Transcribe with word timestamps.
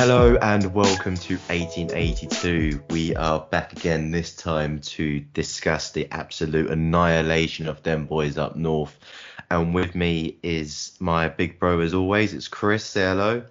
Hello 0.00 0.34
and 0.40 0.72
welcome 0.72 1.14
to 1.14 1.34
1882. 1.34 2.84
We 2.88 3.14
are 3.16 3.38
back 3.38 3.74
again 3.74 4.10
this 4.10 4.34
time 4.34 4.80
to 4.80 5.20
discuss 5.20 5.90
the 5.90 6.08
absolute 6.10 6.70
annihilation 6.70 7.68
of 7.68 7.82
them 7.82 8.06
boys 8.06 8.38
up 8.38 8.56
north. 8.56 8.98
And 9.50 9.74
with 9.74 9.94
me 9.94 10.38
is 10.42 10.96
my 11.00 11.28
big 11.28 11.58
bro 11.58 11.80
as 11.80 11.92
always. 11.92 12.32
It's 12.32 12.48
Chris. 12.48 12.82
Say 12.82 13.02
hello. 13.02 13.44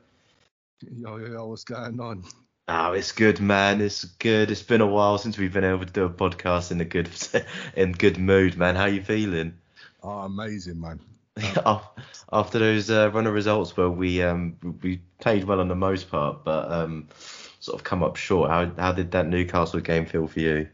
Yo, 0.92 1.18
yo, 1.18 1.28
yo, 1.28 1.46
what's 1.46 1.66
going 1.66 2.00
on? 2.00 2.24
Oh, 2.68 2.94
it's 2.94 3.12
good, 3.12 3.40
man. 3.40 3.80
It's 3.80 4.06
good. 4.06 4.50
It's 4.50 4.64
been 4.64 4.82
a 4.82 4.88
while 4.88 5.20
since 5.20 5.38
we've 5.38 5.54
been 5.54 5.64
able 5.64 5.86
to 5.86 5.94
do 5.94 6.06
a 6.06 6.10
podcast 6.10 6.72
in 6.72 6.82
a 6.82 6.86
good 6.86 7.12
in 7.76 7.92
good 7.92 8.18
mood, 8.18 8.58
man. 8.58 8.76
How 8.76 8.86
you 8.86 9.04
feeling? 9.04 9.54
Oh, 10.02 10.22
amazing, 10.22 10.82
man. 10.82 11.00
After 12.32 12.60
those 12.60 12.92
uh, 12.92 13.10
run 13.12 13.28
of 13.28 13.34
results 13.34 13.76
where 13.76 13.90
we 13.90 14.22
um 14.22 14.58
we 14.82 15.02
played 15.20 15.44
well 15.44 15.60
on 15.60 15.68
the 15.68 15.76
most 15.76 16.10
part, 16.10 16.44
but 16.44 16.72
um 16.72 17.08
sort 17.60 17.80
of 17.80 17.84
come 17.84 18.04
up 18.04 18.16
short. 18.16 18.50
How 18.50 18.72
how 18.78 18.92
did 18.92 19.12
that 19.12 19.28
Newcastle 19.28 19.80
game 19.80 20.06
feel 20.06 20.28
for 20.28 20.40
you? 20.40 20.68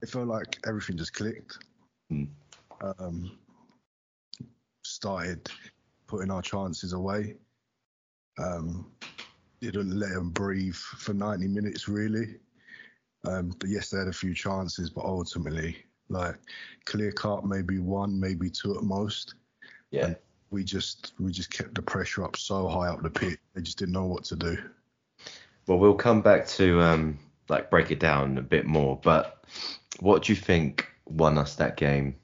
It 0.00 0.08
felt 0.08 0.28
like 0.28 0.58
everything 0.66 0.96
just 0.96 1.14
clicked. 1.14 1.58
Hmm. 2.10 2.24
Um, 2.80 3.38
started 4.84 5.48
putting 6.08 6.30
our 6.30 6.42
chances 6.42 6.92
away. 6.92 7.36
Um, 8.38 8.90
didn't 9.60 9.98
let 9.98 10.10
them 10.10 10.30
breathe 10.30 10.74
for 10.74 11.14
90 11.14 11.46
minutes 11.46 11.88
really. 11.88 12.36
Um, 13.24 13.54
but 13.60 13.68
yes, 13.68 13.90
they 13.90 13.98
had 13.98 14.08
a 14.08 14.12
few 14.12 14.34
chances, 14.34 14.90
but 14.90 15.04
ultimately, 15.04 15.76
like 16.12 16.36
clear 16.84 17.12
cut, 17.12 17.44
maybe 17.44 17.78
one, 17.78 18.18
maybe 18.18 18.50
two 18.50 18.76
at 18.76 18.82
most. 18.82 19.34
Yeah. 19.90 20.06
And 20.06 20.16
we 20.50 20.64
just 20.64 21.12
we 21.18 21.32
just 21.32 21.50
kept 21.50 21.74
the 21.74 21.82
pressure 21.82 22.24
up 22.24 22.36
so 22.36 22.68
high 22.68 22.88
up 22.88 23.02
the 23.02 23.10
pit. 23.10 23.38
They 23.54 23.62
just 23.62 23.78
didn't 23.78 23.94
know 23.94 24.06
what 24.06 24.24
to 24.24 24.36
do. 24.36 24.58
Well, 25.66 25.78
we'll 25.78 25.94
come 25.94 26.22
back 26.22 26.46
to 26.48 26.80
um 26.80 27.18
like 27.48 27.70
break 27.70 27.90
it 27.90 28.00
down 28.00 28.38
a 28.38 28.42
bit 28.42 28.66
more. 28.66 28.98
But 29.02 29.44
what 30.00 30.24
do 30.24 30.32
you 30.32 30.36
think 30.36 30.88
won 31.06 31.38
us 31.38 31.56
that 31.56 31.76
game? 31.76 32.16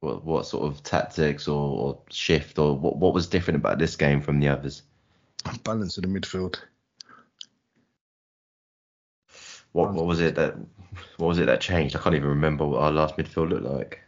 What 0.00 0.24
what 0.24 0.46
sort 0.46 0.64
of 0.64 0.82
tactics 0.82 1.48
or, 1.48 1.78
or 1.78 1.98
shift 2.10 2.58
or 2.58 2.76
what 2.76 2.96
what 2.96 3.14
was 3.14 3.26
different 3.26 3.56
about 3.56 3.78
this 3.78 3.96
game 3.96 4.20
from 4.20 4.40
the 4.40 4.48
others? 4.48 4.82
Balance 5.62 5.98
of 5.98 6.02
the 6.02 6.08
midfield. 6.08 6.58
What 9.74 9.92
what 9.92 10.06
was 10.06 10.20
it 10.20 10.36
that 10.36 10.54
what 11.16 11.26
was 11.26 11.38
it 11.40 11.46
that 11.46 11.60
changed? 11.60 11.96
I 11.96 11.98
can't 11.98 12.14
even 12.14 12.28
remember 12.28 12.64
what 12.64 12.80
our 12.80 12.92
last 12.92 13.16
midfield 13.16 13.50
looked 13.50 13.64
like. 13.64 14.00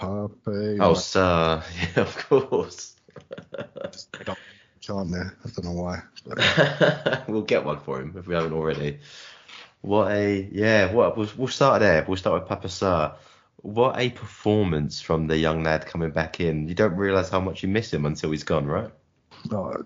Pape. 0.00 0.80
Oh, 0.80 0.94
sir, 0.94 1.62
yeah, 1.96 2.02
of 2.02 2.16
course. 2.28 2.96
chant 4.80 5.10
there. 5.12 5.36
I 5.44 5.50
don't 5.50 5.64
know 5.64 5.72
why. 5.72 6.02
We'll 7.28 7.42
get 7.42 7.64
one 7.64 7.78
for 7.78 8.00
him 8.00 8.14
if 8.18 8.26
we 8.26 8.34
haven't 8.34 8.52
already. 8.52 8.98
What 9.82 10.10
a 10.10 10.48
yeah. 10.50 10.92
What 10.92 11.16
we'll, 11.16 11.28
we'll 11.36 11.48
start 11.48 11.78
there. 11.78 12.04
We'll 12.06 12.16
start 12.16 12.40
with 12.40 12.48
Papa 12.48 12.66
Sarr. 12.66 13.14
What 13.62 14.00
a 14.00 14.10
performance 14.10 15.00
from 15.00 15.28
the 15.28 15.36
young 15.36 15.62
lad 15.62 15.86
coming 15.86 16.10
back 16.10 16.40
in. 16.40 16.66
You 16.66 16.74
don't 16.74 16.96
realise 16.96 17.28
how 17.28 17.40
much 17.40 17.62
you 17.62 17.68
miss 17.68 17.92
him 17.92 18.04
until 18.04 18.32
he's 18.32 18.44
gone, 18.44 18.66
right? 18.66 18.90
no, 19.50 19.84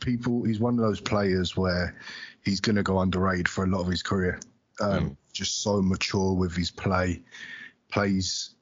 people, 0.00 0.44
he's 0.44 0.60
one 0.60 0.74
of 0.74 0.80
those 0.80 1.00
players 1.00 1.56
where 1.56 1.96
he's 2.44 2.60
going 2.60 2.76
to 2.76 2.82
go 2.82 3.00
underrated 3.00 3.48
for 3.48 3.64
a 3.64 3.66
lot 3.66 3.80
of 3.80 3.88
his 3.88 4.02
career. 4.02 4.40
Um, 4.80 5.16
Just 5.32 5.62
so 5.62 5.80
mature 5.82 6.32
with 6.32 6.56
his 6.56 6.70
play, 6.70 7.22
plays 7.90 8.54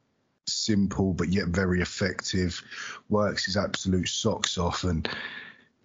simple 0.47 1.13
but 1.13 1.29
yet 1.29 1.49
very 1.49 1.81
effective, 1.81 2.63
works 3.09 3.45
his 3.45 3.57
absolute 3.57 4.09
socks 4.09 4.59
off, 4.59 4.85
and 4.85 5.09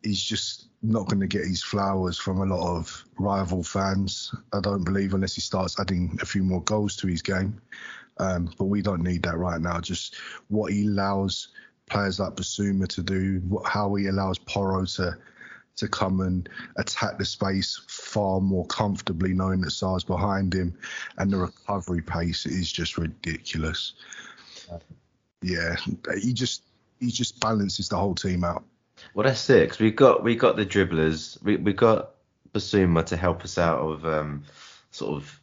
he's 0.03 0.21
just 0.21 0.67
not 0.81 1.07
going 1.07 1.19
to 1.21 1.27
get 1.27 1.45
his 1.45 1.63
flowers 1.63 2.17
from 2.17 2.41
a 2.41 2.45
lot 2.45 2.77
of 2.77 3.05
rival 3.17 3.63
fans. 3.63 4.33
I 4.51 4.59
don't 4.59 4.83
believe 4.83 5.13
unless 5.13 5.35
he 5.35 5.41
starts 5.41 5.79
adding 5.79 6.17
a 6.21 6.25
few 6.25 6.43
more 6.43 6.61
goals 6.63 6.95
to 6.97 7.07
his 7.07 7.21
game. 7.21 7.61
Um, 8.17 8.53
but 8.57 8.65
we 8.65 8.81
don't 8.81 9.01
need 9.01 9.23
that 9.23 9.37
right 9.37 9.59
now. 9.59 9.79
Just 9.79 10.15
what 10.49 10.71
he 10.71 10.85
allows 10.85 11.49
players 11.89 12.19
like 12.19 12.35
Bissouma 12.35 12.87
to 12.89 13.01
do, 13.01 13.41
what, 13.47 13.65
how 13.65 13.95
he 13.95 14.07
allows 14.07 14.37
Porro 14.37 14.85
to 14.85 15.17
to 15.75 15.87
come 15.87 16.21
and 16.21 16.47
attack 16.77 17.17
the 17.17 17.25
space 17.25 17.81
far 17.87 18.39
more 18.39 18.65
comfortably, 18.67 19.33
knowing 19.33 19.61
that 19.61 19.71
Sarr's 19.71 20.03
behind 20.03 20.53
him, 20.53 20.77
and 21.17 21.31
the 21.31 21.37
recovery 21.37 22.01
pace 22.01 22.45
is 22.45 22.71
just 22.71 22.97
ridiculous. 22.97 23.93
Uh, 24.71 24.79
yeah, 25.41 25.75
he 26.19 26.33
just 26.33 26.63
he 26.99 27.11
just 27.11 27.39
balances 27.39 27.89
the 27.89 27.97
whole 27.97 28.15
team 28.15 28.43
out. 28.43 28.63
Well, 29.13 29.25
that's 29.25 29.49
it. 29.49 29.69
'cause 29.69 29.79
we've 29.79 29.95
got 29.95 30.23
we 30.23 30.35
got 30.35 30.55
the 30.55 30.65
dribblers. 30.65 31.41
We 31.43 31.57
we 31.57 31.73
got 31.73 32.11
Bissouma 32.53 33.05
to 33.07 33.17
help 33.17 33.43
us 33.43 33.57
out 33.57 33.79
of 33.79 34.05
um 34.05 34.43
sort 34.91 35.15
of 35.15 35.39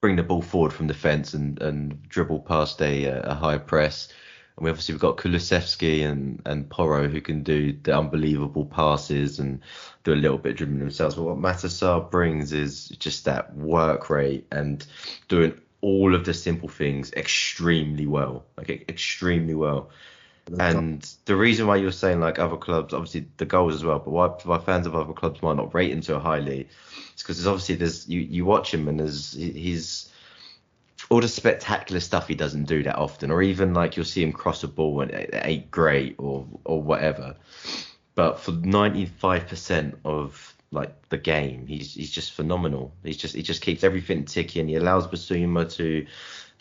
bring 0.00 0.16
the 0.16 0.22
ball 0.22 0.40
forward 0.42 0.72
from 0.72 0.86
defence 0.86 1.34
and 1.34 1.60
and 1.60 2.08
dribble 2.08 2.40
past 2.40 2.80
a 2.80 3.04
a 3.06 3.34
high 3.34 3.58
press. 3.58 4.08
And 4.60 4.66
we 4.66 4.70
obviously 4.70 4.92
we've 4.94 5.00
got 5.00 5.16
Kulusevski 5.16 6.06
and 6.06 6.42
and 6.44 6.68
Porro 6.68 7.08
who 7.08 7.22
can 7.22 7.42
do 7.42 7.72
the 7.82 7.96
unbelievable 7.96 8.66
passes 8.66 9.38
and 9.38 9.60
do 10.04 10.12
a 10.12 10.14
little 10.14 10.36
bit 10.36 10.52
of 10.52 10.58
dribbling 10.58 10.80
themselves. 10.80 11.14
But 11.14 11.22
what 11.22 11.38
Matar 11.38 11.70
Sarr 11.70 12.10
brings 12.10 12.52
is 12.52 12.88
just 12.88 13.24
that 13.24 13.56
work 13.56 14.10
rate 14.10 14.46
and 14.52 14.86
doing 15.28 15.58
all 15.80 16.14
of 16.14 16.26
the 16.26 16.34
simple 16.34 16.68
things 16.68 17.10
extremely 17.14 18.06
well, 18.06 18.44
like 18.58 18.68
extremely 18.90 19.54
well. 19.54 19.88
And 20.58 21.08
the 21.24 21.36
reason 21.36 21.66
why 21.66 21.76
you're 21.76 21.90
saying 21.90 22.20
like 22.20 22.38
other 22.38 22.56
clubs, 22.58 22.92
obviously 22.92 23.28
the 23.38 23.46
goals 23.46 23.76
as 23.76 23.84
well, 23.84 23.98
but 24.00 24.10
why, 24.10 24.26
why 24.26 24.58
fans 24.58 24.86
of 24.86 24.94
other 24.94 25.14
clubs 25.14 25.42
might 25.42 25.56
not 25.56 25.74
rate 25.74 25.92
him 25.92 26.02
so 26.02 26.18
highly, 26.18 26.68
it's 27.14 27.22
because 27.22 27.38
there's 27.38 27.46
obviously 27.46 27.76
there's 27.76 28.06
you 28.08 28.20
you 28.20 28.44
watch 28.44 28.74
him 28.74 28.88
and 28.88 29.00
there's 29.00 29.32
he's 29.32 30.09
all 31.10 31.20
the 31.20 31.28
spectacular 31.28 32.00
stuff 32.00 32.28
he 32.28 32.34
doesn't 32.36 32.64
do 32.64 32.82
that 32.84 32.96
often, 32.96 33.30
or 33.30 33.42
even 33.42 33.74
like 33.74 33.96
you'll 33.96 34.06
see 34.06 34.22
him 34.22 34.32
cross 34.32 34.62
a 34.62 34.68
ball 34.68 35.00
and 35.00 35.10
it 35.10 35.30
ain't 35.34 35.70
great 35.70 36.14
or 36.18 36.46
or 36.64 36.80
whatever. 36.80 37.34
But 38.14 38.38
for 38.40 38.52
95% 38.52 39.94
of 40.04 40.54
like 40.70 41.08
the 41.08 41.18
game, 41.18 41.66
he's 41.66 41.94
he's 41.94 42.12
just 42.12 42.32
phenomenal. 42.32 42.94
He's 43.02 43.16
just 43.16 43.34
he 43.34 43.42
just 43.42 43.60
keeps 43.60 43.82
everything 43.82 44.24
ticking. 44.24 44.60
And 44.60 44.70
he 44.70 44.76
allows 44.76 45.08
Bissouma 45.08 45.70
to 45.74 46.06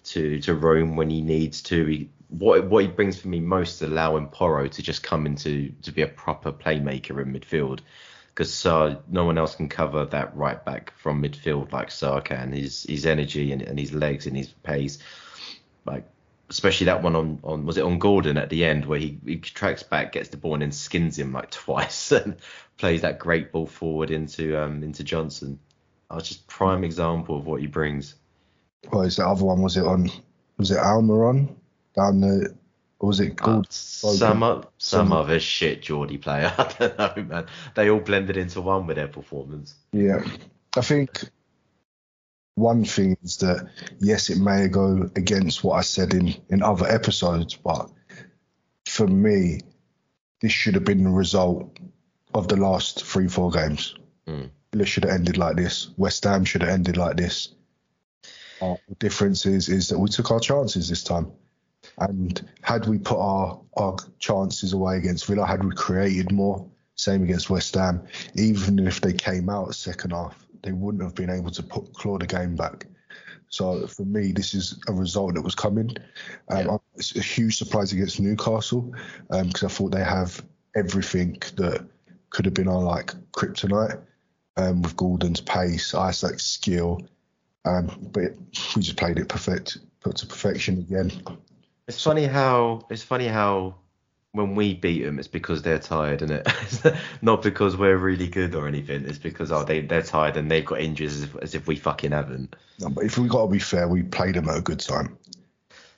to 0.05 0.39
to 0.39 0.55
roam 0.55 0.95
when 0.95 1.11
he 1.11 1.21
needs 1.21 1.61
to. 1.63 1.85
He, 1.85 2.09
what 2.29 2.65
what 2.65 2.83
he 2.83 2.89
brings 2.89 3.19
for 3.19 3.27
me 3.27 3.39
most 3.39 3.81
is 3.81 3.89
allowing 3.89 4.27
Porro 4.27 4.67
to 4.67 4.81
just 4.81 5.03
come 5.03 5.27
into 5.27 5.71
to 5.83 5.91
be 5.91 6.01
a 6.01 6.07
proper 6.07 6.51
playmaker 6.51 7.21
in 7.21 7.33
midfield. 7.33 7.81
Because 8.39 8.53
Sarr, 8.53 9.01
no 9.09 9.25
one 9.25 9.37
else 9.37 9.55
can 9.55 9.67
cover 9.67 10.05
that 10.05 10.33
right 10.33 10.63
back 10.63 10.93
from 10.95 11.21
midfield 11.21 11.73
like 11.73 11.89
Sarr 11.89 12.23
can. 12.23 12.53
His 12.53 12.83
his 12.83 13.05
energy 13.05 13.51
and, 13.51 13.61
and 13.61 13.77
his 13.77 13.91
legs 13.91 14.27
and 14.27 14.37
his 14.37 14.47
pace, 14.47 14.97
like 15.83 16.07
especially 16.49 16.85
that 16.85 17.03
one 17.03 17.17
on, 17.17 17.39
on 17.43 17.65
was 17.65 17.77
it 17.77 17.83
on 17.83 17.99
Gordon 17.99 18.37
at 18.37 18.49
the 18.49 18.63
end 18.63 18.85
where 18.85 18.97
he, 18.97 19.19
he 19.25 19.35
tracks 19.39 19.83
back, 19.83 20.13
gets 20.13 20.29
the 20.29 20.37
ball 20.37 20.53
and 20.53 20.61
then 20.61 20.71
skins 20.71 21.19
him 21.19 21.33
like 21.33 21.51
twice 21.65 22.13
and 22.13 22.37
plays 22.77 23.01
that 23.01 23.19
great 23.19 23.51
ball 23.51 23.67
forward 23.67 24.09
into 24.09 24.57
um 24.57 24.83
into 24.83 25.03
Johnson. 25.03 25.59
I 26.09 26.15
was 26.15 26.29
just 26.29 26.47
prime 26.47 26.85
example 26.85 27.37
of 27.37 27.45
what 27.45 27.59
he 27.59 27.67
brings. 27.67 28.15
What 28.87 29.01
is 29.01 29.17
the 29.17 29.27
other 29.27 29.43
one? 29.43 29.61
Was 29.61 29.75
it 29.75 29.85
on? 29.85 30.09
Was 30.55 30.71
it 30.71 30.77
Almiron 30.77 31.57
down 31.93 32.21
the? 32.21 32.55
Or 32.99 33.07
was 33.07 33.19
it 33.21 33.39
Uh, 33.41 33.63
some 33.69 34.43
o- 34.43 34.63
some 34.77 35.13
other 35.13 35.39
shit 35.39 35.81
Geordie 35.81 36.17
player. 36.17 36.53
I 36.57 36.73
don't 36.77 36.97
know, 37.17 37.23
man. 37.23 37.45
They 37.75 37.89
all 37.89 37.99
blended 38.01 38.37
into 38.37 38.61
one 38.61 38.87
with 38.87 38.97
their 38.97 39.07
performance. 39.07 39.75
Yeah, 39.93 40.23
I 40.75 40.81
think 40.81 41.23
one 42.55 42.83
thing 42.83 43.17
is 43.23 43.37
that 43.37 43.69
yes, 43.99 44.29
it 44.29 44.37
may 44.37 44.67
go 44.67 45.09
against 45.15 45.63
what 45.63 45.75
I 45.75 45.81
said 45.81 46.13
in 46.13 46.35
in 46.49 46.61
other 46.61 46.87
episodes, 46.87 47.55
but 47.55 47.89
for 48.85 49.07
me, 49.07 49.61
this 50.41 50.51
should 50.51 50.75
have 50.75 50.83
been 50.83 51.03
the 51.03 51.09
result 51.09 51.77
of 52.33 52.47
the 52.49 52.57
last 52.57 53.05
three 53.05 53.29
four 53.29 53.49
games. 53.49 53.95
Mm. 54.27 54.49
Villa 54.73 54.85
should 54.85 55.05
have 55.05 55.13
ended 55.13 55.37
like 55.37 55.55
this. 55.55 55.89
West 55.97 56.25
Ham 56.25 56.43
should 56.45 56.61
have 56.61 56.71
ended 56.71 56.97
like 56.97 57.15
this. 57.15 57.55
The 58.89 58.95
difference 58.95 59.45
is 59.45 59.69
is 59.69 59.87
that 59.87 59.97
we 59.99 60.09
took 60.09 60.31
our 60.31 60.39
chances 60.41 60.89
this 60.89 61.03
time. 61.03 61.31
And 61.97 62.47
had 62.61 62.87
we 62.87 62.97
put 62.97 63.17
our 63.17 63.59
our 63.77 63.95
chances 64.19 64.73
away 64.73 64.97
against 64.97 65.25
Villa, 65.25 65.45
had 65.45 65.63
we 65.63 65.71
created 65.73 66.31
more, 66.31 66.69
same 66.95 67.23
against 67.23 67.49
West 67.49 67.75
Ham, 67.75 68.01
even 68.35 68.79
if 68.87 69.01
they 69.01 69.13
came 69.13 69.49
out 69.49 69.73
second 69.75 70.11
half, 70.11 70.45
they 70.63 70.71
wouldn't 70.71 71.03
have 71.03 71.15
been 71.15 71.29
able 71.29 71.51
to 71.51 71.63
put 71.63 71.93
claw 71.93 72.17
the 72.17 72.27
game 72.27 72.55
back. 72.55 72.85
So 73.49 73.87
for 73.87 74.05
me, 74.05 74.31
this 74.31 74.53
is 74.53 74.79
a 74.87 74.93
result 74.93 75.33
that 75.35 75.41
was 75.41 75.55
coming. 75.55 75.89
Um, 76.49 76.65
Yeah. 76.65 76.77
It's 76.95 77.15
a 77.15 77.21
huge 77.21 77.57
surprise 77.57 77.93
against 77.93 78.19
Newcastle 78.19 78.93
because 79.29 79.63
I 79.63 79.67
thought 79.69 79.91
they 79.91 80.03
have 80.03 80.43
everything 80.75 81.41
that 81.55 81.87
could 82.29 82.45
have 82.45 82.53
been 82.53 82.67
our 82.67 82.81
like 82.83 83.13
kryptonite 83.31 83.99
um, 84.57 84.81
with 84.81 84.95
Gordon's 84.95 85.41
pace, 85.41 85.93
Isak's 85.93 86.45
skill, 86.45 87.01
um, 87.65 87.87
but 88.13 88.33
we 88.75 88.81
just 88.81 88.97
played 88.97 89.17
it 89.17 89.29
perfect, 89.29 89.79
put 90.01 90.17
to 90.17 90.27
perfection 90.27 90.79
again. 90.79 91.11
It's 91.89 92.03
funny 92.03 92.25
how 92.25 92.85
it's 92.91 93.01
funny 93.01 93.25
how 93.25 93.75
when 94.33 94.53
we 94.53 94.75
beat 94.75 95.03
them, 95.03 95.17
it's 95.17 95.27
because 95.27 95.63
they're 95.63 95.79
tired, 95.79 96.21
isn't 96.21 96.47
it? 96.47 96.95
Not 97.23 97.41
because 97.41 97.75
we're 97.75 97.97
really 97.97 98.27
good 98.27 98.53
or 98.53 98.67
anything. 98.67 99.05
It's 99.05 99.17
because 99.17 99.51
oh 99.51 99.63
they 99.63 99.81
they're 99.81 100.03
tired 100.03 100.37
and 100.37 100.51
they've 100.51 100.63
got 100.63 100.81
injuries 100.81 101.15
as 101.15 101.23
if, 101.23 101.35
as 101.37 101.55
if 101.55 101.67
we 101.67 101.75
fucking 101.75 102.11
haven't. 102.11 102.55
No, 102.79 102.89
but 102.89 103.05
if 103.05 103.17
we 103.17 103.27
got 103.27 103.47
to 103.47 103.51
be 103.51 103.57
fair, 103.57 103.87
we 103.87 104.03
played 104.03 104.35
them 104.35 104.47
at 104.49 104.57
a 104.57 104.61
good 104.61 104.79
time. 104.79 105.17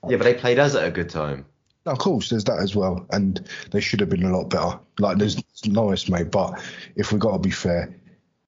Yeah, 0.08 0.16
but 0.16 0.24
they 0.24 0.34
played 0.34 0.60
us 0.60 0.76
at 0.76 0.88
a 0.88 0.92
good 0.92 1.10
time. 1.10 1.46
No, 1.86 1.92
of 1.92 2.00
course, 2.00 2.30
there's 2.30 2.46
that 2.46 2.60
as 2.60 2.74
well, 2.74 3.06
and 3.10 3.46
they 3.72 3.82
should 3.82 4.00
have 4.00 4.10
been 4.10 4.24
a 4.24 4.36
lot 4.36 4.50
better. 4.50 4.80
Like 4.98 5.18
there's 5.18 5.44
nice, 5.68 6.08
mate, 6.08 6.32
but 6.32 6.64
if 6.96 7.12
we 7.12 7.20
got 7.20 7.34
to 7.34 7.40
be 7.40 7.52
fair, 7.52 7.94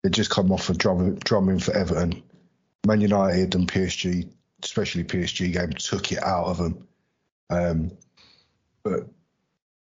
they 0.01 0.09
just 0.09 0.29
come 0.29 0.49
off 0.53 0.69
a 0.69 0.73
drum, 0.75 1.15
drumming 1.15 1.59
for 1.59 1.75
Everton. 1.75 2.23
Man 2.87 3.01
United 3.01 3.53
and 3.55 3.69
PSG, 3.69 4.29
especially 4.63 5.03
PSG 5.03 5.51
game, 5.51 5.73
took 5.73 6.11
it 6.13 6.23
out 6.23 6.45
of 6.45 6.57
them. 6.57 6.87
Um, 7.49 7.91
but 8.83 9.07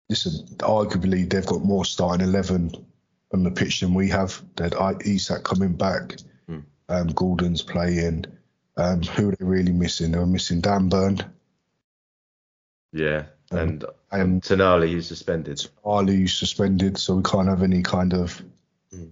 listen, 0.09 0.45
arguably 0.57 1.29
they've 1.29 1.45
got 1.45 1.63
more 1.63 1.85
starting 1.85 2.27
eleven 2.27 2.71
on 3.33 3.43
the 3.43 3.51
pitch 3.51 3.79
than 3.79 3.93
we 3.93 4.09
have. 4.09 4.41
They 4.55 4.65
had 4.65 5.01
Isak 5.05 5.43
coming 5.43 5.73
back, 5.73 6.17
Mm. 6.49 6.63
um, 6.89 7.07
Gordon's 7.07 7.61
playing. 7.61 8.25
Um, 8.77 9.01
who 9.03 9.29
are 9.29 9.35
they 9.35 9.45
really 9.45 9.71
missing? 9.73 10.11
They 10.11 10.19
were 10.19 10.25
missing 10.25 10.61
Dan 10.61 10.89
Burn 10.89 11.19
Yeah, 12.93 13.25
Um, 13.51 13.57
and 13.59 13.85
and 14.11 14.41
Tonali 14.41 14.91
who's 14.91 15.07
suspended. 15.07 15.65
Ali 15.85 16.23
is 16.23 16.33
suspended, 16.33 16.97
so 16.97 17.15
we 17.15 17.23
can't 17.23 17.47
have 17.47 17.63
any 17.63 17.81
kind 17.83 18.13
of 18.13 18.41
Mm. 18.93 19.11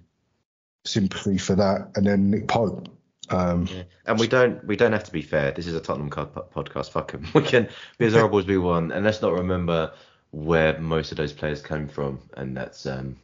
sympathy 0.86 1.38
for 1.38 1.56
that. 1.56 1.92
And 1.96 2.06
then 2.06 2.30
Nick 2.30 2.48
Pope. 2.48 2.90
Um, 3.30 3.66
Yeah. 3.68 3.84
And 4.06 4.20
we 4.20 4.28
don't 4.28 4.64
we 4.66 4.76
don't 4.76 4.92
have 4.94 5.04
to 5.06 5.12
be 5.12 5.22
fair. 5.22 5.52
This 5.52 5.68
is 5.68 5.76
a 5.76 5.80
Tottenham 5.80 6.10
podcast. 6.10 6.92
Fuck 6.92 7.14
'em. 7.14 7.28
We 7.34 7.42
can 7.42 7.70
be 7.98 8.06
as 8.06 8.14
horrible 8.14 8.40
as 8.40 8.46
we 8.46 8.58
want, 8.58 8.92
and 8.92 9.06
let's 9.06 9.22
not 9.22 9.34
remember 9.34 9.92
where 10.32 10.80
most 10.80 11.12
of 11.12 11.18
those 11.18 11.34
players 11.34 11.62
came 11.62 11.88
from, 11.88 12.20
and 12.38 12.56
that's 12.56 12.86
um, 12.86 13.18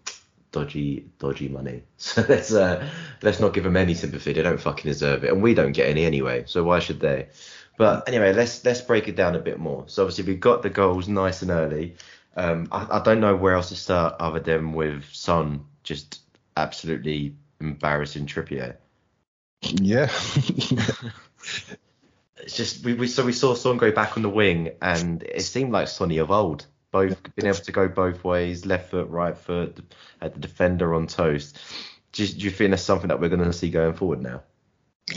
dodgy 0.51 1.05
dodgy 1.19 1.49
money. 1.49 1.83
So 1.97 2.25
let's 2.27 2.53
uh, 2.53 2.87
let's 3.21 3.39
not 3.39 3.53
give 3.53 3.63
them 3.63 3.77
any 3.77 3.93
sympathy. 3.93 4.33
They 4.33 4.41
don't 4.43 4.59
fucking 4.59 4.89
deserve 4.91 5.23
it, 5.23 5.31
and 5.31 5.41
we 5.41 5.53
don't 5.53 5.71
get 5.73 5.87
any 5.89 6.05
anyway. 6.05 6.43
So 6.47 6.63
why 6.63 6.79
should 6.79 6.99
they? 6.99 7.27
But 7.77 8.07
anyway, 8.07 8.33
let's 8.33 8.63
let's 8.63 8.81
break 8.81 9.07
it 9.07 9.15
down 9.15 9.35
a 9.35 9.39
bit 9.39 9.59
more. 9.59 9.83
So 9.87 10.03
obviously 10.03 10.25
we 10.31 10.35
got 10.39 10.61
the 10.61 10.69
goals 10.69 11.07
nice 11.07 11.41
and 11.41 11.51
early. 11.51 11.95
Um, 12.37 12.67
I, 12.71 12.99
I 12.99 13.03
don't 13.03 13.19
know 13.21 13.35
where 13.35 13.53
else 13.53 13.69
to 13.69 13.75
start 13.75 14.15
other 14.19 14.39
than 14.39 14.73
with 14.73 15.05
Son 15.11 15.65
just 15.83 16.21
absolutely 16.57 17.35
embarrassing 17.59 18.25
Trippier. 18.27 18.75
Yeah. 19.73 20.09
it's 22.37 22.55
just 22.55 22.83
we, 22.85 22.93
we 22.93 23.07
so 23.07 23.25
we 23.25 23.33
saw 23.33 23.53
Son 23.55 23.77
go 23.77 23.91
back 23.91 24.17
on 24.17 24.23
the 24.23 24.29
wing, 24.29 24.71
and 24.81 25.23
it 25.23 25.41
seemed 25.41 25.71
like 25.71 25.87
Sonny 25.87 26.17
of 26.19 26.31
old. 26.31 26.65
Both 26.91 27.35
being 27.35 27.47
able 27.47 27.59
to 27.59 27.71
go 27.73 27.89
both 27.89 28.23
ways, 28.23 28.65
left 28.65 28.91
foot, 28.91 29.09
right 29.09 29.37
foot, 29.37 29.79
had 30.21 30.33
the 30.33 30.39
defender 30.39 30.93
on 30.93 31.07
toast. 31.07 31.59
Do 32.13 32.23
you, 32.23 32.33
do 32.33 32.45
you 32.45 32.51
think 32.51 32.69
that's 32.69 32.83
something 32.83 33.09
that 33.09 33.19
we're 33.19 33.27
going 33.27 33.43
to 33.43 33.51
see 33.51 33.69
going 33.69 33.95
forward 33.95 34.21
now? 34.21 34.43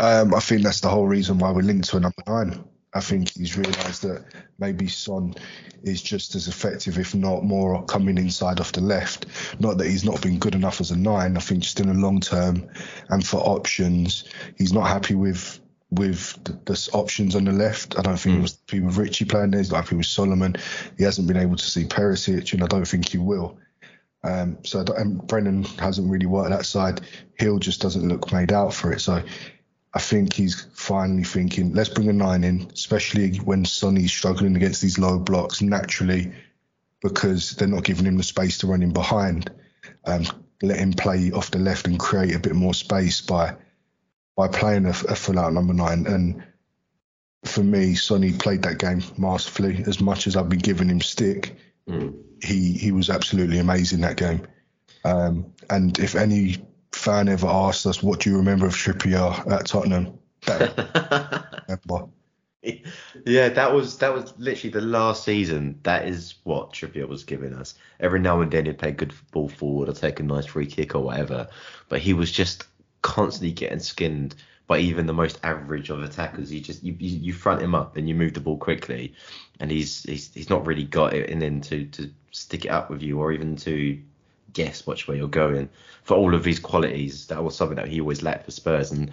Um, 0.01 0.35
I 0.35 0.41
think 0.41 0.63
that's 0.63 0.81
the 0.81 0.89
whole 0.89 1.07
reason 1.07 1.39
why 1.39 1.53
we're 1.53 1.63
linked 1.63 1.89
to 1.91 1.99
a 1.99 2.01
number 2.01 2.23
nine. 2.27 2.65
I 2.95 3.01
think 3.01 3.31
he's 3.31 3.57
realised 3.57 4.03
that 4.03 4.25
maybe 4.59 4.89
Son 4.89 5.35
is 5.83 6.01
just 6.01 6.35
as 6.35 6.49
effective, 6.49 6.99
if 6.99 7.15
not 7.15 7.45
more, 7.45 7.85
coming 7.85 8.17
inside 8.17 8.61
off 8.61 8.73
the 8.73 8.81
left. 8.81 9.27
Not 9.61 9.77
that 9.79 9.89
he's 9.89 10.05
not 10.05 10.23
been 10.23 10.39
good 10.39 10.55
enough 10.55 10.81
as 10.81 10.91
a 10.91 10.97
nine. 10.97 11.37
I 11.37 11.41
think 11.41 11.63
just 11.63 11.81
in 11.81 11.89
the 11.89 11.95
long 11.95 12.21
term 12.21 12.69
and 13.11 13.27
for 13.27 13.39
options, 13.39 14.25
he's 14.57 14.73
not 14.73 14.89
happy 14.89 15.15
with 15.15 15.61
with 15.91 16.43
the, 16.45 16.53
the 16.65 16.91
options 16.93 17.35
on 17.35 17.45
the 17.45 17.53
left. 17.53 17.99
I 17.99 18.03
don't 18.03 18.19
think 18.19 18.37
he 18.37 18.43
was 18.43 18.59
happy 18.69 18.81
with 18.81 18.99
Richie 18.99 19.25
playing 19.25 19.53
there. 19.53 19.61
He's 19.61 19.71
not 19.71 19.85
happy 19.85 19.97
with 19.97 20.07
Solomon. 20.07 20.57
He 20.99 21.05
hasn't 21.05 21.29
been 21.29 21.39
able 21.39 21.57
to 21.57 21.65
see 21.65 21.85
Perisic, 21.85 22.53
and 22.53 22.63
I 22.63 22.67
don't 22.67 22.87
think 22.87 23.09
he 23.09 23.19
will. 23.19 23.59
Um, 24.25 24.59
so 24.65 24.85
and 24.97 25.27
Brennan 25.27 25.65
hasn't 25.65 26.11
really 26.11 26.27
worked 26.27 26.51
that 26.51 26.67
side. 26.67 27.03
Hill 27.39 27.59
just 27.59 27.81
doesn't 27.81 28.07
look 28.07 28.33
made 28.33 28.53
out 28.53 28.75
for 28.75 28.93
it. 28.93 29.01
So 29.01 29.23
I 29.99 30.01
think 30.01 30.33
he's 30.33 30.65
finally 30.75 31.25
thinking, 31.25 31.73
let's 31.73 31.89
bring 31.89 32.09
a 32.09 32.13
nine 32.13 32.45
in, 32.45 32.71
especially 32.73 33.39
when 33.39 33.65
Sonny's 33.65 34.13
struggling 34.13 34.55
against 34.55 34.81
these 34.81 34.97
low 34.97 35.19
blocks 35.19 35.61
naturally 35.61 36.33
because 37.03 37.57
they're 37.57 37.67
not 37.67 37.83
giving 37.83 38.07
him 38.07 38.17
the 38.17 38.23
space 38.23 38.59
to 38.59 38.69
run 38.69 38.85
in 38.85 38.93
behind. 38.93 39.51
Um, 40.05 40.23
let 40.63 40.79
him 40.79 40.93
play 40.93 41.33
off 41.33 41.51
the 41.51 41.59
left 41.59 41.89
and 41.89 41.99
create 41.99 42.33
a 42.33 42.39
bit 42.39 42.55
more 42.55 42.75
space 42.75 43.21
by 43.21 43.57
by 44.37 44.47
playing 44.47 44.87
a, 44.87 44.91
a 44.91 45.17
full 45.17 45.37
out 45.37 45.53
number 45.53 45.75
nine. 45.75 46.07
And 46.07 46.45
for 47.45 47.65
me, 47.65 47.97
Sonny 47.97 48.33
played 48.33 48.63
that 48.63 48.79
game 48.79 49.03
masterfully. 49.17 49.83
As 49.85 50.01
much 50.01 50.29
as 50.29 50.37
I've 50.37 50.49
been 50.49 50.61
giving 50.61 50.91
him 50.91 51.01
stick, 51.01 51.57
Mm. 51.89 52.15
he 52.41 52.73
he 52.73 52.93
was 52.93 53.11
absolutely 53.11 53.59
amazing 53.59 54.03
that 54.03 54.17
game. 54.17 54.47
Um, 55.05 55.55
and 55.69 55.99
if 55.99 56.15
any 56.15 56.59
fan 57.09 57.29
ever 57.29 57.47
asked 57.47 57.87
us, 57.87 58.03
what 58.03 58.21
do 58.21 58.31
you 58.31 58.37
remember 58.37 58.67
of 58.67 58.75
Trippier 58.75 59.51
at 59.51 59.67
Tottenham? 59.67 60.19
That 60.45 61.81
yeah, 63.25 63.49
that 63.49 63.73
was 63.73 63.99
that 63.99 64.13
was 64.13 64.35
literally 64.37 64.73
the 64.73 64.83
last 64.83 65.25
season. 65.25 65.79
That 65.85 66.07
is 66.07 66.35
what 66.45 66.73
Trippier 66.73 67.09
was 67.09 67.25
giving 67.25 67.55
us. 67.55 67.75
Every 67.99 68.21
now 68.21 68.41
and 68.43 68.51
then 68.51 68.67
he'd 68.67 68.79
play 68.79 68.91
good 68.91 69.15
ball 69.33 69.49
forward 69.49 69.89
or 69.89 69.93
take 69.93 70.21
a 70.21 70.23
nice 70.23 70.47
free 70.47 70.67
kick 70.67 70.95
or 70.95 71.03
whatever, 71.03 71.49
but 71.89 72.01
he 72.01 72.13
was 72.13 72.31
just 72.31 72.65
constantly 73.01 73.53
getting 73.53 73.79
skinned 73.79 74.35
by 74.67 74.79
even 74.79 75.07
the 75.07 75.15
most 75.15 75.41
average 75.43 75.89
of 75.89 76.03
attackers. 76.03 76.53
You 76.53 76.61
just 76.61 76.83
you, 76.83 76.95
you, 76.99 77.19
you 77.19 77.33
front 77.33 77.63
him 77.63 77.75
up 77.75 77.97
and 77.97 78.07
you 78.07 78.15
move 78.15 78.35
the 78.35 78.41
ball 78.41 78.59
quickly, 78.59 79.15
and 79.61 79.71
he's 79.71 80.03
he's 80.03 80.35
he's 80.35 80.51
not 80.51 80.67
really 80.67 80.85
got 80.85 81.15
it 81.15 81.31
in 81.31 81.41
him 81.41 81.63
to 81.63 81.87
to 81.87 82.11
stick 82.33 82.67
it 82.67 82.71
up 82.71 82.91
with 82.91 83.03
you 83.03 83.19
or 83.19 83.33
even 83.33 83.57
to 83.57 83.99
guess 84.59 84.85
which 84.85 85.07
way 85.07 85.17
you're 85.17 85.29
going. 85.29 85.69
For 86.03 86.17
all 86.17 86.35
of 86.35 86.45
his 86.45 86.59
qualities, 86.59 87.29
that 87.29 87.45
was 87.45 87.55
something 87.55 87.77
that 87.77 87.87
he 87.87 88.01
always 88.01 88.25
lacked 88.25 88.47
for 88.47 88.51
Spurs, 88.51 88.91
and 88.91 89.13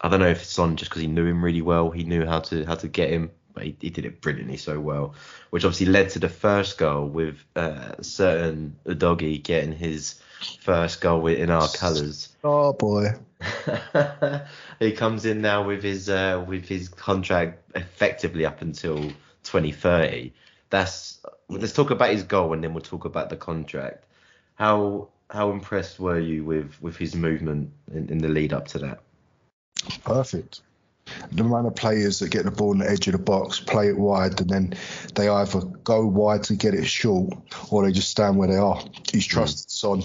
I 0.00 0.08
don't 0.08 0.18
know 0.18 0.28
if 0.28 0.42
it's 0.42 0.58
on 0.58 0.76
just 0.76 0.90
because 0.90 1.02
he 1.02 1.06
knew 1.08 1.26
him 1.26 1.44
really 1.44 1.62
well. 1.62 1.90
He 1.90 2.02
knew 2.02 2.26
how 2.26 2.40
to 2.40 2.64
how 2.64 2.74
to 2.74 2.88
get 2.88 3.10
him, 3.10 3.30
but 3.54 3.62
he, 3.62 3.76
he 3.80 3.90
did 3.90 4.04
it 4.04 4.20
brilliantly 4.20 4.56
so 4.56 4.80
well, 4.80 5.14
which 5.50 5.64
obviously 5.64 5.86
led 5.86 6.10
to 6.10 6.18
the 6.18 6.28
first 6.28 6.76
goal 6.76 7.06
with 7.06 7.36
uh, 7.54 8.02
certain 8.02 8.76
Udogie 8.84 9.40
getting 9.40 9.72
his 9.72 10.20
first 10.60 11.00
goal 11.00 11.20
with- 11.20 11.38
in 11.38 11.50
our 11.50 11.68
colours. 11.68 12.28
Oh 12.42 12.72
boy. 12.72 13.14
he 14.80 14.92
comes 14.92 15.24
in 15.24 15.40
now 15.40 15.64
with 15.64 15.84
his 15.84 16.08
uh, 16.08 16.44
with 16.48 16.66
his 16.66 16.88
contract 16.88 17.76
effectively 17.76 18.44
up 18.44 18.60
until 18.60 18.96
2030. 19.44 20.32
That's 20.68 21.20
let's 21.48 21.72
talk 21.72 21.90
about 21.90 22.10
his 22.10 22.24
goal 22.24 22.52
and 22.52 22.64
then 22.64 22.74
we'll 22.74 22.82
talk 22.82 23.04
about 23.04 23.30
the 23.30 23.36
contract. 23.36 24.04
How 24.60 25.08
how 25.30 25.52
impressed 25.52 25.98
were 25.98 26.20
you 26.20 26.44
with 26.44 26.76
with 26.82 26.94
his 26.94 27.16
movement 27.16 27.72
in, 27.94 28.10
in 28.10 28.18
the 28.18 28.28
lead 28.28 28.52
up 28.52 28.68
to 28.68 28.78
that? 28.80 29.00
Perfect. 30.04 30.60
The 31.32 31.42
amount 31.42 31.66
of 31.66 31.74
players 31.74 32.18
that 32.18 32.28
get 32.28 32.44
the 32.44 32.50
ball 32.50 32.72
on 32.72 32.78
the 32.78 32.90
edge 32.90 33.08
of 33.08 33.12
the 33.12 33.18
box, 33.18 33.58
play 33.58 33.88
it 33.88 33.96
wide, 33.96 34.38
and 34.38 34.50
then 34.50 34.74
they 35.14 35.28
either 35.28 35.62
go 35.82 36.04
wide 36.04 36.42
to 36.44 36.56
get 36.56 36.74
it 36.74 36.84
short 36.84 37.32
or 37.70 37.86
they 37.86 37.90
just 37.90 38.10
stand 38.10 38.36
where 38.36 38.48
they 38.48 38.56
are. 38.56 38.84
He's 39.10 39.24
hmm. 39.24 39.32
trusted 39.32 39.70
Son, 39.70 40.02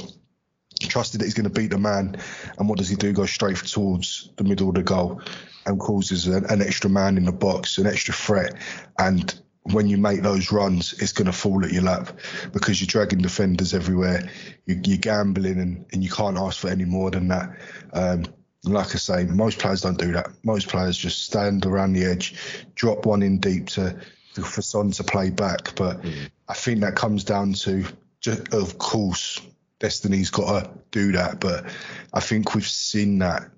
trusted 0.79 1.19
that 1.19 1.25
he's 1.25 1.33
going 1.33 1.51
to 1.51 1.59
beat 1.59 1.71
the 1.71 1.77
man. 1.77 2.15
And 2.57 2.69
what 2.69 2.77
does 2.77 2.87
he 2.87 2.95
do? 2.95 3.11
Go 3.11 3.25
straight 3.25 3.57
towards 3.57 4.29
the 4.37 4.45
middle 4.45 4.69
of 4.69 4.75
the 4.75 4.83
goal 4.83 5.21
and 5.65 5.77
causes 5.81 6.27
an, 6.27 6.45
an 6.45 6.61
extra 6.61 6.89
man 6.89 7.17
in 7.17 7.25
the 7.25 7.33
box, 7.33 7.77
an 7.77 7.87
extra 7.87 8.13
threat. 8.13 8.55
And 8.97 9.37
when 9.71 9.87
you 9.87 9.97
make 9.97 10.21
those 10.21 10.51
runs, 10.51 10.93
it's 10.93 11.11
going 11.11 11.25
to 11.25 11.31
fall 11.31 11.65
at 11.65 11.71
your 11.71 11.81
lap 11.81 12.11
because 12.51 12.79
you're 12.79 12.87
dragging 12.87 13.19
defenders 13.19 13.73
everywhere. 13.73 14.29
You, 14.65 14.79
you're 14.83 14.97
gambling 14.97 15.59
and, 15.59 15.85
and 15.91 16.03
you 16.03 16.09
can't 16.09 16.37
ask 16.37 16.59
for 16.59 16.69
any 16.69 16.85
more 16.85 17.09
than 17.09 17.29
that. 17.29 17.57
Um, 17.91 18.25
like 18.63 18.93
I 18.93 18.97
say, 18.97 19.23
most 19.25 19.57
players 19.59 19.81
don't 19.81 19.97
do 19.97 20.11
that. 20.13 20.29
Most 20.43 20.67
players 20.67 20.97
just 20.97 21.23
stand 21.23 21.65
around 21.65 21.93
the 21.93 22.05
edge, 22.05 22.35
drop 22.75 23.05
one 23.07 23.23
in 23.23 23.39
deep 23.39 23.67
to, 23.69 23.99
to 24.35 24.41
for 24.43 24.61
Son 24.61 24.91
to 24.91 25.03
play 25.03 25.31
back. 25.31 25.75
But 25.75 26.05
I 26.47 26.53
think 26.53 26.81
that 26.81 26.95
comes 26.95 27.23
down 27.23 27.53
to, 27.53 27.85
just, 28.19 28.53
of 28.53 28.77
course, 28.77 29.41
Destiny's 29.79 30.29
got 30.29 30.63
to 30.63 30.71
do 30.91 31.11
that. 31.13 31.39
But 31.39 31.65
I 32.13 32.19
think 32.19 32.53
we've 32.53 32.67
seen 32.67 33.19
that 33.19 33.49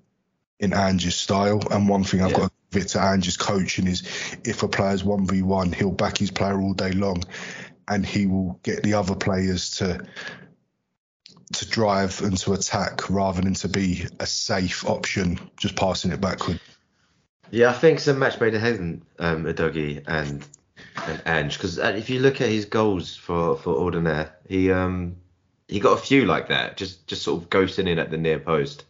in 0.58 0.72
Ange's 0.72 1.16
style. 1.16 1.62
And 1.70 1.88
one 1.88 2.04
thing 2.04 2.22
I've 2.22 2.30
Yeah. 2.30 2.36
got 2.36 2.48
to 2.48 2.57
to 2.70 3.00
Ange's 3.00 3.36
coaching 3.36 3.86
is 3.86 4.02
if 4.44 4.62
a 4.62 4.68
player's 4.68 5.02
1v1, 5.02 5.74
he'll 5.74 5.90
back 5.90 6.18
his 6.18 6.30
player 6.30 6.60
all 6.60 6.74
day 6.74 6.92
long 6.92 7.24
and 7.88 8.04
he 8.04 8.26
will 8.26 8.60
get 8.62 8.82
the 8.82 8.94
other 8.94 9.14
players 9.14 9.70
to 9.78 10.06
to 11.50 11.68
drive 11.68 12.20
and 12.20 12.36
to 12.36 12.52
attack 12.52 13.08
rather 13.08 13.40
than 13.40 13.54
to 13.54 13.68
be 13.68 14.04
a 14.20 14.26
safe 14.26 14.84
option, 14.86 15.40
just 15.56 15.76
passing 15.76 16.12
it 16.12 16.20
backward. 16.20 16.60
Yeah, 17.50 17.70
I 17.70 17.72
think 17.72 17.96
it's 17.96 18.06
a 18.06 18.12
match 18.12 18.38
made 18.38 18.52
in 18.52 18.60
heaven, 18.60 19.02
um, 19.18 19.44
Udogie 19.44 20.04
and 20.06 20.44
and 21.06 21.22
Ange, 21.24 21.56
because 21.56 21.78
if 21.78 22.10
you 22.10 22.20
look 22.20 22.40
at 22.42 22.50
his 22.50 22.66
goals 22.66 23.16
for 23.16 23.56
for 23.56 23.74
Udinese, 23.74 24.30
he 24.46 24.70
um 24.70 25.16
he 25.68 25.80
got 25.80 25.98
a 25.98 26.02
few 26.02 26.26
like 26.26 26.48
that, 26.48 26.76
just 26.76 27.06
just 27.06 27.22
sort 27.22 27.42
of 27.42 27.48
ghosting 27.48 27.88
in 27.88 27.98
at 27.98 28.10
the 28.10 28.18
near 28.18 28.38
post. 28.38 28.84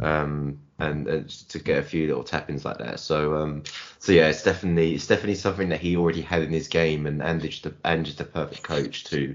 Um, 0.00 0.60
and, 0.82 1.06
and 1.06 1.28
to 1.48 1.58
get 1.58 1.78
a 1.78 1.82
few 1.82 2.06
little 2.06 2.24
tappings 2.24 2.64
like 2.64 2.78
that. 2.78 3.00
So 3.00 3.36
um, 3.36 3.62
so 3.98 4.12
yeah, 4.12 4.28
it's 4.28 4.42
definitely 4.42 4.94
it's 4.94 5.06
definitely 5.06 5.36
something 5.36 5.68
that 5.70 5.80
he 5.80 5.96
already 5.96 6.22
had 6.22 6.42
in 6.42 6.50
his 6.50 6.68
game, 6.68 7.06
and 7.06 7.22
and 7.22 7.40
just 7.40 7.66
a, 7.66 7.74
and 7.84 8.04
just 8.04 8.20
a 8.20 8.24
perfect 8.24 8.62
coach 8.62 9.04
to 9.04 9.34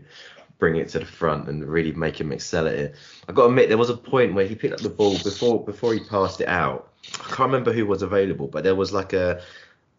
bring 0.59 0.75
it 0.77 0.89
to 0.89 0.99
the 0.99 1.05
front 1.05 1.47
and 1.47 1.63
really 1.65 1.91
make 1.93 2.19
him 2.19 2.31
excel 2.31 2.67
at 2.67 2.73
it. 2.73 2.95
I 3.29 3.31
got 3.31 3.43
to 3.43 3.49
admit, 3.49 3.69
there 3.69 3.77
was 3.77 3.91
a 3.91 3.97
point 3.97 4.33
where 4.33 4.47
he 4.47 4.55
picked 4.55 4.73
up 4.73 4.79
the 4.79 4.89
ball 4.89 5.17
before 5.19 5.63
before 5.63 5.93
he 5.93 5.99
passed 5.99 6.41
it 6.41 6.47
out. 6.47 6.91
I 7.13 7.23
can't 7.27 7.51
remember 7.51 7.71
who 7.71 7.85
was 7.85 8.01
available, 8.01 8.47
but 8.47 8.63
there 8.63 8.75
was 8.75 8.91
like 8.91 9.13
a 9.13 9.41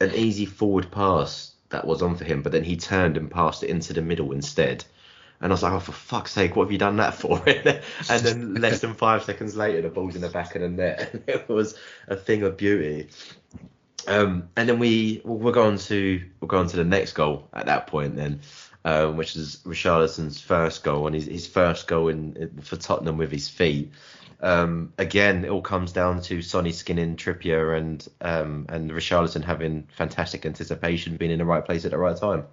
an 0.00 0.12
easy 0.14 0.46
forward 0.46 0.90
pass 0.90 1.54
that 1.70 1.86
was 1.86 2.02
on 2.02 2.16
for 2.16 2.24
him, 2.24 2.42
but 2.42 2.52
then 2.52 2.64
he 2.64 2.76
turned 2.76 3.16
and 3.16 3.30
passed 3.30 3.62
it 3.62 3.70
into 3.70 3.92
the 3.92 4.02
middle 4.02 4.32
instead. 4.32 4.84
And 5.40 5.52
I 5.52 5.54
was 5.54 5.62
like, 5.62 5.72
oh, 5.72 5.80
for 5.80 5.92
fuck's 5.92 6.32
sake, 6.32 6.56
what 6.56 6.64
have 6.64 6.72
you 6.72 6.78
done 6.78 6.96
that 6.96 7.14
for? 7.14 7.40
and 7.46 7.82
then 8.08 8.54
less 8.54 8.80
than 8.80 8.94
five 8.94 9.22
seconds 9.24 9.56
later, 9.56 9.82
the 9.82 9.88
ball's 9.88 10.16
in 10.16 10.22
the 10.22 10.28
back 10.28 10.54
of 10.54 10.62
the 10.62 10.68
net. 10.68 11.22
it 11.26 11.48
was 11.48 11.76
a 12.08 12.16
thing 12.16 12.42
of 12.42 12.56
beauty. 12.56 13.08
Um, 14.06 14.48
and 14.56 14.68
then 14.68 14.78
we 14.78 15.20
we'll 15.24 15.52
go 15.52 15.66
on 15.66 15.76
to 15.76 16.22
we'll 16.40 16.48
go 16.48 16.58
on 16.58 16.68
to 16.68 16.76
the 16.76 16.84
next 16.84 17.12
goal 17.12 17.48
at 17.52 17.66
that 17.66 17.88
point 17.88 18.16
then, 18.16 18.40
um, 18.84 19.16
which 19.16 19.36
is 19.36 19.58
Richarlison's 19.66 20.40
first 20.40 20.82
goal 20.82 21.06
and 21.06 21.14
his, 21.14 21.26
his 21.26 21.46
first 21.46 21.86
goal 21.86 22.08
in, 22.08 22.58
for 22.62 22.76
Tottenham 22.76 23.18
with 23.18 23.30
his 23.30 23.48
feet. 23.48 23.92
Um, 24.40 24.92
again, 24.98 25.44
it 25.44 25.50
all 25.50 25.62
comes 25.62 25.92
down 25.92 26.22
to 26.22 26.42
Sonny 26.42 26.72
skinning 26.72 27.16
Trippier 27.16 27.76
and 27.76 28.06
um, 28.20 28.66
and 28.68 28.90
Richarlison 28.90 29.44
having 29.44 29.88
fantastic 29.96 30.46
anticipation, 30.46 31.16
being 31.16 31.32
in 31.32 31.38
the 31.38 31.44
right 31.44 31.64
place 31.64 31.84
at 31.84 31.90
the 31.90 31.98
right 31.98 32.16
time. 32.16 32.44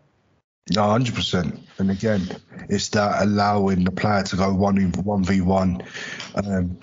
No, 0.74 0.90
hundred 0.90 1.16
percent. 1.16 1.60
And 1.78 1.92
again, 1.92 2.28
it's 2.70 2.90
that 2.90 3.22
allowing 3.22 3.84
the 3.84 3.92
player 3.92 4.24
to 4.24 4.36
go 4.36 4.54
one 4.54 4.78
one 4.94 5.24
v 5.24 5.42
one, 5.42 5.84
um, 6.34 6.80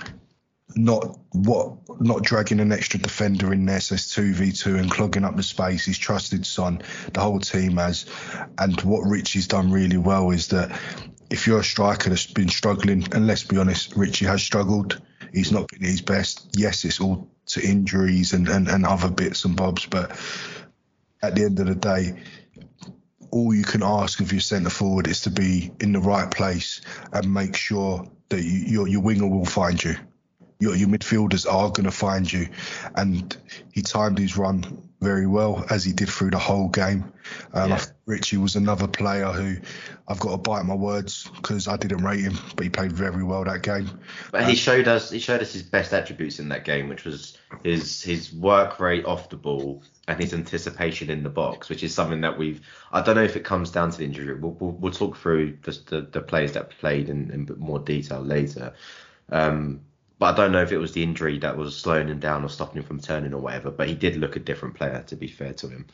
not 0.76 1.18
what 1.32 2.00
not 2.00 2.22
dragging 2.22 2.60
an 2.60 2.72
extra 2.72 3.00
defender 3.00 3.52
in 3.52 3.66
there, 3.66 3.80
so 3.80 3.94
it's 3.96 4.14
two 4.14 4.34
v 4.34 4.52
two 4.52 4.76
and 4.76 4.90
clogging 4.90 5.24
up 5.24 5.36
the 5.36 5.42
space. 5.42 5.84
He's 5.84 5.98
trusted 5.98 6.46
Son, 6.46 6.82
the 7.12 7.20
whole 7.20 7.40
team 7.40 7.76
has, 7.78 8.06
and 8.58 8.80
what 8.82 9.00
Richie's 9.00 9.48
done 9.48 9.72
really 9.72 9.98
well 9.98 10.30
is 10.30 10.48
that 10.48 10.70
if 11.28 11.46
you're 11.46 11.60
a 11.60 11.64
striker 11.64 12.10
that's 12.10 12.26
been 12.26 12.48
struggling, 12.48 13.08
and 13.12 13.26
let's 13.26 13.42
be 13.42 13.58
honest, 13.58 13.96
Richie 13.96 14.26
has 14.26 14.42
struggled. 14.42 15.00
He's 15.32 15.50
not 15.50 15.66
been 15.68 15.82
his 15.82 16.02
best. 16.02 16.50
Yes, 16.56 16.84
it's 16.84 17.00
all 17.00 17.28
to 17.46 17.62
injuries 17.62 18.32
and, 18.32 18.48
and, 18.48 18.68
and 18.68 18.86
other 18.86 19.10
bits 19.10 19.44
and 19.44 19.56
bobs, 19.56 19.86
but 19.86 20.10
at 21.22 21.34
the 21.34 21.44
end 21.44 21.58
of 21.58 21.66
the 21.66 21.74
day, 21.74 22.22
all 23.32 23.54
you 23.54 23.64
can 23.64 23.82
ask 23.82 24.20
of 24.20 24.30
your 24.30 24.40
centre 24.40 24.70
forward 24.70 25.08
is 25.08 25.22
to 25.22 25.30
be 25.30 25.72
in 25.80 25.92
the 25.92 26.00
right 26.00 26.30
place 26.30 26.82
and 27.12 27.32
make 27.32 27.56
sure 27.56 28.06
that 28.28 28.42
you, 28.42 28.58
your 28.58 28.88
your 28.88 29.00
winger 29.00 29.26
will 29.26 29.46
find 29.46 29.82
you. 29.82 29.96
Your 30.60 30.76
your 30.76 30.88
midfielders 30.88 31.50
are 31.50 31.70
going 31.70 31.86
to 31.86 31.90
find 31.90 32.30
you, 32.30 32.48
and 32.94 33.36
he 33.72 33.82
timed 33.82 34.18
his 34.18 34.36
run 34.36 34.88
very 35.00 35.26
well 35.26 35.64
as 35.70 35.82
he 35.82 35.92
did 35.92 36.08
through 36.08 36.30
the 36.30 36.38
whole 36.38 36.68
game. 36.68 37.12
Um, 37.54 37.70
yeah. 37.70 37.84
Richie 38.06 38.36
was 38.36 38.54
another 38.54 38.86
player 38.86 39.26
who 39.26 39.56
I've 40.06 40.20
got 40.20 40.30
to 40.30 40.36
bite 40.36 40.64
my 40.64 40.74
words 40.74 41.28
because 41.34 41.66
I 41.66 41.76
didn't 41.76 42.04
rate 42.04 42.20
him, 42.20 42.38
but 42.54 42.64
he 42.64 42.70
played 42.70 42.92
very 42.92 43.24
well 43.24 43.44
that 43.44 43.62
game. 43.62 43.90
But 44.30 44.42
um, 44.42 44.50
he 44.50 44.54
showed 44.54 44.86
us 44.86 45.10
he 45.10 45.18
showed 45.18 45.40
us 45.40 45.54
his 45.54 45.62
best 45.62 45.92
attributes 45.94 46.38
in 46.38 46.50
that 46.50 46.64
game, 46.66 46.88
which 46.88 47.04
was 47.04 47.38
his 47.64 48.02
his 48.02 48.32
work 48.32 48.78
rate 48.78 49.06
off 49.06 49.30
the 49.30 49.36
ball 49.36 49.82
and 50.09 50.18
his 50.18 50.35
anticipation 50.35 51.11
in 51.11 51.23
the 51.23 51.30
box, 51.30 51.68
which 51.68 51.82
is 51.82 51.94
something 51.94 52.23
that 52.23 52.37
we've. 52.37 52.61
I 52.90 53.02
don't 53.02 53.16
know 53.16 53.23
if 53.23 53.37
it 53.37 53.44
comes 53.44 53.71
down 53.71 53.90
to 53.90 53.99
the 53.99 54.04
injury. 54.04 54.35
We'll, 54.35 54.52
we'll, 54.52 54.73
we'll 54.73 54.92
talk 54.92 55.16
through 55.16 55.56
just 55.59 55.88
the, 55.88 56.02
the 56.02 56.21
players 56.21 56.52
that 56.52 56.71
played 56.71 57.09
in, 57.09 57.30
in 57.30 57.49
more 57.59 57.78
detail 57.78 58.21
later. 58.21 58.75
Um, 59.30 59.82
but 60.18 60.35
I 60.35 60.37
don't 60.37 60.52
know 60.52 60.62
if 60.62 60.73
it 60.73 60.78
was 60.78 60.92
the 60.92 61.02
injury 61.02 61.38
that 61.38 61.56
was 61.56 61.76
slowing 61.76 62.09
him 62.09 62.21
down 62.21 62.44
or 62.44 62.49
stopping 62.49 62.78
him 62.78 62.85
from 62.85 63.00
turning 63.00 63.32
or 63.32 63.40
whatever. 63.40 63.71
But 63.71 63.88
he 63.88 63.94
did 63.94 64.16
look 64.16 64.37
a 64.37 64.40
different 64.40 64.75
player, 64.75 65.04
to 65.06 65.16
be 65.16 65.28
fair 65.28 65.52
to 65.54 65.68
him. 65.68 65.87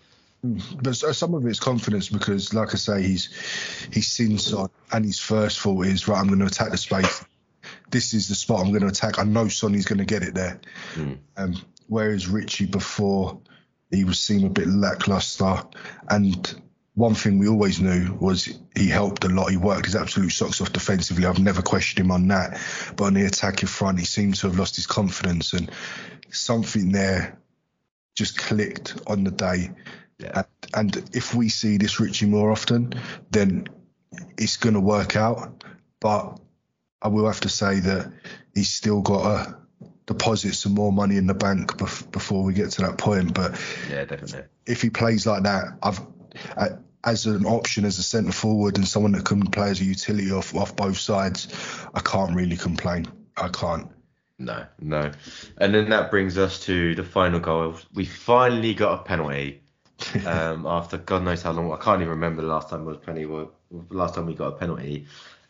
But 0.83 0.95
some 0.95 1.35
of 1.35 1.45
it's 1.47 1.59
confidence 1.59 2.09
because, 2.09 2.55
like 2.55 2.73
I 2.73 2.77
say, 2.77 3.03
he's 3.03 3.89
he's 3.93 4.07
seen 4.07 4.39
Son, 4.39 4.71
and 4.93 5.05
his 5.05 5.19
first 5.19 5.59
thought 5.59 5.85
is 5.87 6.07
right. 6.07 6.19
I'm 6.19 6.29
going 6.29 6.39
to 6.39 6.47
attack 6.47 6.71
the 6.71 6.77
space. 6.77 7.25
This 7.91 8.15
is 8.15 8.29
the 8.29 8.37
spot 8.37 8.61
I'm 8.61 8.71
going 8.71 8.83
to 8.83 8.89
attack. 8.89 9.19
I 9.19 9.25
know 9.25 9.49
Sonny's 9.49 9.85
going 9.85 9.99
to 9.99 10.05
get 10.05 10.23
it 10.23 10.35
there. 10.35 10.61
Mm. 10.95 11.19
Um, 11.37 11.57
whereas 11.89 12.29
Richie 12.29 12.67
before 12.67 13.41
he 13.91 14.05
was 14.05 14.21
seen 14.21 14.47
a 14.47 14.51
bit 14.51 14.69
lackluster, 14.69 15.63
and 16.09 16.61
one 16.99 17.15
thing 17.15 17.39
we 17.39 17.47
always 17.47 17.81
knew 17.81 18.13
was 18.21 18.59
he 18.77 18.89
helped 18.89 19.23
a 19.25 19.29
lot. 19.29 19.53
He 19.53 19.57
worked 19.57 19.87
his 19.87 19.95
absolute 19.95 20.31
socks 20.31 20.61
off 20.61 20.73
defensively. 20.73 21.27
I've 21.27 21.39
never 21.39 21.63
questioned 21.63 22.05
him 22.05 22.11
on 22.11 22.27
that. 22.29 22.61
But 22.97 23.05
on 23.05 23.15
the 23.15 23.25
attacking 23.25 23.69
front, 23.69 24.01
he 24.01 24.05
seemed 24.05 24.35
to 24.37 24.49
have 24.49 24.59
lost 24.59 24.75
his 24.75 24.89
confidence 24.89 25.53
and 25.53 25.71
something 26.31 26.91
there 26.91 27.39
just 28.17 28.37
clicked 28.37 29.01
on 29.07 29.23
the 29.23 29.31
day. 29.31 29.71
Yeah. 30.19 30.43
And, 30.75 30.97
and 30.97 31.11
if 31.15 31.37
we 31.37 31.51
see 31.51 31.77
this 31.77 32.01
Richie 32.01 32.27
more 32.27 32.51
often, 32.51 32.95
then 33.31 33.69
it's 34.37 34.57
going 34.57 34.75
to 34.75 34.81
work 34.81 35.15
out. 35.15 35.63
But 36.01 36.41
I 37.01 37.07
will 37.07 37.27
have 37.27 37.43
to 37.43 37.49
say 37.49 37.79
that 37.79 38.13
he's 38.57 38.71
still 38.71 39.03
got 39.03 39.23
to 39.23 39.57
deposit 40.09 40.55
some 40.55 40.75
more 40.75 40.93
money 40.93 41.17
in 41.17 41.27
the 41.27 41.35
bank 41.35 41.77
bef- 41.77 42.11
before 42.11 42.43
we 42.43 42.55
get 42.55 42.71
to 42.71 42.83
that 42.83 42.99
point. 42.99 43.35
But 43.35 43.61
yeah, 43.89 44.05
definitely. 44.05 44.45
If 44.67 44.83
he 44.83 44.91
plays 44.91 45.27
like 45.27 45.45
that, 45.45 45.79
I've 45.83 46.01
as 47.05 47.27
an 47.27 47.47
option 47.47 47.85
as 47.85 47.99
a 47.99 48.03
centre 48.03 48.33
forward 48.33 48.77
and 48.77 48.89
someone 48.89 49.13
that 49.13 49.25
can 49.25 49.43
play 49.47 49.71
as 49.71 49.81
a 49.81 49.85
utility 49.85 50.33
off 50.33 50.55
off 50.57 50.75
both 50.75 50.99
sides, 50.99 51.47
I 51.95 52.01
can't 52.01 52.35
really 52.35 52.57
complain. 52.57 53.07
I 53.37 53.49
can't. 53.49 53.89
No, 54.39 54.67
no. 54.81 55.11
And 55.59 55.75
then 55.75 55.91
that 55.91 56.11
brings 56.11 56.39
us 56.39 56.61
to 56.61 56.95
the 56.95 57.05
final 57.05 57.41
goal. 57.41 57.77
We 57.95 58.05
finally 58.05 58.75
got 58.75 59.01
a 59.01 59.03
penalty. 59.05 59.63
um, 60.27 60.65
after 60.65 60.97
God 60.97 61.25
knows 61.25 61.43
how 61.43 61.53
long. 61.53 61.73
I 61.73 61.77
can't 61.77 62.01
even 62.01 62.11
remember 62.11 62.43
the 62.43 62.49
last 62.49 62.71
time 62.71 62.83
it 62.83 62.85
was 62.85 62.99
penalty. 62.99 63.27
The 63.27 63.95
last 63.95 64.15
time 64.15 64.27
we 64.27 64.35
got 64.35 64.49
a 64.49 64.57
penalty. 64.57 65.07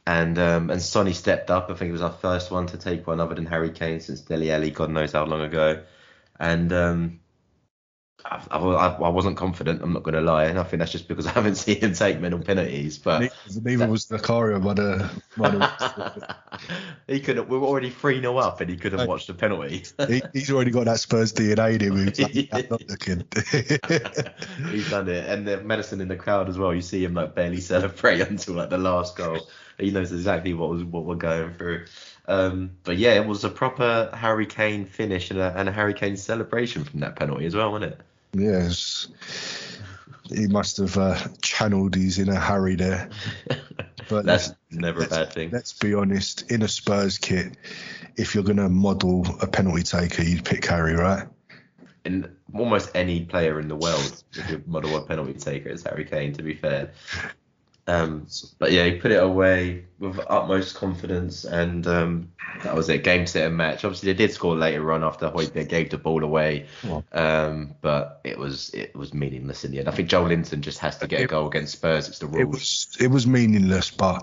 And 0.08 0.38
um, 0.38 0.70
and 0.70 0.80
Sonny 0.80 1.12
stepped 1.12 1.50
up. 1.50 1.68
I 1.70 1.74
think 1.74 1.90
it 1.90 1.92
was 1.92 2.00
our 2.00 2.10
first 2.10 2.50
one 2.50 2.66
to 2.68 2.78
take 2.78 3.06
one 3.06 3.20
other 3.20 3.34
than 3.34 3.44
Harry 3.44 3.70
Kane 3.70 4.00
since 4.00 4.22
Dele 4.22 4.50
Alli, 4.50 4.70
God 4.70 4.88
knows 4.88 5.12
how 5.12 5.26
long 5.26 5.42
ago. 5.42 5.82
And 6.40 6.72
um, 6.72 7.20
I, 8.24 8.42
I, 8.50 8.88
I, 8.88 9.08
wasn't 9.08 9.36
confident. 9.36 9.80
I'm 9.80 9.92
not 9.92 10.02
going 10.02 10.14
to 10.14 10.20
lie, 10.20 10.46
and 10.46 10.58
I 10.58 10.64
think 10.64 10.80
that's 10.80 10.90
just 10.90 11.06
because 11.06 11.26
I 11.26 11.30
haven't 11.30 11.54
seen 11.56 11.80
him 11.80 11.94
take 11.94 12.20
mental 12.20 12.40
penalties. 12.40 12.98
But 12.98 13.20
neither, 13.20 13.34
neither 13.62 13.76
that, 13.78 13.90
was 13.90 14.06
Zakaria, 14.06 14.62
but 14.62 14.78
uh, 16.20 16.34
he 17.06 17.20
couldn't. 17.20 17.48
We 17.48 17.58
were 17.58 17.66
already 17.66 17.90
three 17.90 18.20
0 18.20 18.36
up, 18.36 18.60
and 18.60 18.68
he 18.68 18.76
couldn't 18.76 19.06
watched 19.06 19.28
the 19.28 19.34
penalty. 19.34 19.84
he, 20.08 20.22
he's 20.32 20.50
already 20.50 20.72
got 20.72 20.86
that 20.86 20.98
Spurs 20.98 21.32
DNA 21.32 21.74
in 21.74 21.80
him. 21.80 22.12
He's 22.12 22.52
like, 22.52 22.70
not 22.70 22.82
looking. 22.88 23.24
he's 24.72 24.90
done 24.90 25.08
it, 25.08 25.28
and 25.28 25.46
the 25.46 25.60
medicine 25.62 26.00
in 26.00 26.08
the 26.08 26.16
crowd 26.16 26.48
as 26.48 26.58
well. 26.58 26.74
You 26.74 26.82
see 26.82 27.04
him 27.04 27.14
like 27.14 27.36
barely 27.36 27.60
celebrate 27.60 28.20
until 28.20 28.54
like 28.54 28.70
the 28.70 28.78
last 28.78 29.16
goal. 29.16 29.48
He 29.78 29.92
knows 29.92 30.10
exactly 30.10 30.54
what 30.54 30.70
was 30.70 30.82
what 30.82 31.04
we're 31.04 31.14
going 31.14 31.54
through. 31.54 31.84
Um, 32.26 32.72
but 32.82 32.98
yeah, 32.98 33.14
it 33.14 33.26
was 33.26 33.44
a 33.44 33.48
proper 33.48 34.10
Harry 34.12 34.46
Kane 34.46 34.84
finish 34.84 35.30
and 35.30 35.38
a, 35.38 35.54
and 35.56 35.68
a 35.68 35.72
Harry 35.72 35.94
Kane 35.94 36.16
celebration 36.16 36.84
from 36.84 37.00
that 37.00 37.16
penalty 37.16 37.46
as 37.46 37.54
well, 37.54 37.70
wasn't 37.70 37.92
it? 37.92 38.00
Yes. 38.40 39.08
He 40.28 40.46
must 40.46 40.76
have 40.76 40.96
uh, 40.98 41.18
channeled 41.42 41.94
his 41.94 42.18
inner 42.18 42.38
Harry 42.38 42.76
there. 42.76 43.10
But 44.08 44.24
that's 44.24 44.54
never 44.70 45.04
a 45.04 45.06
bad 45.06 45.32
thing. 45.32 45.50
Let's 45.50 45.74
be 45.74 45.94
honest. 45.94 46.50
In 46.50 46.62
a 46.62 46.68
Spurs 46.68 47.18
kit, 47.18 47.56
if 48.16 48.34
you're 48.34 48.44
going 48.44 48.56
to 48.56 48.68
model 48.68 49.26
a 49.42 49.46
penalty 49.46 49.82
taker, 49.82 50.22
you'd 50.22 50.44
pick 50.44 50.64
Harry, 50.66 50.94
right? 50.94 51.28
In 52.04 52.34
almost 52.54 52.90
any 52.94 53.24
player 53.26 53.60
in 53.60 53.68
the 53.68 53.76
world, 53.76 54.24
if 54.32 54.50
you 54.50 54.62
model 54.66 54.96
a 54.96 55.02
penalty 55.02 55.34
taker, 55.34 55.68
it's 55.68 55.82
Harry 55.82 56.06
Kane. 56.06 56.32
To 56.34 56.42
be 56.42 56.54
fair, 56.54 56.92
um, 57.88 58.26
but 58.58 58.70
yeah, 58.70 58.84
he 58.84 58.92
put 58.92 59.12
it 59.12 59.22
away 59.22 59.86
with 59.98 60.20
utmost 60.28 60.74
confidence, 60.74 61.46
and 61.46 61.86
um, 61.86 62.30
that 62.62 62.76
was 62.76 62.90
it. 62.90 63.02
Game, 63.02 63.26
set, 63.26 63.46
and 63.46 63.56
match. 63.56 63.82
Obviously, 63.82 64.12
they 64.12 64.16
did 64.16 64.30
score 64.30 64.54
later 64.54 64.92
on 64.92 65.02
after 65.02 65.30
Højbjerg 65.30 65.68
gave 65.68 65.88
the 65.88 65.96
ball 65.96 66.22
away, 66.22 66.66
um, 67.12 67.74
but 67.80 68.20
it 68.24 68.38
was 68.38 68.68
it 68.74 68.94
was 68.94 69.14
meaningless 69.14 69.64
in 69.64 69.70
the 69.70 69.78
end. 69.78 69.88
I 69.88 69.92
think 69.92 70.10
Joelinton 70.10 70.60
just 70.60 70.78
has 70.80 70.98
to 70.98 71.06
get 71.06 71.22
a 71.22 71.26
goal 71.26 71.48
against 71.48 71.72
Spurs. 71.72 72.08
It's 72.08 72.18
the 72.18 72.26
rules. 72.26 72.40
It 72.40 72.48
was 72.48 72.96
it 73.00 73.06
was 73.08 73.26
meaningless, 73.26 73.90
but 73.90 74.22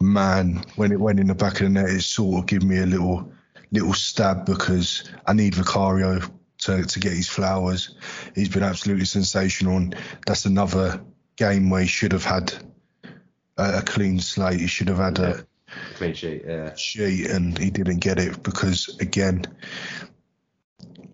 man, 0.00 0.64
when 0.76 0.90
it 0.90 0.98
went 0.98 1.20
in 1.20 1.26
the 1.26 1.34
back 1.34 1.60
of 1.60 1.60
the 1.60 1.68
net, 1.68 1.90
it 1.90 2.02
sort 2.02 2.38
of 2.38 2.46
gave 2.46 2.62
me 2.62 2.78
a 2.78 2.86
little 2.86 3.30
little 3.70 3.92
stab 3.92 4.46
because 4.46 5.10
I 5.26 5.34
need 5.34 5.56
Vicario 5.56 6.20
to 6.60 6.84
to 6.84 7.00
get 7.00 7.12
his 7.12 7.28
flowers. 7.28 7.96
He's 8.34 8.48
been 8.48 8.62
absolutely 8.62 9.04
sensational, 9.04 9.76
and 9.76 9.94
that's 10.26 10.46
another 10.46 11.02
game 11.36 11.68
where 11.68 11.82
he 11.82 11.86
should 11.86 12.12
have 12.12 12.24
had 12.24 12.54
a, 13.56 13.78
a 13.78 13.82
clean 13.82 14.20
slate. 14.20 14.60
He 14.60 14.66
should 14.66 14.88
have 14.88 14.98
had 14.98 15.18
yeah. 15.18 15.40
a 15.40 15.94
clean 15.94 16.14
sheet, 16.14 16.42
yeah. 16.46 16.74
Sheet, 16.74 17.30
and 17.30 17.56
he 17.56 17.70
didn't 17.70 17.98
get 17.98 18.18
it 18.18 18.42
because 18.42 18.96
again, 19.00 19.44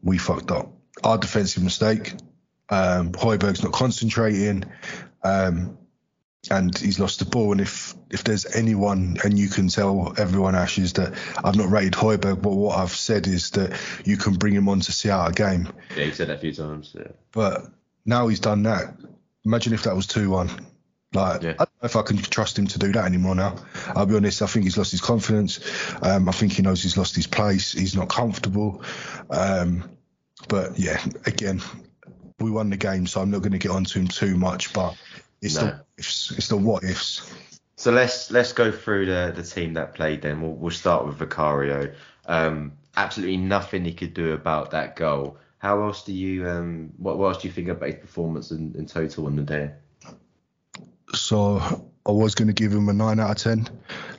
we 0.02 0.18
fucked 0.18 0.50
up. 0.50 0.72
Our 1.04 1.18
defensive 1.18 1.62
mistake. 1.62 2.14
Um, 2.68 3.12
Højbjerg's 3.12 3.62
not 3.62 3.72
concentrating. 3.72 4.64
Um, 5.22 5.76
and 6.50 6.76
he's 6.76 6.98
lost 6.98 7.18
the 7.18 7.26
ball. 7.26 7.52
And 7.52 7.60
if 7.60 7.94
if 8.10 8.24
there's 8.24 8.46
anyone, 8.54 9.18
and 9.24 9.38
you 9.38 9.48
can 9.48 9.68
tell 9.68 10.14
everyone 10.16 10.54
Ashes 10.54 10.94
that 10.94 11.14
I've 11.44 11.56
not 11.56 11.70
rated 11.70 11.92
Højbjerg, 11.92 12.40
but 12.40 12.50
what 12.50 12.78
I've 12.78 12.92
said 12.92 13.26
is 13.26 13.50
that 13.50 13.78
you 14.04 14.16
can 14.16 14.34
bring 14.34 14.54
him 14.54 14.68
on 14.68 14.80
to 14.80 14.92
see 14.92 15.10
out 15.10 15.30
a 15.30 15.32
game. 15.32 15.68
Yeah, 15.96 16.04
you've 16.04 16.14
said 16.14 16.28
that 16.28 16.36
a 16.36 16.40
few 16.40 16.54
times. 16.54 16.94
Yeah. 16.96 17.08
But 17.32 17.66
now 18.06 18.28
he's 18.28 18.40
done 18.40 18.62
that. 18.62 18.96
Imagine 19.44 19.74
if 19.74 19.82
that 19.82 19.96
was 19.96 20.06
two 20.06 20.30
one. 20.30 20.50
Like 21.12 21.42
Yeah. 21.42 21.50
I 21.58 21.64
don't 21.64 21.82
know 21.82 21.86
if 21.86 21.96
I 21.96 22.02
can 22.02 22.18
trust 22.18 22.58
him 22.58 22.66
to 22.68 22.78
do 22.78 22.92
that 22.92 23.04
anymore 23.04 23.34
now. 23.34 23.56
I'll 23.96 24.06
be 24.06 24.16
honest. 24.16 24.42
I 24.42 24.46
think 24.46 24.64
he's 24.64 24.78
lost 24.78 24.92
his 24.92 25.00
confidence. 25.00 25.60
Um, 26.02 26.28
I 26.28 26.32
think 26.32 26.52
he 26.52 26.62
knows 26.62 26.82
he's 26.82 26.96
lost 26.96 27.16
his 27.16 27.26
place. 27.26 27.72
He's 27.72 27.96
not 27.96 28.08
comfortable. 28.08 28.82
Um, 29.30 29.90
but 30.48 30.78
yeah, 30.78 31.02
again, 31.26 31.60
we 32.38 32.50
won 32.50 32.70
the 32.70 32.76
game, 32.76 33.06
so 33.06 33.20
I'm 33.20 33.30
not 33.30 33.42
going 33.42 33.52
to 33.52 33.58
get 33.58 33.70
onto 33.70 33.98
him 34.00 34.08
too 34.08 34.36
much. 34.36 34.72
But 34.72 34.96
it's 35.42 35.56
No. 35.56 35.66
the 35.66 35.84
ifs. 35.98 36.32
It's 36.36 36.48
the 36.48 36.56
what 36.56 36.84
ifs. 36.84 37.32
So 37.76 37.90
let's 37.90 38.30
let's 38.30 38.52
go 38.52 38.70
through 38.70 39.06
the 39.06 39.32
the 39.34 39.42
team 39.42 39.74
that 39.74 39.94
played. 39.94 40.22
Then 40.22 40.40
we'll 40.40 40.52
we'll 40.52 40.70
start 40.70 41.06
with 41.06 41.16
Vicario. 41.16 41.92
Um, 42.26 42.72
absolutely 42.96 43.38
nothing 43.38 43.84
he 43.84 43.94
could 43.94 44.14
do 44.14 44.32
about 44.32 44.70
that 44.72 44.96
goal. 44.96 45.38
How 45.58 45.82
else 45.82 46.04
do 46.04 46.12
you 46.12 46.48
um 46.48 46.92
what, 46.98 47.18
what 47.18 47.28
else 47.28 47.42
do 47.42 47.48
you 47.48 47.54
think 47.54 47.68
about 47.68 47.88
his 47.88 47.98
performance 47.98 48.50
in, 48.50 48.74
in 48.76 48.86
total 48.86 49.26
on 49.26 49.36
the 49.36 49.42
day? 49.42 49.72
So 51.14 51.58
I 52.06 52.10
was 52.12 52.34
going 52.34 52.48
to 52.48 52.54
give 52.54 52.72
him 52.72 52.88
a 52.88 52.92
nine 52.92 53.20
out 53.20 53.30
of 53.30 53.36
ten, 53.36 53.68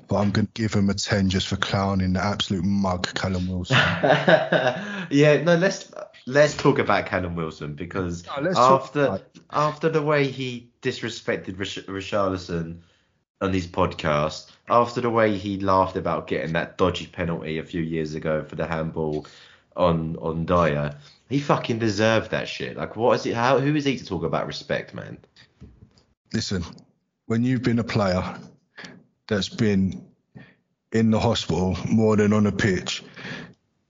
but 0.07 0.17
I'm 0.17 0.31
going 0.31 0.47
to 0.47 0.53
give 0.53 0.73
him 0.73 0.89
a 0.89 0.93
ten 0.93 1.29
just 1.29 1.47
for 1.47 1.55
clowning 1.55 2.13
the 2.13 2.23
absolute 2.23 2.63
mug, 2.63 3.13
Callum 3.15 3.47
Wilson. 3.47 3.77
yeah, 5.09 5.41
no, 5.43 5.55
let's 5.55 5.91
let's 6.25 6.55
talk 6.55 6.79
about 6.79 7.05
Callum 7.05 7.35
Wilson 7.35 7.73
because 7.73 8.25
No, 8.25 8.51
after 8.55 9.05
about- 9.05 9.25
after 9.51 9.89
the 9.89 10.01
way 10.01 10.27
he 10.27 10.69
disrespected 10.81 11.59
Rish- 11.59 11.85
Richarlison 11.85 12.79
on 13.41 13.53
his 13.53 13.67
podcast, 13.67 14.51
after 14.69 15.01
the 15.01 15.09
way 15.09 15.37
he 15.37 15.59
laughed 15.59 15.95
about 15.97 16.27
getting 16.27 16.53
that 16.53 16.77
dodgy 16.77 17.07
penalty 17.07 17.57
a 17.57 17.63
few 17.63 17.81
years 17.81 18.15
ago 18.15 18.43
for 18.43 18.55
the 18.55 18.67
handball 18.67 19.25
on 19.75 20.15
on 20.17 20.45
Dier, 20.45 20.95
he 21.29 21.39
fucking 21.39 21.79
deserved 21.79 22.31
that 22.31 22.47
shit. 22.47 22.77
Like, 22.77 22.95
what 22.95 23.13
is 23.19 23.25
it? 23.25 23.33
How 23.33 23.59
who 23.59 23.75
is 23.75 23.85
he 23.85 23.97
to 23.97 24.05
talk 24.05 24.23
about 24.23 24.45
respect, 24.47 24.93
man? 24.93 25.17
Listen, 26.33 26.63
when 27.25 27.43
you've 27.43 27.63
been 27.63 27.79
a 27.79 27.83
player 27.83 28.37
that's 29.27 29.49
been 29.49 30.05
in 30.91 31.11
the 31.11 31.19
hospital 31.19 31.77
more 31.89 32.17
than 32.17 32.33
on 32.33 32.45
a 32.47 32.51
pitch, 32.51 33.03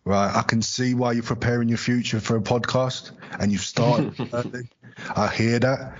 right? 0.05 0.35
I 0.35 0.43
can 0.43 0.61
see 0.61 0.93
why 0.93 1.13
you're 1.13 1.23
preparing 1.23 1.69
your 1.69 1.77
future 1.77 2.19
for 2.19 2.35
a 2.35 2.41
podcast 2.41 3.11
and 3.39 3.51
you've 3.51 3.61
started. 3.61 4.13
I 5.15 5.27
hear 5.27 5.59
that, 5.59 5.97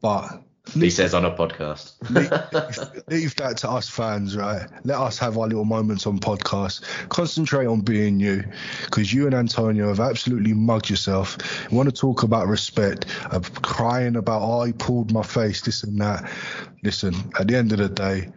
but 0.00 0.42
He 0.74 0.90
says 0.90 1.14
on 1.14 1.24
a 1.24 1.30
podcast. 1.30 1.94
leave, 2.10 3.04
leave 3.08 3.36
that 3.36 3.56
to 3.58 3.70
us 3.70 3.88
fans, 3.88 4.36
right? 4.36 4.66
Let 4.84 4.98
us 4.98 5.18
have 5.18 5.38
our 5.38 5.46
little 5.46 5.64
moments 5.64 6.06
on 6.06 6.18
podcast. 6.18 6.82
Concentrate 7.08 7.66
on 7.66 7.80
being 7.80 8.20
you, 8.20 8.44
because 8.84 9.12
you 9.12 9.26
and 9.26 9.34
Antonio 9.34 9.88
have 9.88 10.00
absolutely 10.00 10.52
mugged 10.52 10.90
yourself. 10.90 11.38
You 11.70 11.76
want 11.76 11.88
to 11.88 11.94
talk 11.94 12.22
about 12.22 12.46
respect, 12.46 13.06
of 13.30 13.62
crying 13.62 14.16
about, 14.16 14.42
oh, 14.42 14.64
he 14.64 14.72
pulled 14.72 15.12
my 15.12 15.22
face, 15.22 15.62
this 15.62 15.82
and 15.82 16.00
that. 16.00 16.30
Listen, 16.82 17.14
at 17.38 17.48
the 17.48 17.56
end 17.56 17.72
of 17.72 17.78
the 17.78 17.88
day, 17.88 18.30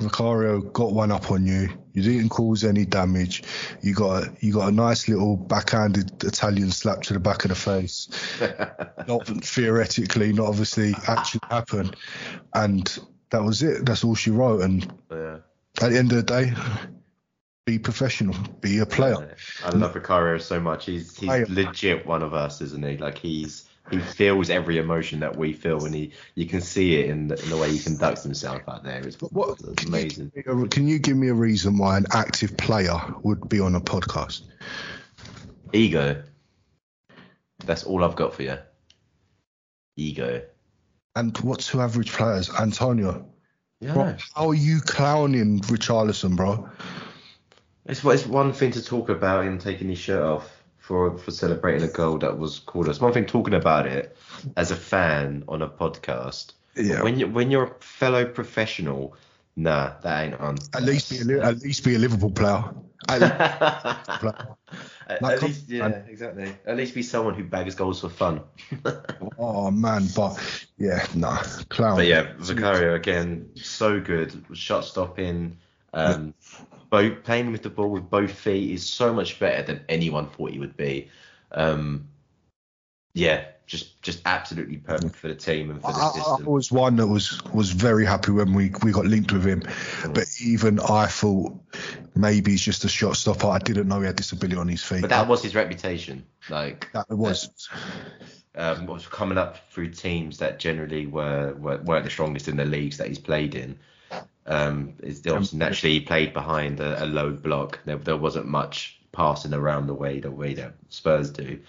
Vicario 0.00 0.60
got 0.60 0.92
one 0.92 1.12
up 1.12 1.30
on 1.30 1.46
you. 1.46 1.68
You 1.92 2.02
didn't 2.02 2.28
cause 2.30 2.64
any 2.64 2.84
damage. 2.84 3.44
You 3.80 3.94
got 3.94 4.24
a, 4.24 4.32
you 4.40 4.52
got 4.52 4.68
a 4.68 4.72
nice 4.72 5.08
little 5.08 5.36
backhanded 5.36 6.24
Italian 6.24 6.70
slap 6.70 7.02
to 7.02 7.12
the 7.12 7.20
back 7.20 7.44
of 7.44 7.50
the 7.50 7.54
face 7.54 8.08
not 9.08 9.26
theoretically, 9.44 10.32
not 10.32 10.48
obviously 10.48 10.94
actually 11.06 11.40
happened. 11.48 11.96
And 12.54 12.98
that 13.30 13.42
was 13.42 13.62
it. 13.62 13.86
That's 13.86 14.02
all 14.02 14.16
she 14.16 14.30
wrote. 14.30 14.62
And 14.62 14.92
yeah. 15.10 15.38
at 15.80 15.92
the 15.92 15.98
end 15.98 16.12
of 16.12 16.18
the 16.18 16.22
day, 16.24 16.52
be 17.64 17.78
professional, 17.78 18.36
be 18.60 18.78
a 18.78 18.86
player. 18.86 19.36
I 19.64 19.70
love 19.70 19.94
Vicario 19.94 20.38
so 20.38 20.60
much. 20.60 20.86
He's 20.86 21.16
he's 21.16 21.48
legit 21.48 22.04
one 22.04 22.22
of 22.22 22.34
us, 22.34 22.60
isn't 22.60 22.84
he? 22.84 22.98
Like 22.98 23.16
he's 23.16 23.63
he 23.90 23.98
feels 23.98 24.50
every 24.50 24.78
emotion 24.78 25.20
that 25.20 25.36
we 25.36 25.52
feel, 25.52 25.84
and 25.84 25.94
he 25.94 26.12
you 26.34 26.46
can 26.46 26.60
see 26.60 26.96
it 26.96 27.10
in 27.10 27.28
the, 27.28 27.42
in 27.42 27.50
the 27.50 27.56
way 27.56 27.70
he 27.70 27.78
conducts 27.78 28.22
himself 28.22 28.62
out 28.68 28.82
there. 28.84 29.06
It's, 29.06 29.20
what 29.20 29.58
it's 29.60 29.84
can 29.84 29.92
you, 29.92 29.98
amazing. 30.00 30.32
give 30.34 30.46
me 30.56 30.64
a- 30.64 30.68
can 30.68 30.88
you 30.88 30.98
give 30.98 31.16
me 31.16 31.28
a 31.28 31.34
reason 31.34 31.76
why 31.78 31.96
an 31.98 32.06
active 32.12 32.56
player 32.56 32.98
would 33.22 33.48
be 33.48 33.60
on 33.60 33.74
a 33.74 33.80
podcast? 33.80 34.42
Ego. 35.72 36.22
That's 37.64 37.84
all 37.84 38.04
I've 38.04 38.16
got 38.16 38.34
for 38.34 38.42
you. 38.42 38.58
Ego. 39.96 40.42
And 41.16 41.36
what 41.38 41.60
two 41.60 41.80
average 41.80 42.12
players? 42.12 42.50
Antonio, 42.50 43.26
Yeah. 43.80 43.92
Bro, 43.94 44.16
how 44.34 44.48
are 44.48 44.54
you 44.54 44.80
clowning 44.80 45.60
Richarlison, 45.60 46.36
bro? 46.36 46.68
It's 47.86 48.02
it's 48.04 48.26
one 48.26 48.52
thing 48.52 48.72
to 48.72 48.82
talk 48.82 49.10
about 49.10 49.44
him 49.44 49.58
taking 49.58 49.88
his 49.88 49.98
shirt 49.98 50.22
off 50.22 50.63
for 50.84 51.16
for 51.16 51.30
celebrating 51.30 51.88
a 51.88 51.90
goal 51.90 52.18
that 52.18 52.38
was 52.38 52.58
called. 52.58 52.88
It's 52.88 53.00
one 53.00 53.12
thing 53.12 53.24
talking 53.24 53.54
about 53.54 53.86
it 53.86 54.16
as 54.56 54.70
a 54.70 54.76
fan 54.76 55.42
on 55.48 55.62
a 55.62 55.68
podcast. 55.68 56.52
Yeah. 56.76 57.02
When 57.02 57.18
you 57.18 57.26
when 57.26 57.50
you're 57.50 57.64
a 57.64 57.74
fellow 57.80 58.26
professional, 58.26 59.16
nah, 59.56 59.94
that 60.02 60.24
ain't 60.24 60.40
on. 60.40 60.58
At 60.74 60.82
least 60.82 61.10
be 61.10 61.32
a, 61.32 61.42
at 61.42 61.60
least 61.60 61.84
be 61.84 61.94
a 61.94 61.98
Liverpool 61.98 62.30
player. 62.30 62.64
At 63.08 63.20
least 63.20 64.20
player. 64.20 64.48
Like, 65.20 65.34
at 65.34 65.42
least, 65.42 65.68
yeah, 65.68 65.88
exactly. 66.08 66.56
At 66.64 66.78
least 66.78 66.94
be 66.94 67.02
someone 67.02 67.34
who 67.34 67.44
bags 67.44 67.74
goals 67.74 68.00
for 68.00 68.08
fun. 68.08 68.40
Oh 69.38 69.70
man, 69.70 70.04
but 70.16 70.38
yeah, 70.78 71.06
nah, 71.14 71.42
clown. 71.68 71.96
But 71.96 72.06
yeah, 72.06 72.32
Vicario 72.38 72.94
again, 72.94 73.50
so 73.54 74.00
good. 74.00 74.32
Shot 74.54 74.86
stopping, 74.86 75.58
um, 75.92 76.32
both 76.94 77.24
playing 77.24 77.50
with 77.50 77.64
the 77.64 77.70
ball 77.70 77.90
with 77.90 78.08
both 78.08 78.30
feet 78.30 78.70
is 78.70 78.86
so 78.86 79.12
much 79.12 79.40
better 79.40 79.64
than 79.64 79.84
anyone 79.88 80.28
thought 80.28 80.52
he 80.52 80.60
would 80.60 80.76
be. 80.76 81.08
Um, 81.50 82.06
yeah, 83.14 83.46
just 83.66 84.00
just 84.00 84.20
absolutely 84.24 84.76
perfect 84.76 85.16
for 85.16 85.26
the 85.26 85.34
team 85.34 85.72
and 85.72 85.80
for 85.80 85.90
the 85.92 85.98
I, 85.98 86.12
I, 86.14 86.36
I 86.38 86.42
was 86.42 86.70
one 86.70 86.94
that 86.96 87.08
was 87.08 87.42
was 87.52 87.72
very 87.72 88.06
happy 88.06 88.30
when 88.30 88.54
we 88.54 88.70
we 88.84 88.92
got 88.92 89.06
linked 89.06 89.32
with 89.32 89.44
him, 89.44 89.64
but 90.12 90.28
even 90.40 90.78
I 90.78 91.06
thought 91.06 91.52
maybe 92.14 92.52
he's 92.52 92.62
just 92.62 92.84
a 92.84 92.88
shot 92.88 93.16
stopper. 93.16 93.48
I 93.48 93.58
didn't 93.58 93.88
know 93.88 93.98
he 93.98 94.06
had 94.06 94.14
disability 94.14 94.56
on 94.56 94.68
his 94.68 94.84
feet. 94.84 95.00
But 95.00 95.10
that 95.10 95.26
was 95.26 95.42
his 95.42 95.56
reputation. 95.56 96.24
Like 96.48 96.90
that 96.92 97.10
was 97.10 97.68
um, 98.54 98.86
was 98.86 99.08
coming 99.08 99.38
up 99.38 99.68
through 99.72 99.90
teams 99.90 100.38
that 100.38 100.60
generally 100.60 101.06
were, 101.06 101.54
were 101.54 101.78
weren't 101.78 102.04
the 102.04 102.10
strongest 102.10 102.46
in 102.46 102.56
the 102.56 102.64
leagues 102.64 102.98
that 102.98 103.08
he's 103.08 103.18
played 103.18 103.56
in. 103.56 103.80
Um, 104.46 104.94
it's 105.02 105.26
obviously 105.26 105.58
naturally 105.58 105.94
he 105.94 106.00
played 106.00 106.34
behind 106.34 106.80
a, 106.80 107.04
a 107.04 107.06
low 107.06 107.32
block. 107.32 107.80
There, 107.84 107.96
there 107.96 108.16
wasn't 108.16 108.46
much 108.46 109.00
passing 109.12 109.54
around 109.54 109.86
the 109.86 109.94
way 109.94 110.20
the 110.20 110.30
way 110.30 110.54
that 110.54 110.74
Spurs 110.88 111.30
do. 111.30 111.60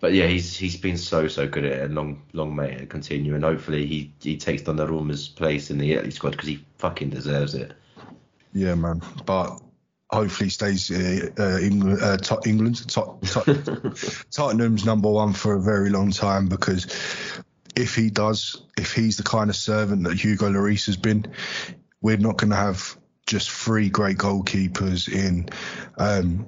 But 0.00 0.14
yeah, 0.14 0.26
he's 0.26 0.56
he's 0.56 0.76
been 0.76 0.96
so 0.96 1.28
so 1.28 1.46
good 1.46 1.64
at 1.64 1.72
it, 1.72 1.82
and 1.82 1.94
long 1.94 2.22
long 2.32 2.56
may 2.56 2.72
it 2.72 2.90
continue. 2.90 3.34
And 3.34 3.44
hopefully 3.44 3.86
he 3.86 4.12
he 4.20 4.36
takes 4.36 4.62
Donnarumma's 4.62 5.28
place 5.28 5.70
in 5.70 5.78
the 5.78 5.92
Italy 5.92 6.10
squad 6.10 6.32
because 6.32 6.48
he 6.48 6.64
fucking 6.78 7.10
deserves 7.10 7.54
it. 7.54 7.72
yeah, 8.52 8.74
man. 8.74 9.02
But 9.26 9.60
hopefully 10.10 10.46
he 10.46 10.50
stays 10.50 10.90
uh, 10.90 11.30
uh, 11.38 11.58
England, 11.58 12.02
uh, 12.02 12.18
England, 12.46 12.88
Tot- 12.88 13.22
Tot- 13.22 13.46
Tottenham's 14.30 14.84
number 14.84 15.10
one 15.10 15.32
for 15.32 15.54
a 15.54 15.60
very 15.60 15.90
long 15.90 16.10
time 16.10 16.48
because 16.48 16.86
if 17.76 17.94
he 17.94 18.10
does, 18.10 18.62
if 18.76 18.92
he's 18.92 19.16
the 19.16 19.22
kind 19.22 19.50
of 19.50 19.56
servant 19.56 20.04
that 20.04 20.18
Hugo 20.18 20.50
Lloris 20.50 20.86
has 20.86 20.96
been, 20.96 21.26
we're 22.02 22.16
not 22.18 22.36
going 22.36 22.50
to 22.50 22.56
have 22.56 22.96
just 23.26 23.50
three 23.50 23.88
great 23.88 24.18
goalkeepers 24.18 25.08
in 25.12 25.48
um, 25.98 26.46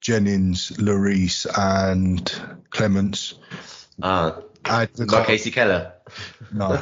Jennings, 0.00 0.70
Lloris, 0.76 1.46
and 1.58 2.30
Clements. 2.70 3.34
Ah, 4.02 4.40
the 4.64 5.06
like 5.10 5.26
Kasey 5.26 5.52
Keller. 5.52 5.92
no, 6.52 6.72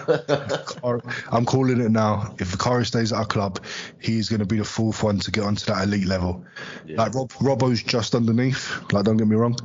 I'm 1.32 1.44
calling 1.44 1.80
it 1.80 1.90
now. 1.90 2.34
If 2.38 2.48
Vicario 2.48 2.84
stays 2.84 3.12
at 3.12 3.18
our 3.18 3.24
club, 3.24 3.64
he's 4.00 4.28
going 4.28 4.40
to 4.40 4.46
be 4.46 4.58
the 4.58 4.64
fourth 4.64 5.02
one 5.02 5.18
to 5.20 5.30
get 5.30 5.44
onto 5.44 5.64
that 5.66 5.84
elite 5.84 6.06
level. 6.06 6.44
Yeah. 6.86 6.96
Like 6.98 7.14
Rob, 7.14 7.30
Robbo's 7.32 7.82
just 7.82 8.14
underneath. 8.14 8.70
Like, 8.92 9.04
don't 9.04 9.16
get 9.16 9.26
me 9.28 9.36
wrong. 9.36 9.56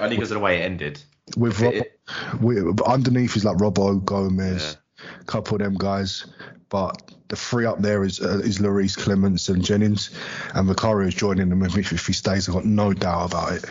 Only 0.00 0.16
because 0.16 0.30
of 0.30 0.36
the 0.36 0.40
way 0.40 0.60
it 0.60 0.64
ended. 0.64 1.02
With 1.36 1.60
It- 1.62 1.98
Robbo, 2.08 2.40
we, 2.40 2.82
underneath 2.86 3.36
is 3.36 3.44
like 3.44 3.56
Robbo, 3.58 4.04
Gomez, 4.04 4.76
Yeah. 4.98 5.04
couple 5.26 5.56
of 5.56 5.62
them 5.62 5.74
guys. 5.76 6.26
But 6.68 7.12
the 7.30 7.36
three 7.36 7.64
up 7.64 7.80
there 7.80 8.04
is 8.04 8.20
uh, 8.20 8.40
is 8.40 8.58
Lloris, 8.58 8.96
Clements, 8.96 9.48
and 9.48 9.64
Jennings, 9.64 10.10
and 10.54 10.68
Vicario 10.68 11.08
is 11.08 11.14
joining 11.14 11.48
them. 11.48 11.62
If, 11.62 11.92
if 11.92 12.06
he 12.06 12.12
stays, 12.12 12.48
I've 12.48 12.56
got 12.56 12.64
no 12.66 12.92
doubt 12.92 13.30
about 13.30 13.52
it. 13.52 13.64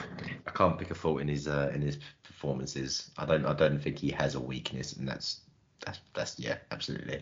I 0.48 0.52
can't 0.52 0.80
pick 0.80 0.90
a 0.90 0.96
fault 0.96 1.22
in 1.22 1.28
his 1.28 1.48
uh, 1.48 1.70
in 1.76 1.82
his 1.82 2.00
performances. 2.24 3.12
I 3.18 3.26
don't 3.26 3.46
I 3.46 3.54
don't 3.54 3.80
think 3.80 4.00
he 4.00 4.10
has 4.12 4.36
a 4.36 4.40
weakness, 4.40 4.94
and 4.94 5.08
that's 5.08 5.42
that's 5.86 6.00
that's 6.16 6.40
yeah, 6.40 6.56
absolutely. 6.72 7.22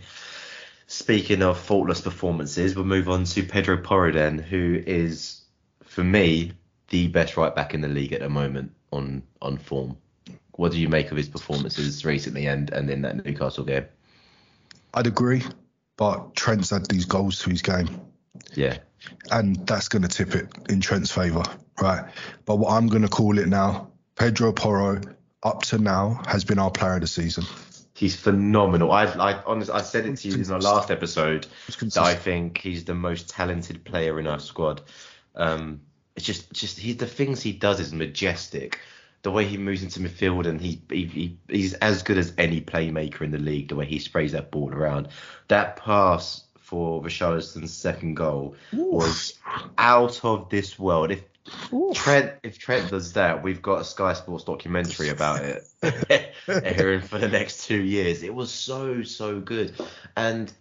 Speaking 0.86 1.42
of 1.42 1.58
faultless 1.58 2.02
performances, 2.02 2.76
we'll 2.76 2.86
move 2.86 3.10
on 3.10 3.26
to 3.26 3.44
Pedro 3.44 3.78
Porro 3.78 4.14
then, 4.14 4.38
who 4.38 4.82
is 4.86 5.42
for 5.84 6.04
me 6.04 6.54
the 6.90 7.08
best 7.08 7.36
right 7.36 7.54
back 7.54 7.74
in 7.74 7.82
the 7.82 7.90
league 7.90 8.14
at 8.14 8.22
the 8.22 8.30
moment 8.30 8.72
on 8.92 9.24
on 9.42 9.58
form. 9.58 9.98
What 10.52 10.72
do 10.72 10.80
you 10.80 10.88
make 10.88 11.12
of 11.12 11.18
his 11.18 11.28
performances 11.28 12.06
recently 12.06 12.46
and 12.46 12.70
and 12.70 12.92
in 12.92 13.02
that 13.02 13.26
Newcastle 13.26 13.64
game? 13.64 13.86
I'd 14.94 15.08
agree, 15.08 15.44
but 15.98 16.36
Trent's 16.36 16.70
had 16.70 16.86
these 16.86 17.06
goals 17.06 17.40
to 17.40 17.50
his 17.50 17.62
game. 17.62 18.00
Yeah. 18.54 18.78
And 19.32 19.56
that's 19.68 19.90
going 19.90 20.04
to 20.04 20.08
tip 20.08 20.36
it 20.36 20.48
in 20.70 20.80
Trent's 20.80 21.12
favour, 21.12 21.44
right? 21.82 22.06
But 22.46 22.58
what 22.58 22.72
I'm 22.72 22.88
going 22.88 23.02
to 23.02 23.10
call 23.10 23.38
it 23.40 23.48
now, 23.48 23.90
Pedro 24.16 24.52
Porro, 24.54 25.02
up 25.44 25.64
to 25.64 25.78
now, 25.78 26.22
has 26.28 26.46
been 26.46 26.60
our 26.60 26.72
player 26.72 26.96
of 26.96 27.02
the 27.02 27.08
season. 27.08 27.46
He's 27.94 28.16
phenomenal. 28.16 28.92
I, 28.92 29.06
I 29.06 29.44
honestly, 29.46 29.74
I 29.74 29.82
said 29.82 30.06
it 30.06 30.18
to 30.18 30.28
you 30.28 30.36
in 30.36 30.52
our 30.52 30.60
last 30.60 30.92
episode 30.92 31.48
that 31.80 31.98
I 31.98 32.14
think 32.14 32.60
he's 32.60 32.86
the 32.86 32.94
most 32.94 33.30
talented 33.30 33.84
player 33.84 34.20
in 34.20 34.28
our 34.28 34.40
squad. 34.40 34.82
Um, 35.36 35.82
it's 36.16 36.26
just, 36.26 36.52
just 36.54 36.80
he, 36.80 36.94
the 36.94 37.08
things 37.08 37.42
he 37.42 37.54
does 37.54 37.80
is 37.80 37.94
majestic. 37.94 38.80
The 39.24 39.32
way 39.32 39.46
he 39.46 39.58
moves 39.58 39.84
into 39.84 40.00
midfield 40.00 40.48
and 40.48 40.62
he, 40.62 40.82
he, 40.90 41.06
he 41.06 41.38
he's 41.50 41.74
as 41.76 42.04
good 42.04 42.18
as 42.18 42.34
any 42.38 42.62
playmaker 42.62 43.22
in 43.22 43.32
the 43.32 43.40
league. 43.40 43.70
The 43.70 43.76
way 43.76 43.86
he 43.86 44.00
sprays 44.00 44.32
that 44.32 44.52
ball 44.52 44.74
around, 44.74 45.10
that 45.48 45.78
pass 45.78 46.44
for 46.68 47.02
Richarlison's 47.02 47.74
second 47.74 48.16
goal 48.16 48.56
Oof. 48.74 48.94
was 48.94 49.40
out 49.78 50.24
of 50.24 50.50
this 50.50 50.78
world. 50.78 51.12
If 51.12 51.24
Oof. 51.74 51.96
Trent, 51.96 52.34
if 52.44 52.60
Trent 52.60 52.90
does 52.90 53.14
that, 53.14 53.42
we've 53.42 53.62
got 53.62 53.82
a 53.82 53.84
Sky 53.86 54.14
Sports 54.14 54.44
documentary 54.44 55.10
about 55.10 55.42
it 55.44 55.64
here 56.46 57.02
for 57.02 57.18
the 57.18 57.30
next 57.30 57.66
two 57.66 57.82
years. 57.82 58.22
It 58.22 58.34
was 58.34 58.52
so 58.52 59.04
so 59.04 59.40
good, 59.40 59.74
and 60.16 60.52